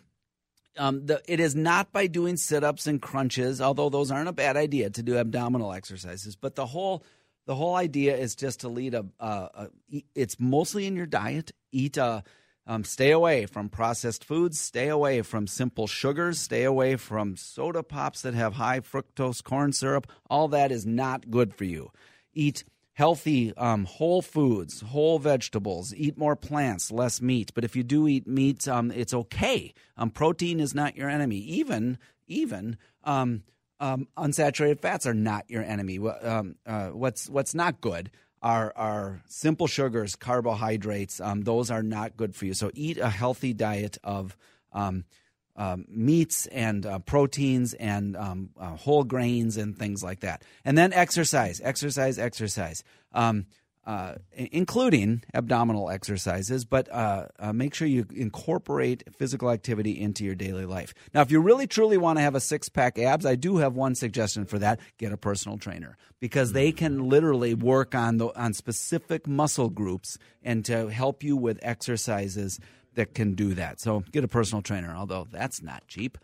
Um, 0.78 1.06
the, 1.06 1.22
it 1.28 1.40
is 1.40 1.56
not 1.56 1.92
by 1.94 2.08
doing 2.08 2.38
sit 2.38 2.64
ups 2.64 2.88
and 2.88 3.02
crunches, 3.02 3.62
although 3.62 3.90
those 3.90 4.12
aren't 4.12 4.28
a 4.28 4.34
bad 4.34 4.58
idea 4.58 4.90
to 4.90 5.04
do 5.04 5.18
abdominal 5.18 5.74
exercises. 5.74 6.36
But 6.36 6.56
the 6.56 6.66
whole 6.66 7.04
the 7.46 7.56
whole 7.56 7.76
idea 7.76 8.18
is 8.18 8.36
just 8.36 8.62
to 8.62 8.70
lead 8.70 8.96
a, 8.96 9.06
a, 9.20 9.28
a 9.28 10.04
it's 10.16 10.40
mostly 10.40 10.88
in 10.88 10.96
your 10.96 11.06
diet. 11.06 11.52
Eat 11.72 11.98
a 11.98 12.24
um, 12.68 12.84
stay 12.84 13.12
away 13.12 13.46
from 13.46 13.70
processed 13.70 14.24
foods. 14.24 14.60
Stay 14.60 14.88
away 14.88 15.22
from 15.22 15.48
simple 15.48 15.88
sugars. 15.88 16.40
Stay 16.40 16.64
away 16.64 16.96
from 16.96 17.36
soda 17.38 17.84
pops 17.84 18.22
that 18.24 18.34
have 18.34 18.54
high 18.54 18.80
fructose 18.80 19.44
corn 19.44 19.72
syrup. 19.72 20.08
All 20.30 20.48
that 20.48 20.72
is 20.72 20.86
not 20.86 21.30
good 21.30 21.54
for 21.54 21.66
you. 21.66 21.92
Eat 22.34 22.64
healthy, 22.94 23.56
um, 23.58 23.86
whole 23.86 24.22
foods, 24.22 24.82
whole 24.82 25.20
vegetables. 25.20 25.94
Eat 25.94 26.18
more 26.18 26.36
plants, 26.36 26.92
less 26.92 27.22
meat. 27.22 27.52
But 27.54 27.64
if 27.64 27.76
you 27.76 27.84
do 27.84 28.08
eat 28.08 28.26
meat, 28.26 28.68
um, 28.68 28.90
it's 28.92 29.14
okay. 29.14 29.74
Um, 29.96 30.10
protein 30.10 30.60
is 30.60 30.74
not 30.74 30.96
your 30.96 31.10
enemy. 31.10 31.38
Even 31.38 32.00
even 32.28 32.78
um, 33.04 33.44
um, 33.80 34.08
unsaturated 34.18 34.80
fats 34.80 35.06
are 35.06 35.14
not 35.14 35.48
your 35.50 35.64
enemy. 35.64 36.00
Uh, 36.00 36.88
what's 36.88 37.30
what's 37.30 37.54
not 37.54 37.82
good 37.82 38.10
are 38.46 38.72
are 38.76 39.24
simple 39.28 39.66
sugars, 39.66 40.16
carbohydrates. 40.16 41.20
Um, 41.20 41.42
those 41.42 41.72
are 41.72 41.82
not 41.82 42.16
good 42.16 42.36
for 42.36 42.46
you. 42.46 42.54
So 42.54 42.70
eat 42.76 43.00
a 43.00 43.10
healthy 43.10 43.54
diet 43.54 43.98
of 44.04 44.38
um, 44.72 45.04
um, 45.56 45.86
meats 45.90 46.46
and 46.48 46.86
uh, 46.86 47.00
proteins 47.00 47.74
and 47.74 48.16
um, 48.16 48.50
uh, 48.60 48.76
whole 48.76 49.04
grains 49.04 49.58
and 49.58 49.76
things 49.76 50.04
like 50.04 50.20
that. 50.20 50.44
And 50.64 50.78
then 50.78 50.94
exercise, 50.94 51.60
exercise, 51.64 52.20
exercise. 52.20 52.84
Um, 53.14 53.48
uh, 53.86 54.16
including 54.34 55.24
abdominal 55.34 55.90
exercises, 55.90 56.66
but 56.66 56.92
uh, 56.92 57.28
uh, 57.40 57.54
make 57.54 57.74
sure 57.74 57.88
you 57.88 58.06
incorporate 58.16 59.04
physical 59.16 59.52
activity 59.52 60.00
into 60.00 60.24
your 60.24 60.36
daily 60.36 60.66
life. 60.66 60.94
Now, 61.14 61.22
if 61.22 61.32
you 61.32 61.40
really 61.40 61.68
truly 61.68 61.98
want 61.98 62.18
to 62.18 62.24
have 62.24 62.36
a 62.36 62.40
six 62.40 62.68
pack 62.68 62.98
abs, 62.98 63.26
I 63.26 63.36
do 63.36 63.58
have 63.58 63.76
one 63.76 63.94
suggestion 63.96 64.46
for 64.46 64.60
that: 64.60 64.80
get 64.98 65.12
a 65.12 65.18
personal 65.18 65.58
trainer 65.58 65.98
because 66.20 66.54
they 66.54 66.72
can 66.72 67.10
literally 67.10 67.54
work 67.54 67.94
on 67.94 68.18
the 68.18 68.28
on 68.40 68.54
specific 68.54 69.28
muscle 69.28 69.70
groups 69.70 70.18
and 70.44 70.66
to 70.66 70.88
help 70.88 71.24
you 71.24 71.38
with 71.38 71.60
exercises 71.62 72.60
that 72.96 73.14
can 73.14 73.36
do 73.36 73.54
that. 73.54 73.80
So, 73.80 74.04
get 74.12 74.24
a 74.24 74.28
personal 74.28 74.62
trainer, 74.62 74.96
although 74.96 75.28
that's 75.32 75.62
not 75.62 75.88
cheap. 75.88 76.18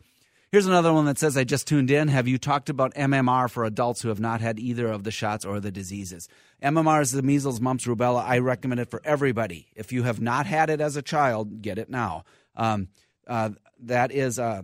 Here's 0.51 0.65
another 0.65 0.91
one 0.91 1.05
that 1.05 1.17
says, 1.17 1.37
I 1.37 1.45
just 1.45 1.65
tuned 1.65 1.89
in. 1.89 2.09
Have 2.09 2.27
you 2.27 2.37
talked 2.37 2.69
about 2.69 2.93
MMR 2.95 3.49
for 3.49 3.63
adults 3.63 4.01
who 4.01 4.09
have 4.09 4.19
not 4.19 4.41
had 4.41 4.59
either 4.59 4.87
of 4.87 5.05
the 5.05 5.11
shots 5.11 5.45
or 5.45 5.61
the 5.61 5.71
diseases? 5.71 6.27
MMR 6.61 7.01
is 7.01 7.13
the 7.13 7.21
measles, 7.21 7.61
mumps, 7.61 7.85
rubella. 7.85 8.21
I 8.21 8.39
recommend 8.39 8.81
it 8.81 8.91
for 8.91 9.01
everybody. 9.05 9.69
If 9.77 9.93
you 9.93 10.03
have 10.03 10.19
not 10.19 10.45
had 10.45 10.69
it 10.69 10.81
as 10.81 10.97
a 10.97 11.01
child, 11.01 11.61
get 11.61 11.77
it 11.77 11.89
now. 11.89 12.25
Um, 12.57 12.89
uh, 13.27 13.51
that 13.83 14.11
is, 14.11 14.39
uh, 14.39 14.63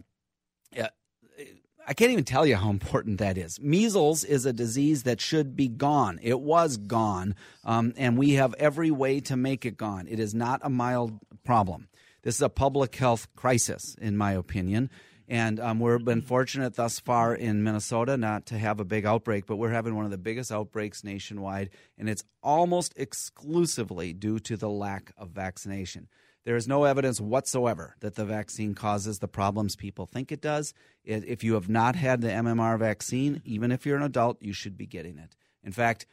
I 1.87 1.93
can't 1.93 2.11
even 2.11 2.25
tell 2.25 2.45
you 2.45 2.57
how 2.57 2.69
important 2.69 3.19
that 3.19 3.37
is. 3.37 3.61
Measles 3.61 4.25
is 4.25 4.45
a 4.45 4.51
disease 4.51 5.03
that 5.03 5.21
should 5.21 5.55
be 5.55 5.69
gone. 5.69 6.19
It 6.21 6.41
was 6.41 6.75
gone, 6.75 7.33
um, 7.63 7.93
and 7.95 8.17
we 8.17 8.33
have 8.33 8.53
every 8.55 8.91
way 8.91 9.21
to 9.21 9.37
make 9.37 9.65
it 9.65 9.77
gone. 9.77 10.05
It 10.09 10.19
is 10.19 10.35
not 10.35 10.59
a 10.63 10.69
mild 10.69 11.17
problem. 11.45 11.87
This 12.23 12.35
is 12.35 12.41
a 12.41 12.49
public 12.49 12.93
health 12.97 13.33
crisis, 13.37 13.95
in 14.01 14.17
my 14.17 14.33
opinion. 14.33 14.89
And 15.27 15.59
um, 15.59 15.79
we've 15.79 16.05
been 16.05 16.21
fortunate 16.21 16.75
thus 16.75 16.99
far 16.99 17.35
in 17.35 17.63
Minnesota 17.63 18.15
not 18.15 18.45
to 18.47 18.57
have 18.57 18.79
a 18.79 18.85
big 18.85 19.05
outbreak, 19.05 19.45
but 19.45 19.57
we're 19.57 19.71
having 19.71 19.95
one 19.95 20.05
of 20.05 20.11
the 20.11 20.17
biggest 20.17 20.51
outbreaks 20.51 21.03
nationwide, 21.03 21.69
and 21.97 22.09
it's 22.09 22.23
almost 22.41 22.93
exclusively 22.95 24.13
due 24.13 24.39
to 24.39 24.55
the 24.55 24.69
lack 24.69 25.11
of 25.17 25.31
vaccination. 25.31 26.07
There 26.45 26.55
is 26.55 26.65
no 26.65 26.85
evidence 26.85 27.19
whatsoever 27.19 27.97
that 27.99 28.15
the 28.15 28.23
vaccine 28.23 28.73
causes 28.73 29.19
the 29.19 29.27
problems 29.27 29.75
people 29.75 30.05
think 30.05 30.31
it 30.31 30.39
does. 30.39 30.73
If 31.03 31.43
you 31.43 31.55
have 31.55 31.67
not 31.67 31.97
had 31.97 32.21
the 32.21 32.29
MMR 32.29 32.79
vaccine, 32.79 33.41
even 33.43 33.69
if 33.69 33.85
you're 33.85 33.97
an 33.97 34.03
adult, 34.03 34.41
you 34.41 34.53
should 34.53 34.77
be 34.77 34.85
getting 34.85 35.17
it. 35.17 35.35
In 35.61 35.73
fact, 35.73 36.05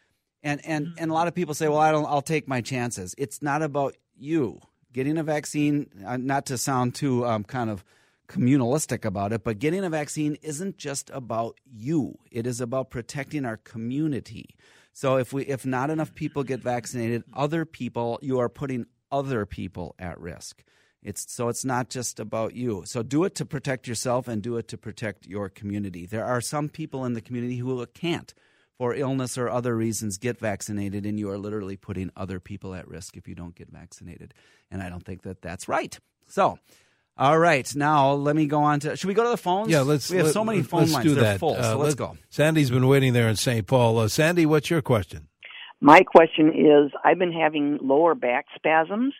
and 0.42 0.60
and 0.66 0.88
and 0.98 1.12
a 1.12 1.14
lot 1.14 1.28
of 1.28 1.36
people 1.36 1.54
say, 1.54 1.68
"Well, 1.68 1.78
I 1.78 1.92
don't. 1.92 2.06
I'll 2.06 2.20
take 2.20 2.48
my 2.48 2.60
chances." 2.60 3.14
It's 3.16 3.42
not 3.42 3.62
about 3.62 3.96
you 4.16 4.58
getting 4.92 5.18
a 5.18 5.22
vaccine. 5.22 5.88
Uh, 6.04 6.16
not 6.16 6.46
to 6.46 6.58
sound 6.58 6.96
too 6.96 7.24
um, 7.24 7.44
kind 7.44 7.70
of 7.70 7.84
communalistic 8.28 9.04
about 9.04 9.32
it, 9.32 9.44
but 9.44 9.58
getting 9.58 9.84
a 9.84 9.90
vaccine 9.90 10.36
isn't 10.42 10.78
just 10.78 11.10
about 11.10 11.58
you. 11.64 12.18
It 12.30 12.46
is 12.46 12.60
about 12.60 12.90
protecting 12.90 13.44
our 13.44 13.56
community. 13.56 14.56
So 14.92 15.16
if 15.16 15.32
we 15.32 15.44
if 15.44 15.66
not 15.66 15.90
enough 15.90 16.14
people 16.14 16.44
get 16.44 16.60
vaccinated, 16.60 17.24
other 17.32 17.64
people 17.64 18.18
you 18.22 18.38
are 18.38 18.48
putting 18.48 18.86
other 19.10 19.44
people 19.44 19.94
at 19.98 20.20
risk. 20.20 20.64
It's 21.02 21.30
so 21.30 21.48
it's 21.48 21.64
not 21.64 21.90
just 21.90 22.18
about 22.18 22.54
you. 22.54 22.84
So 22.86 23.02
do 23.02 23.24
it 23.24 23.34
to 23.36 23.44
protect 23.44 23.86
yourself 23.86 24.26
and 24.26 24.42
do 24.42 24.56
it 24.56 24.68
to 24.68 24.78
protect 24.78 25.26
your 25.26 25.48
community. 25.48 26.06
There 26.06 26.24
are 26.24 26.40
some 26.40 26.68
people 26.68 27.04
in 27.04 27.12
the 27.12 27.20
community 27.20 27.56
who 27.56 27.84
can't 27.86 28.32
for 28.78 28.94
illness 28.94 29.38
or 29.38 29.48
other 29.48 29.76
reasons 29.76 30.18
get 30.18 30.38
vaccinated 30.38 31.06
and 31.06 31.18
you 31.18 31.30
are 31.30 31.38
literally 31.38 31.76
putting 31.76 32.10
other 32.16 32.40
people 32.40 32.74
at 32.74 32.88
risk 32.88 33.16
if 33.16 33.28
you 33.28 33.34
don't 33.34 33.54
get 33.54 33.70
vaccinated. 33.70 34.34
And 34.70 34.82
I 34.82 34.88
don't 34.88 35.04
think 35.04 35.22
that 35.22 35.42
that's 35.42 35.68
right. 35.68 35.98
So, 36.26 36.58
all 37.16 37.38
right, 37.38 37.74
now 37.76 38.12
let 38.12 38.34
me 38.34 38.46
go 38.46 38.60
on 38.62 38.80
to. 38.80 38.96
Should 38.96 39.06
we 39.06 39.14
go 39.14 39.22
to 39.22 39.30
the 39.30 39.36
phones? 39.36 39.70
Yeah, 39.70 39.80
let's. 39.82 40.10
We 40.10 40.16
have 40.16 40.26
let, 40.26 40.32
so 40.32 40.44
many 40.44 40.62
phone 40.62 40.90
lines. 40.90 41.04
Do 41.04 41.14
They're 41.14 41.24
that. 41.24 41.40
full. 41.40 41.54
Uh, 41.54 41.62
so 41.62 41.78
let's 41.78 41.94
go. 41.94 42.16
Sandy's 42.28 42.70
been 42.70 42.88
waiting 42.88 43.12
there 43.12 43.28
in 43.28 43.36
St. 43.36 43.66
Paul. 43.66 43.98
Uh, 43.98 44.08
Sandy, 44.08 44.46
what's 44.46 44.68
your 44.68 44.82
question? 44.82 45.28
My 45.80 46.00
question 46.00 46.48
is 46.48 46.92
I've 47.04 47.18
been 47.18 47.32
having 47.32 47.78
lower 47.80 48.14
back 48.14 48.46
spasms, 48.56 49.14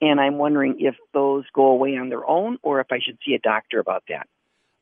and 0.00 0.20
I'm 0.20 0.38
wondering 0.38 0.76
if 0.78 0.94
those 1.12 1.44
go 1.52 1.66
away 1.66 1.96
on 1.96 2.08
their 2.08 2.24
own 2.24 2.58
or 2.62 2.80
if 2.80 2.86
I 2.92 2.98
should 3.04 3.18
see 3.26 3.34
a 3.34 3.40
doctor 3.40 3.80
about 3.80 4.04
that. 4.08 4.28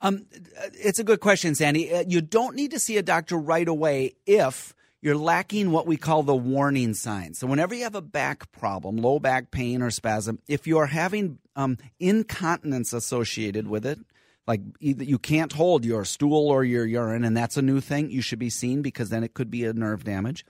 Um, 0.00 0.26
it's 0.74 0.98
a 0.98 1.04
good 1.04 1.20
question, 1.20 1.54
Sandy. 1.54 1.92
Uh, 1.92 2.04
you 2.06 2.20
don't 2.20 2.54
need 2.54 2.70
to 2.72 2.78
see 2.78 2.98
a 2.98 3.02
doctor 3.02 3.36
right 3.36 3.66
away 3.66 4.14
if 4.26 4.74
you're 5.00 5.16
lacking 5.16 5.70
what 5.70 5.86
we 5.86 5.96
call 5.96 6.22
the 6.22 6.34
warning 6.34 6.94
signs. 6.94 7.38
So, 7.38 7.46
whenever 7.46 7.74
you 7.74 7.84
have 7.84 7.94
a 7.94 8.02
back 8.02 8.50
problem, 8.52 8.96
low 8.96 9.18
back 9.18 9.50
pain 9.50 9.82
or 9.82 9.90
spasm, 9.90 10.38
if 10.48 10.66
you 10.66 10.78
are 10.78 10.86
having 10.86 11.38
um, 11.56 11.78
incontinence 11.98 12.92
associated 12.92 13.68
with 13.68 13.86
it, 13.86 13.98
like 14.46 14.60
you 14.80 15.18
can't 15.18 15.52
hold 15.52 15.84
your 15.84 16.04
stool 16.04 16.48
or 16.48 16.64
your 16.64 16.86
urine, 16.86 17.24
and 17.24 17.36
that's 17.36 17.56
a 17.56 17.62
new 17.62 17.80
thing, 17.80 18.10
you 18.10 18.22
should 18.22 18.38
be 18.38 18.50
seen 18.50 18.82
because 18.82 19.10
then 19.10 19.22
it 19.22 19.34
could 19.34 19.50
be 19.50 19.64
a 19.64 19.72
nerve 19.72 20.04
damage 20.04 20.44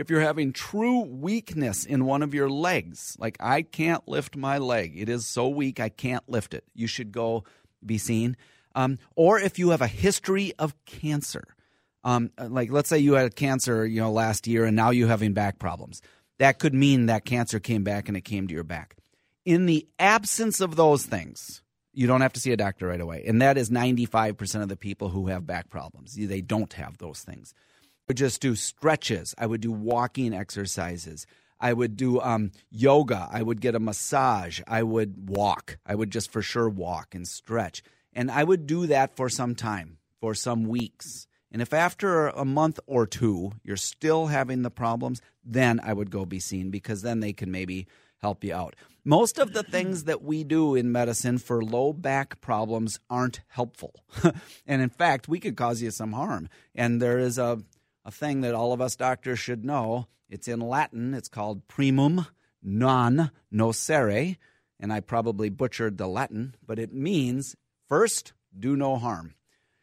if 0.00 0.08
you're 0.08 0.20
having 0.20 0.52
true 0.52 1.00
weakness 1.00 1.84
in 1.84 2.06
one 2.06 2.22
of 2.22 2.32
your 2.32 2.48
legs, 2.48 3.16
like 3.18 3.36
I 3.38 3.60
can't 3.60 4.06
lift 4.08 4.34
my 4.34 4.58
leg, 4.58 4.94
it 4.96 5.10
is 5.10 5.26
so 5.26 5.48
weak 5.48 5.80
I 5.80 5.90
can't 5.90 6.26
lift 6.28 6.54
it, 6.54 6.64
you 6.74 6.86
should 6.86 7.12
go 7.12 7.44
be 7.84 7.98
seen. 7.98 8.36
Um, 8.74 8.98
or 9.16 9.38
if 9.38 9.58
you 9.58 9.70
have 9.70 9.82
a 9.82 9.86
history 9.86 10.52
of 10.58 10.74
cancer, 10.86 11.44
um, 12.04 12.30
like 12.38 12.70
let's 12.70 12.88
say 12.88 12.98
you 12.98 13.14
had 13.14 13.36
cancer, 13.36 13.86
you 13.86 14.00
know, 14.00 14.12
last 14.12 14.46
year 14.46 14.64
and 14.64 14.76
now 14.76 14.90
you're 14.90 15.08
having 15.08 15.32
back 15.32 15.58
problems, 15.58 16.02
that 16.38 16.58
could 16.58 16.74
mean 16.74 17.06
that 17.06 17.24
cancer 17.24 17.60
came 17.60 17.84
back 17.84 18.08
and 18.08 18.16
it 18.16 18.22
came 18.22 18.46
to 18.48 18.54
your 18.54 18.64
back. 18.64 18.96
In 19.44 19.66
the 19.66 19.86
absence 19.98 20.60
of 20.60 20.76
those 20.76 21.04
things, 21.04 21.62
you 21.92 22.06
don't 22.06 22.20
have 22.20 22.32
to 22.34 22.40
see 22.40 22.52
a 22.52 22.56
doctor 22.56 22.86
right 22.86 23.00
away, 23.00 23.24
and 23.26 23.42
that 23.42 23.58
is 23.58 23.70
95% 23.70 24.62
of 24.62 24.68
the 24.68 24.76
people 24.76 25.08
who 25.08 25.26
have 25.26 25.46
back 25.46 25.68
problems. 25.70 26.14
They 26.14 26.40
don't 26.40 26.72
have 26.74 26.98
those 26.98 27.20
things 27.20 27.52
I 28.10 28.10
would 28.10 28.16
just 28.16 28.40
do 28.40 28.56
stretches. 28.56 29.36
I 29.38 29.46
would 29.46 29.60
do 29.60 29.70
walking 29.70 30.34
exercises. 30.34 31.28
I 31.60 31.72
would 31.72 31.96
do 31.96 32.20
um, 32.20 32.50
yoga. 32.68 33.28
I 33.30 33.40
would 33.40 33.60
get 33.60 33.76
a 33.76 33.78
massage. 33.78 34.60
I 34.66 34.82
would 34.82 35.28
walk. 35.30 35.78
I 35.86 35.94
would 35.94 36.10
just 36.10 36.32
for 36.32 36.42
sure 36.42 36.68
walk 36.68 37.14
and 37.14 37.28
stretch. 37.28 37.84
And 38.12 38.28
I 38.28 38.42
would 38.42 38.66
do 38.66 38.86
that 38.88 39.14
for 39.14 39.28
some 39.28 39.54
time, 39.54 39.98
for 40.20 40.34
some 40.34 40.64
weeks. 40.64 41.28
And 41.52 41.60
if 41.60 41.72
after 41.72 42.28
a 42.28 42.44
month 42.44 42.78
or 42.86 43.06
two 43.06 43.52
you're 43.64 43.76
still 43.76 44.26
having 44.26 44.62
the 44.62 44.70
problems, 44.70 45.20
then 45.44 45.80
I 45.82 45.92
would 45.92 46.10
go 46.10 46.24
be 46.24 46.40
seen 46.40 46.70
because 46.70 47.02
then 47.02 47.20
they 47.20 47.32
can 47.32 47.50
maybe 47.50 47.86
help 48.18 48.44
you 48.44 48.54
out. 48.54 48.76
Most 49.04 49.38
of 49.38 49.54
the 49.54 49.62
things 49.62 50.04
that 50.04 50.22
we 50.22 50.44
do 50.44 50.74
in 50.74 50.92
medicine 50.92 51.38
for 51.38 51.64
low 51.64 51.92
back 51.92 52.40
problems 52.40 53.00
aren't 53.08 53.40
helpful. 53.48 54.04
and 54.66 54.82
in 54.82 54.90
fact, 54.90 55.26
we 55.26 55.40
could 55.40 55.56
cause 55.56 55.80
you 55.80 55.90
some 55.90 56.12
harm. 56.12 56.48
And 56.74 57.00
there 57.00 57.18
is 57.18 57.38
a 57.38 57.60
a 58.04 58.10
thing 58.10 58.40
that 58.40 58.54
all 58.54 58.72
of 58.72 58.80
us 58.80 58.96
doctors 58.96 59.38
should 59.38 59.64
know. 59.64 60.06
It's 60.28 60.48
in 60.48 60.60
Latin. 60.60 61.14
It's 61.14 61.28
called 61.28 61.66
primum 61.68 62.26
non 62.62 63.30
nocere, 63.52 64.36
and 64.78 64.92
I 64.92 65.00
probably 65.00 65.48
butchered 65.48 65.98
the 65.98 66.06
Latin, 66.06 66.54
but 66.66 66.78
it 66.78 66.92
means 66.92 67.56
first, 67.88 68.32
do 68.58 68.76
no 68.76 68.96
harm. 68.96 69.34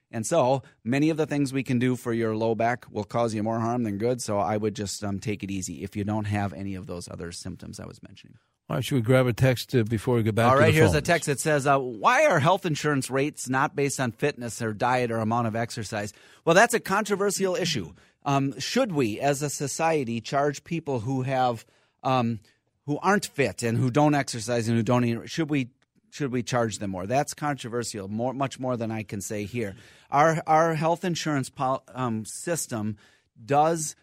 And 0.10 0.26
so 0.26 0.64
many 0.84 1.10
of 1.10 1.18
the 1.18 1.26
things 1.26 1.52
we 1.52 1.64
can 1.64 1.80
do 1.80 1.96
for 1.96 2.14
your 2.14 2.36
low 2.36 2.56
back 2.56 2.86
will 2.90 3.04
cause 3.04 3.34
you 3.34 3.44
more 3.44 3.60
harm 3.60 3.84
than 3.84 3.98
good. 3.98 4.22
So 4.22 4.40
I 4.40 4.58
would 4.58 4.76
just 4.76 5.04
um, 5.04 5.20
take 5.20 5.44
it 5.44 5.52
easy 5.52 5.84
if 5.84 5.96
you 5.96 6.04
don't 6.04 6.26
have 6.26 6.54
any 6.54 6.76
of 6.76 6.88
those 6.88 7.10
other 7.10 7.32
symptoms 7.32 7.80
I 7.80 7.86
was 7.86 8.02
mentioning. 8.02 8.38
All 8.70 8.76
right, 8.76 8.84
should 8.84 8.96
we 8.96 9.02
grab 9.02 9.28
a 9.28 9.34
text 9.34 9.74
uh, 9.74 9.84
before 9.84 10.16
we 10.16 10.24
get 10.24 10.36
back? 10.36 10.52
All 10.52 10.58
right, 10.58 10.74
here's 10.74 10.92
phones? 10.92 10.98
a 10.98 11.02
text 11.02 11.28
that 11.28 11.40
says, 11.40 11.66
uh, 11.66 11.80
"Why 11.80 12.26
are 12.26 12.38
health 12.38 12.66
insurance 12.66 13.10
rates 13.10 13.48
not 13.48 13.78
based 13.78 13.98
on 13.98 14.12
fitness 14.12 14.62
or 14.62 14.74
diet 14.74 15.10
or 15.10 15.20
amount 15.20 15.48
of 15.48 15.56
exercise?" 15.56 16.12
Well, 16.44 16.54
that's 16.54 16.74
a 16.74 16.82
controversial 16.82 17.56
issue. 17.56 17.94
Um, 18.26 18.60
should 18.60 18.92
we, 18.92 19.22
as 19.22 19.42
a 19.42 19.50
society, 19.50 20.20
charge 20.20 20.66
people 20.66 21.00
who 21.00 21.22
have 21.22 21.66
um, 22.04 22.42
who 22.88 23.00
aren't 23.00 23.26
fit 23.26 23.64
and 23.64 23.78
who 23.78 23.90
don't 23.90 24.14
exercise 24.14 24.68
and 24.68 24.76
who 24.76 24.84
don't 24.84 25.06
eat? 25.06 25.30
Should 25.30 25.50
we 25.50 25.70
should 26.18 26.32
we 26.32 26.42
charge 26.44 26.80
them 26.80 26.92
more? 26.92 27.06
That's 27.06 27.34
controversial, 27.34 28.08
more 28.08 28.34
much 28.34 28.60
more 28.60 28.76
than 28.76 28.92
I 28.92 29.04
can 29.04 29.22
say 29.22 29.46
here. 29.46 29.76
Our 30.10 30.42
our 30.48 30.74
health 30.74 31.06
insurance 31.06 31.50
pol- 31.50 31.84
um, 31.94 32.26
system 32.26 32.98
does 33.46 33.96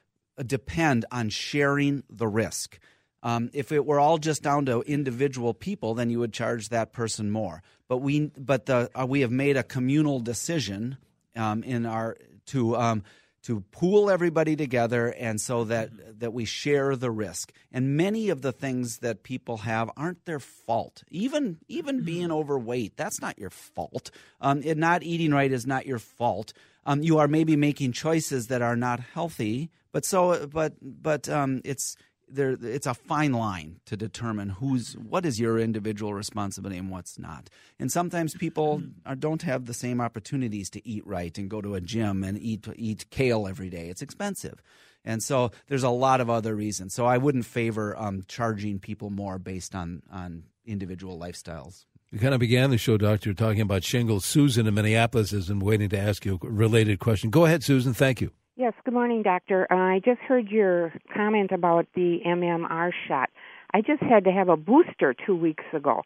depend 0.46 1.04
on 1.10 1.28
sharing 1.28 2.04
the 2.08 2.28
risk. 2.28 2.78
Um, 3.22 3.50
if 3.52 3.72
it 3.72 3.84
were 3.84 3.98
all 3.98 4.18
just 4.18 4.42
down 4.42 4.66
to 4.66 4.82
individual 4.82 5.54
people, 5.54 5.94
then 5.94 6.10
you 6.10 6.20
would 6.20 6.32
charge 6.32 6.68
that 6.68 6.92
person 6.92 7.30
more. 7.30 7.62
But 7.88 7.98
we, 7.98 8.30
but 8.38 8.66
the, 8.66 8.90
uh, 8.94 9.06
we 9.06 9.20
have 9.22 9.30
made 9.30 9.56
a 9.56 9.62
communal 9.62 10.20
decision 10.20 10.98
um, 11.34 11.62
in 11.62 11.86
our 11.86 12.16
to 12.46 12.76
um, 12.76 13.02
to 13.44 13.60
pool 13.72 14.10
everybody 14.10 14.56
together, 14.56 15.08
and 15.18 15.40
so 15.40 15.64
that 15.64 16.20
that 16.20 16.32
we 16.32 16.44
share 16.44 16.96
the 16.96 17.10
risk. 17.10 17.52
And 17.72 17.96
many 17.96 18.30
of 18.30 18.42
the 18.42 18.52
things 18.52 18.98
that 18.98 19.22
people 19.22 19.58
have 19.58 19.90
aren't 19.96 20.24
their 20.24 20.40
fault. 20.40 21.04
Even 21.10 21.58
even 21.68 22.04
being 22.04 22.32
overweight, 22.32 22.96
that's 22.96 23.20
not 23.20 23.38
your 23.38 23.50
fault. 23.50 24.10
Um, 24.40 24.62
it, 24.62 24.78
not 24.78 25.02
eating 25.02 25.32
right 25.32 25.52
is 25.52 25.66
not 25.66 25.86
your 25.86 25.98
fault. 25.98 26.52
Um, 26.86 27.02
you 27.02 27.18
are 27.18 27.28
maybe 27.28 27.56
making 27.56 27.92
choices 27.92 28.48
that 28.48 28.62
are 28.62 28.76
not 28.76 29.00
healthy, 29.00 29.70
but 29.92 30.04
so 30.04 30.46
but 30.46 30.74
but 30.80 31.28
um, 31.28 31.60
it's 31.64 31.96
there 32.28 32.56
it's 32.60 32.86
a 32.86 32.94
fine 32.94 33.32
line 33.32 33.80
to 33.86 33.96
determine 33.96 34.50
who's 34.50 34.94
what 34.94 35.26
is 35.26 35.40
your 35.40 35.58
individual 35.58 36.14
responsibility 36.14 36.78
and 36.78 36.90
what's 36.90 37.18
not. 37.18 37.48
And 37.78 37.90
sometimes 37.90 38.34
people 38.34 38.82
are, 39.06 39.14
don't 39.14 39.42
have 39.42 39.66
the 39.66 39.74
same 39.74 40.00
opportunities 40.00 40.70
to 40.70 40.86
eat 40.86 41.06
right 41.06 41.36
and 41.38 41.48
go 41.48 41.60
to 41.60 41.74
a 41.74 41.80
gym 41.80 42.24
and 42.24 42.38
eat 42.38 42.66
eat 42.76 43.10
kale 43.10 43.46
every 43.46 43.70
day. 43.70 43.88
It's 43.88 44.02
expensive. 44.02 44.62
And 45.04 45.22
so 45.22 45.50
there's 45.68 45.82
a 45.82 45.90
lot 45.90 46.20
of 46.20 46.30
other 46.30 46.54
reasons. 46.54 46.94
So 46.94 47.06
I 47.06 47.18
wouldn't 47.18 47.44
favor 47.44 47.94
um, 47.98 48.24
charging 48.26 48.78
people 48.78 49.10
more 49.10 49.38
based 49.38 49.74
on 49.74 50.02
on 50.10 50.44
individual 50.66 51.18
lifestyles. 51.18 51.84
We 52.12 52.20
kind 52.20 52.32
of 52.32 52.38
began 52.38 52.70
the 52.70 52.78
show, 52.78 52.96
Doctor, 52.96 53.34
talking 53.34 53.60
about 53.60 53.82
shingles. 53.82 54.24
Susan 54.24 54.68
in 54.68 54.74
Minneapolis 54.74 55.32
has 55.32 55.48
been 55.48 55.58
waiting 55.58 55.88
to 55.88 55.98
ask 55.98 56.24
you 56.24 56.38
a 56.40 56.48
related 56.48 57.00
question. 57.00 57.30
Go 57.30 57.44
ahead, 57.44 57.64
Susan. 57.64 57.92
Thank 57.92 58.20
you. 58.20 58.30
Yes, 58.56 58.72
good 58.84 58.94
morning, 58.94 59.22
doctor. 59.24 59.66
Uh, 59.68 59.74
I 59.74 60.00
just 60.04 60.20
heard 60.20 60.48
your 60.48 60.92
comment 61.12 61.50
about 61.50 61.88
the 61.96 62.20
MMR 62.24 62.92
shot. 63.08 63.30
I 63.72 63.80
just 63.80 64.00
had 64.00 64.22
to 64.24 64.30
have 64.30 64.48
a 64.48 64.56
booster 64.56 65.12
two 65.26 65.34
weeks 65.34 65.64
ago, 65.72 66.02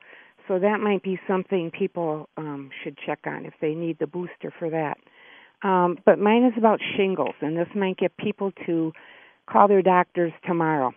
so 0.47 0.59
that 0.59 0.81
might 0.81 1.03
be 1.03 1.21
something 1.29 1.71
people 1.71 2.27
um, 2.39 2.71
should 2.83 2.97
check 3.05 3.19
on 3.27 3.45
if 3.45 3.53
they 3.61 3.75
need 3.75 3.99
the 3.99 4.07
booster 4.07 4.51
for 4.59 4.71
that. 4.71 4.97
Um, 5.63 5.99
but 6.07 6.19
mine 6.19 6.43
is 6.45 6.55
about 6.57 6.81
shingles, 6.97 7.35
and 7.43 7.55
this 7.55 7.69
might 7.75 7.99
get 7.99 8.17
people 8.17 8.53
to 8.65 8.93
call 9.47 9.69
their 9.69 9.83
doctors 9.83 10.33
tomorrow. 10.47 10.93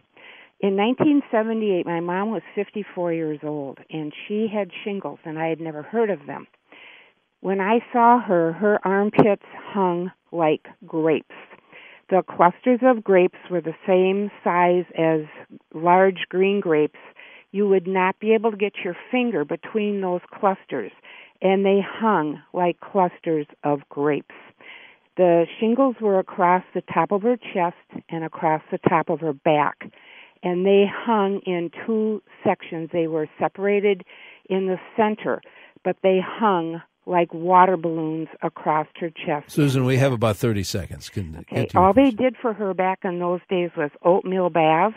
In 0.62 0.78
1978, 0.78 1.86
my 1.86 2.00
mom 2.00 2.32
was 2.32 2.44
54 2.56 3.12
years 3.12 3.40
old, 3.44 3.80
and 3.90 4.14
she 4.26 4.48
had 4.48 4.70
shingles, 4.86 5.20
and 5.26 5.38
I 5.38 5.48
had 5.48 5.60
never 5.60 5.82
heard 5.82 6.12
of 6.12 6.28
them. 6.28 6.48
When 7.42 7.60
I 7.60 7.80
saw 7.92 8.20
her, 8.20 8.54
her 8.54 8.80
armpits 8.86 9.46
hung 9.74 10.12
like 10.32 10.68
grapes. 10.86 11.36
The 12.12 12.22
clusters 12.22 12.82
of 12.84 13.04
grapes 13.04 13.40
were 13.50 13.62
the 13.62 13.76
same 13.88 14.30
size 14.44 14.86
as 14.96 15.22
large 15.74 16.26
green 16.30 16.60
grapes. 16.60 17.00
You 17.52 17.68
would 17.68 17.88
not 17.88 18.20
be 18.20 18.36
able 18.36 18.52
to 18.52 18.58
get 18.58 18.74
your 18.84 18.96
finger 19.10 19.44
between 19.44 20.02
those 20.02 20.22
clusters, 20.32 20.92
and 21.42 21.66
they 21.66 21.80
hung 21.84 22.44
like 22.54 22.80
clusters 22.80 23.48
of 23.64 23.80
grapes. 23.90 24.36
The 25.18 25.48
shingles 25.60 25.96
were 26.00 26.20
across 26.20 26.64
the 26.76 26.84
top 26.94 27.12
of 27.12 27.24
her 27.24 27.38
chest 27.38 28.04
and 28.10 28.24
across 28.24 28.62
the 28.72 28.80
top 28.88 29.10
of 29.10 29.20
her 29.22 29.34
back, 29.34 29.92
and 30.44 30.64
they 30.64 30.86
hung 30.88 31.40
in 31.48 31.72
two 31.88 32.22
sections. 32.44 32.92
They 32.94 33.08
were 33.08 33.28
separated 33.40 34.04
in 34.48 34.68
the 34.68 34.80
center, 34.96 35.42
but 35.84 35.98
they 36.04 36.20
hung 36.24 36.82
like 37.06 37.34
water 37.34 37.78
balloons 37.78 38.28
across 38.42 38.88
her 39.00 39.10
chest. 39.10 39.52
Susan, 39.52 39.86
we 39.86 39.98
have 39.98 40.14
about 40.14 40.38
30 40.38 40.64
seconds. 40.64 41.10
Can, 41.10 41.46
okay. 41.52 41.68
All 41.76 41.94
they 41.94 42.12
did 42.12 42.36
for 42.42 42.54
her 42.54 42.74
back 42.74 43.00
in 43.04 43.20
those 43.20 43.42
days 43.50 43.72
was 43.76 43.90
oatmeal 44.04 44.50
baths 44.50 44.96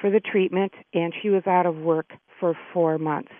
for 0.00 0.10
the 0.10 0.20
treatment, 0.20 0.72
and 0.92 1.12
she 1.20 1.30
was 1.30 1.46
out 1.46 1.66
of 1.66 1.76
work 1.76 2.12
for 2.38 2.56
four 2.72 2.98
months. 2.98 3.32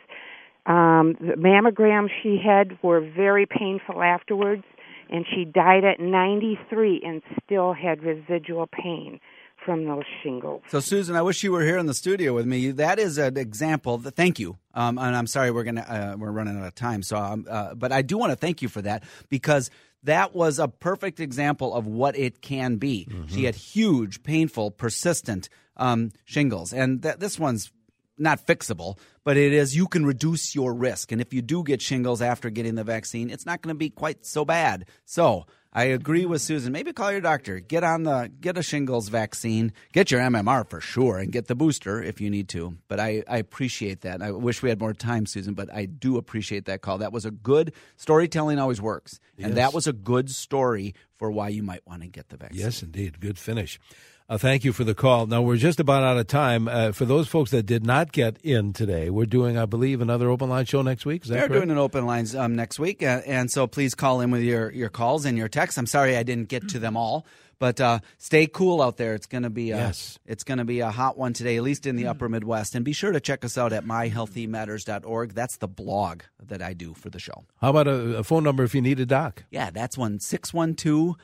Um, 0.67 1.15
the 1.21 1.35
mammograms 1.37 2.09
she 2.23 2.41
had 2.45 2.79
were 2.83 3.01
very 3.01 3.47
painful 3.47 4.03
afterwards, 4.03 4.65
and 5.11 5.27
she 5.33 5.45
died 5.45 5.85
at 5.85 6.01
93 6.01 7.03
and 7.05 7.23
still 7.45 7.75
had 7.75 8.03
residual 8.03 8.67
pain 8.67 9.21
from 9.65 9.87
those 9.87 10.05
shingles. 10.23 10.63
So, 10.69 10.81
Susan, 10.81 11.17
I 11.17 11.23
wish 11.23 11.43
you 11.43 11.53
were 11.53 11.63
here 11.63 11.79
in 11.79 11.87
the 11.87 11.95
studio 11.95 12.35
with 12.35 12.47
me. 12.47 12.71
That 12.73 12.99
is 12.99 13.19
an 13.19 13.37
example. 13.37 13.99
That, 13.99 14.15
thank 14.17 14.39
you. 14.39 14.59
Um, 14.75 14.99
and 14.99 15.17
I'm 15.17 15.27
sorry 15.27 15.51
we're 15.51 15.65
gonna 15.65 15.81
uh, 15.83 16.17
we're 16.19 16.31
running 16.31 16.59
out 16.59 16.67
of 16.67 16.75
time. 16.75 17.03
So, 17.03 17.17
um, 17.17 17.47
uh, 17.49 17.75
but 17.75 17.93
I 17.93 18.03
do 18.03 18.19
want 18.19 18.33
to 18.33 18.37
thank 18.37 18.63
you 18.63 18.69
for 18.69 18.83
that 18.83 19.05
because 19.29 19.71
that 20.03 20.35
was 20.35 20.59
a 20.59 20.69
perfect 20.69 21.21
example 21.21 21.75
of 21.75 21.87
what 21.87 22.17
it 22.17 22.43
can 22.43 22.77
be. 22.77 23.09
Mm-hmm. 23.11 23.35
She 23.35 23.45
had 23.45 23.55
huge, 23.55 24.23
painful, 24.23 24.71
persistent 24.71 25.49
um, 25.77 26.13
shingles, 26.25 26.73
and 26.73 27.03
th- 27.03 27.17
this 27.17 27.39
one's 27.39 27.71
not 28.19 28.47
fixable, 28.47 28.99
but 29.25 29.37
it 29.37 29.53
is 29.53 29.77
you 29.77 29.89
can 29.89 30.07
reduce 30.07 30.55
your 30.55 30.73
risk. 30.73 31.11
And 31.11 31.21
if 31.21 31.33
you 31.33 31.43
do 31.43 31.65
get 31.65 31.83
shingles 31.83 32.23
after 32.23 32.51
getting 32.51 32.75
the 32.75 32.85
vaccine, 32.85 33.31
it's 33.31 33.47
not 33.47 33.61
going 33.63 33.75
to 33.75 33.79
be 33.79 33.91
quite 33.91 34.25
so 34.25 34.45
bad. 34.45 34.87
So 35.05 35.47
I 35.75 35.85
agree 35.85 36.25
with 36.25 36.41
Susan. 36.41 36.73
Maybe 36.73 36.93
call 36.93 37.11
your 37.11 37.21
doctor. 37.21 37.59
Get 37.59 37.83
on 37.83 38.05
the 38.05 38.31
get 38.41 38.57
a 38.57 38.63
shingles 38.63 39.09
vaccine. 39.09 39.73
Get 39.93 40.11
your 40.11 40.21
MMR 40.21 40.69
for 40.69 40.81
sure, 40.81 41.19
and 41.19 41.33
get 41.33 41.49
the 41.49 41.57
booster 41.57 42.03
if 42.03 42.21
you 42.21 42.31
need 42.31 42.49
to. 42.51 42.77
But 42.87 43.01
I, 43.01 43.25
I 43.29 43.39
appreciate 43.39 44.03
that. 44.03 44.23
I 44.23 44.31
wish 44.31 44.63
we 44.63 44.69
had 44.69 44.79
more 44.79 44.95
time, 44.95 45.27
Susan. 45.27 45.55
But 45.55 45.75
I 45.75 45.87
do 45.87 46.17
appreciate 46.17 46.67
that 46.67 46.81
call. 46.81 46.99
That 46.99 47.13
was 47.13 47.25
a 47.25 47.33
good 47.33 47.73
storytelling. 47.97 48.59
Always 48.59 48.81
works, 48.81 49.19
and 49.39 49.57
that 49.57 49.75
was 49.75 49.87
a 49.89 49.93
good 49.93 50.31
story 50.31 50.95
for 51.17 51.31
why 51.31 51.49
you 51.49 51.63
might 51.63 51.87
want 51.87 52.03
to 52.03 52.09
get 52.09 52.29
the 52.29 52.37
vaccine. 52.37 52.61
Yes, 52.61 52.83
indeed. 52.83 53.21
Good 53.21 53.39
finish. 53.39 53.81
Uh, 54.27 54.39
thank 54.39 54.65
you 54.65 54.73
for 54.73 54.85
the 54.85 54.95
call. 54.95 55.27
Now, 55.27 55.43
we're 55.43 55.59
just 55.59 55.79
about 55.79 56.03
out 56.03 56.17
of 56.17 56.27
time. 56.27 56.67
Uh, 56.67 56.93
for 56.93 57.05
those 57.05 57.29
folks 57.29 57.51
that 57.51 57.65
did 57.65 57.85
not 57.85 58.11
get 58.11 58.39
in 58.43 58.73
today, 58.73 59.11
we're 59.11 59.27
doing, 59.27 59.59
I 59.59 59.67
believe, 59.67 60.01
another 60.01 60.31
open 60.31 60.49
line 60.49 60.65
show 60.65 60.81
next 60.81 61.05
week. 61.05 61.25
Is 61.25 61.29
that 61.29 61.35
We're 61.35 61.41
correct? 61.49 61.53
doing 61.53 61.71
an 61.71 61.79
open 61.79 62.07
lines 62.07 62.35
um, 62.35 62.57
next 62.57 62.79
week. 62.79 63.03
Uh, 63.03 63.21
and 63.27 63.51
so 63.51 63.67
please 63.67 63.95
call 63.95 64.23
in 64.23 64.31
with 64.31 64.41
your, 64.41 64.73
your 64.73 64.89
calls 64.89 65.27
and 65.27 65.37
your 65.37 65.49
texts. 65.49 65.77
I'm 65.77 65.87
sorry 65.87 66.17
I 66.17 66.23
didn't 66.23 66.49
get 66.49 66.69
to 66.71 66.79
them 66.79 66.97
all. 66.97 67.27
But 67.59 67.81
uh, 67.81 68.01
stay 68.17 68.47
cool 68.47 68.81
out 68.81 68.97
there. 68.97 69.15
It's 69.15 69.27
going 69.27 69.43
to 69.43 69.51
be 69.51 69.71
a, 69.73 69.77
yes. 69.77 70.19
it's 70.27 70.43
going 70.43 70.59
to 70.59 70.65
be 70.65 70.81
a 70.81 70.91
hot 70.91 71.19
one 71.19 71.35
today, 71.35 71.57
at 71.57 71.63
least 71.63 71.87
in 71.87 71.95
the 71.97 72.07
Upper 72.07 72.29
Midwest. 72.29 72.75
And 72.75 72.85
be 72.85 72.93
sure 72.95 73.13
to 73.13 73.21
check 73.21 73.45
us 73.45 73.59
out 73.59 73.73
at 73.75 73.85
myhealthymatters.org. 73.85 75.35
That's 75.35 75.59
the 75.59 75.69
blog 75.69 76.23
that 76.43 76.63
I 76.63 76.73
do 76.73 76.95
for 76.95 77.11
the 77.11 77.21
show. 77.21 77.45
How 77.61 77.71
about 77.71 77.89
a, 77.89 78.19
a 78.19 78.25
phone 78.25 78.43
number 78.43 78.65
if 78.65 78.75
you 78.75 78.81
need 78.81 79.01
a 79.01 79.07
doc? 79.07 79.45
Yeah, 79.51 79.71
that's 79.71 79.99
one 79.99 80.19
six 80.19 80.53
one 80.53 80.75
two 80.75 81.17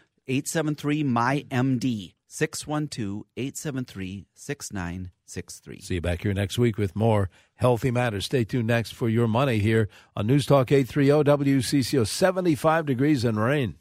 eight 3.37 3.57
seven 3.57 3.85
three 3.85 4.27
612 4.27 4.27
873 4.27 4.27
6963. 4.35 5.81
See 5.81 5.95
you 5.95 6.01
back 6.01 6.23
here 6.23 6.35
next 6.35 6.59
week 6.59 6.79
with 6.79 6.95
more 6.95 7.29
Healthy 7.57 7.91
Matters. 7.91 8.27
Stay 8.27 8.45
tuned 8.45 8.69
next 8.69 8.93
for 8.93 9.09
your 9.09 9.27
money 9.27 9.59
here 9.59 9.89
on 10.15 10.27
News 10.27 10.47
Talk 10.47 10.71
830 10.71 11.25
WCCO 11.45 12.07
75 12.07 12.87
degrees 12.87 13.25
and 13.25 13.41
rain. 13.41 13.77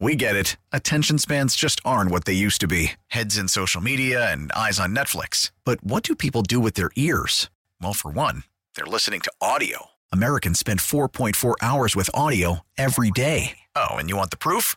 We 0.00 0.14
get 0.14 0.36
it. 0.36 0.56
Attention 0.72 1.18
spans 1.18 1.56
just 1.56 1.80
aren't 1.84 2.12
what 2.12 2.24
they 2.24 2.32
used 2.32 2.60
to 2.60 2.68
be 2.68 2.92
heads 3.08 3.36
in 3.36 3.48
social 3.48 3.80
media 3.80 4.30
and 4.30 4.52
eyes 4.52 4.78
on 4.78 4.94
Netflix. 4.94 5.50
But 5.64 5.82
what 5.82 6.04
do 6.04 6.14
people 6.14 6.42
do 6.42 6.60
with 6.60 6.74
their 6.74 6.90
ears? 6.94 7.50
Well, 7.82 7.94
for 7.94 8.10
one, 8.10 8.44
they're 8.76 8.86
listening 8.86 9.20
to 9.22 9.32
audio. 9.40 9.86
Americans 10.12 10.60
spend 10.60 10.78
4.4 10.80 11.54
hours 11.60 11.96
with 11.96 12.10
audio 12.14 12.60
every 12.76 13.10
day. 13.10 13.58
Oh, 13.74 13.96
and 13.96 14.08
you 14.08 14.16
want 14.16 14.30
the 14.30 14.36
proof? 14.36 14.76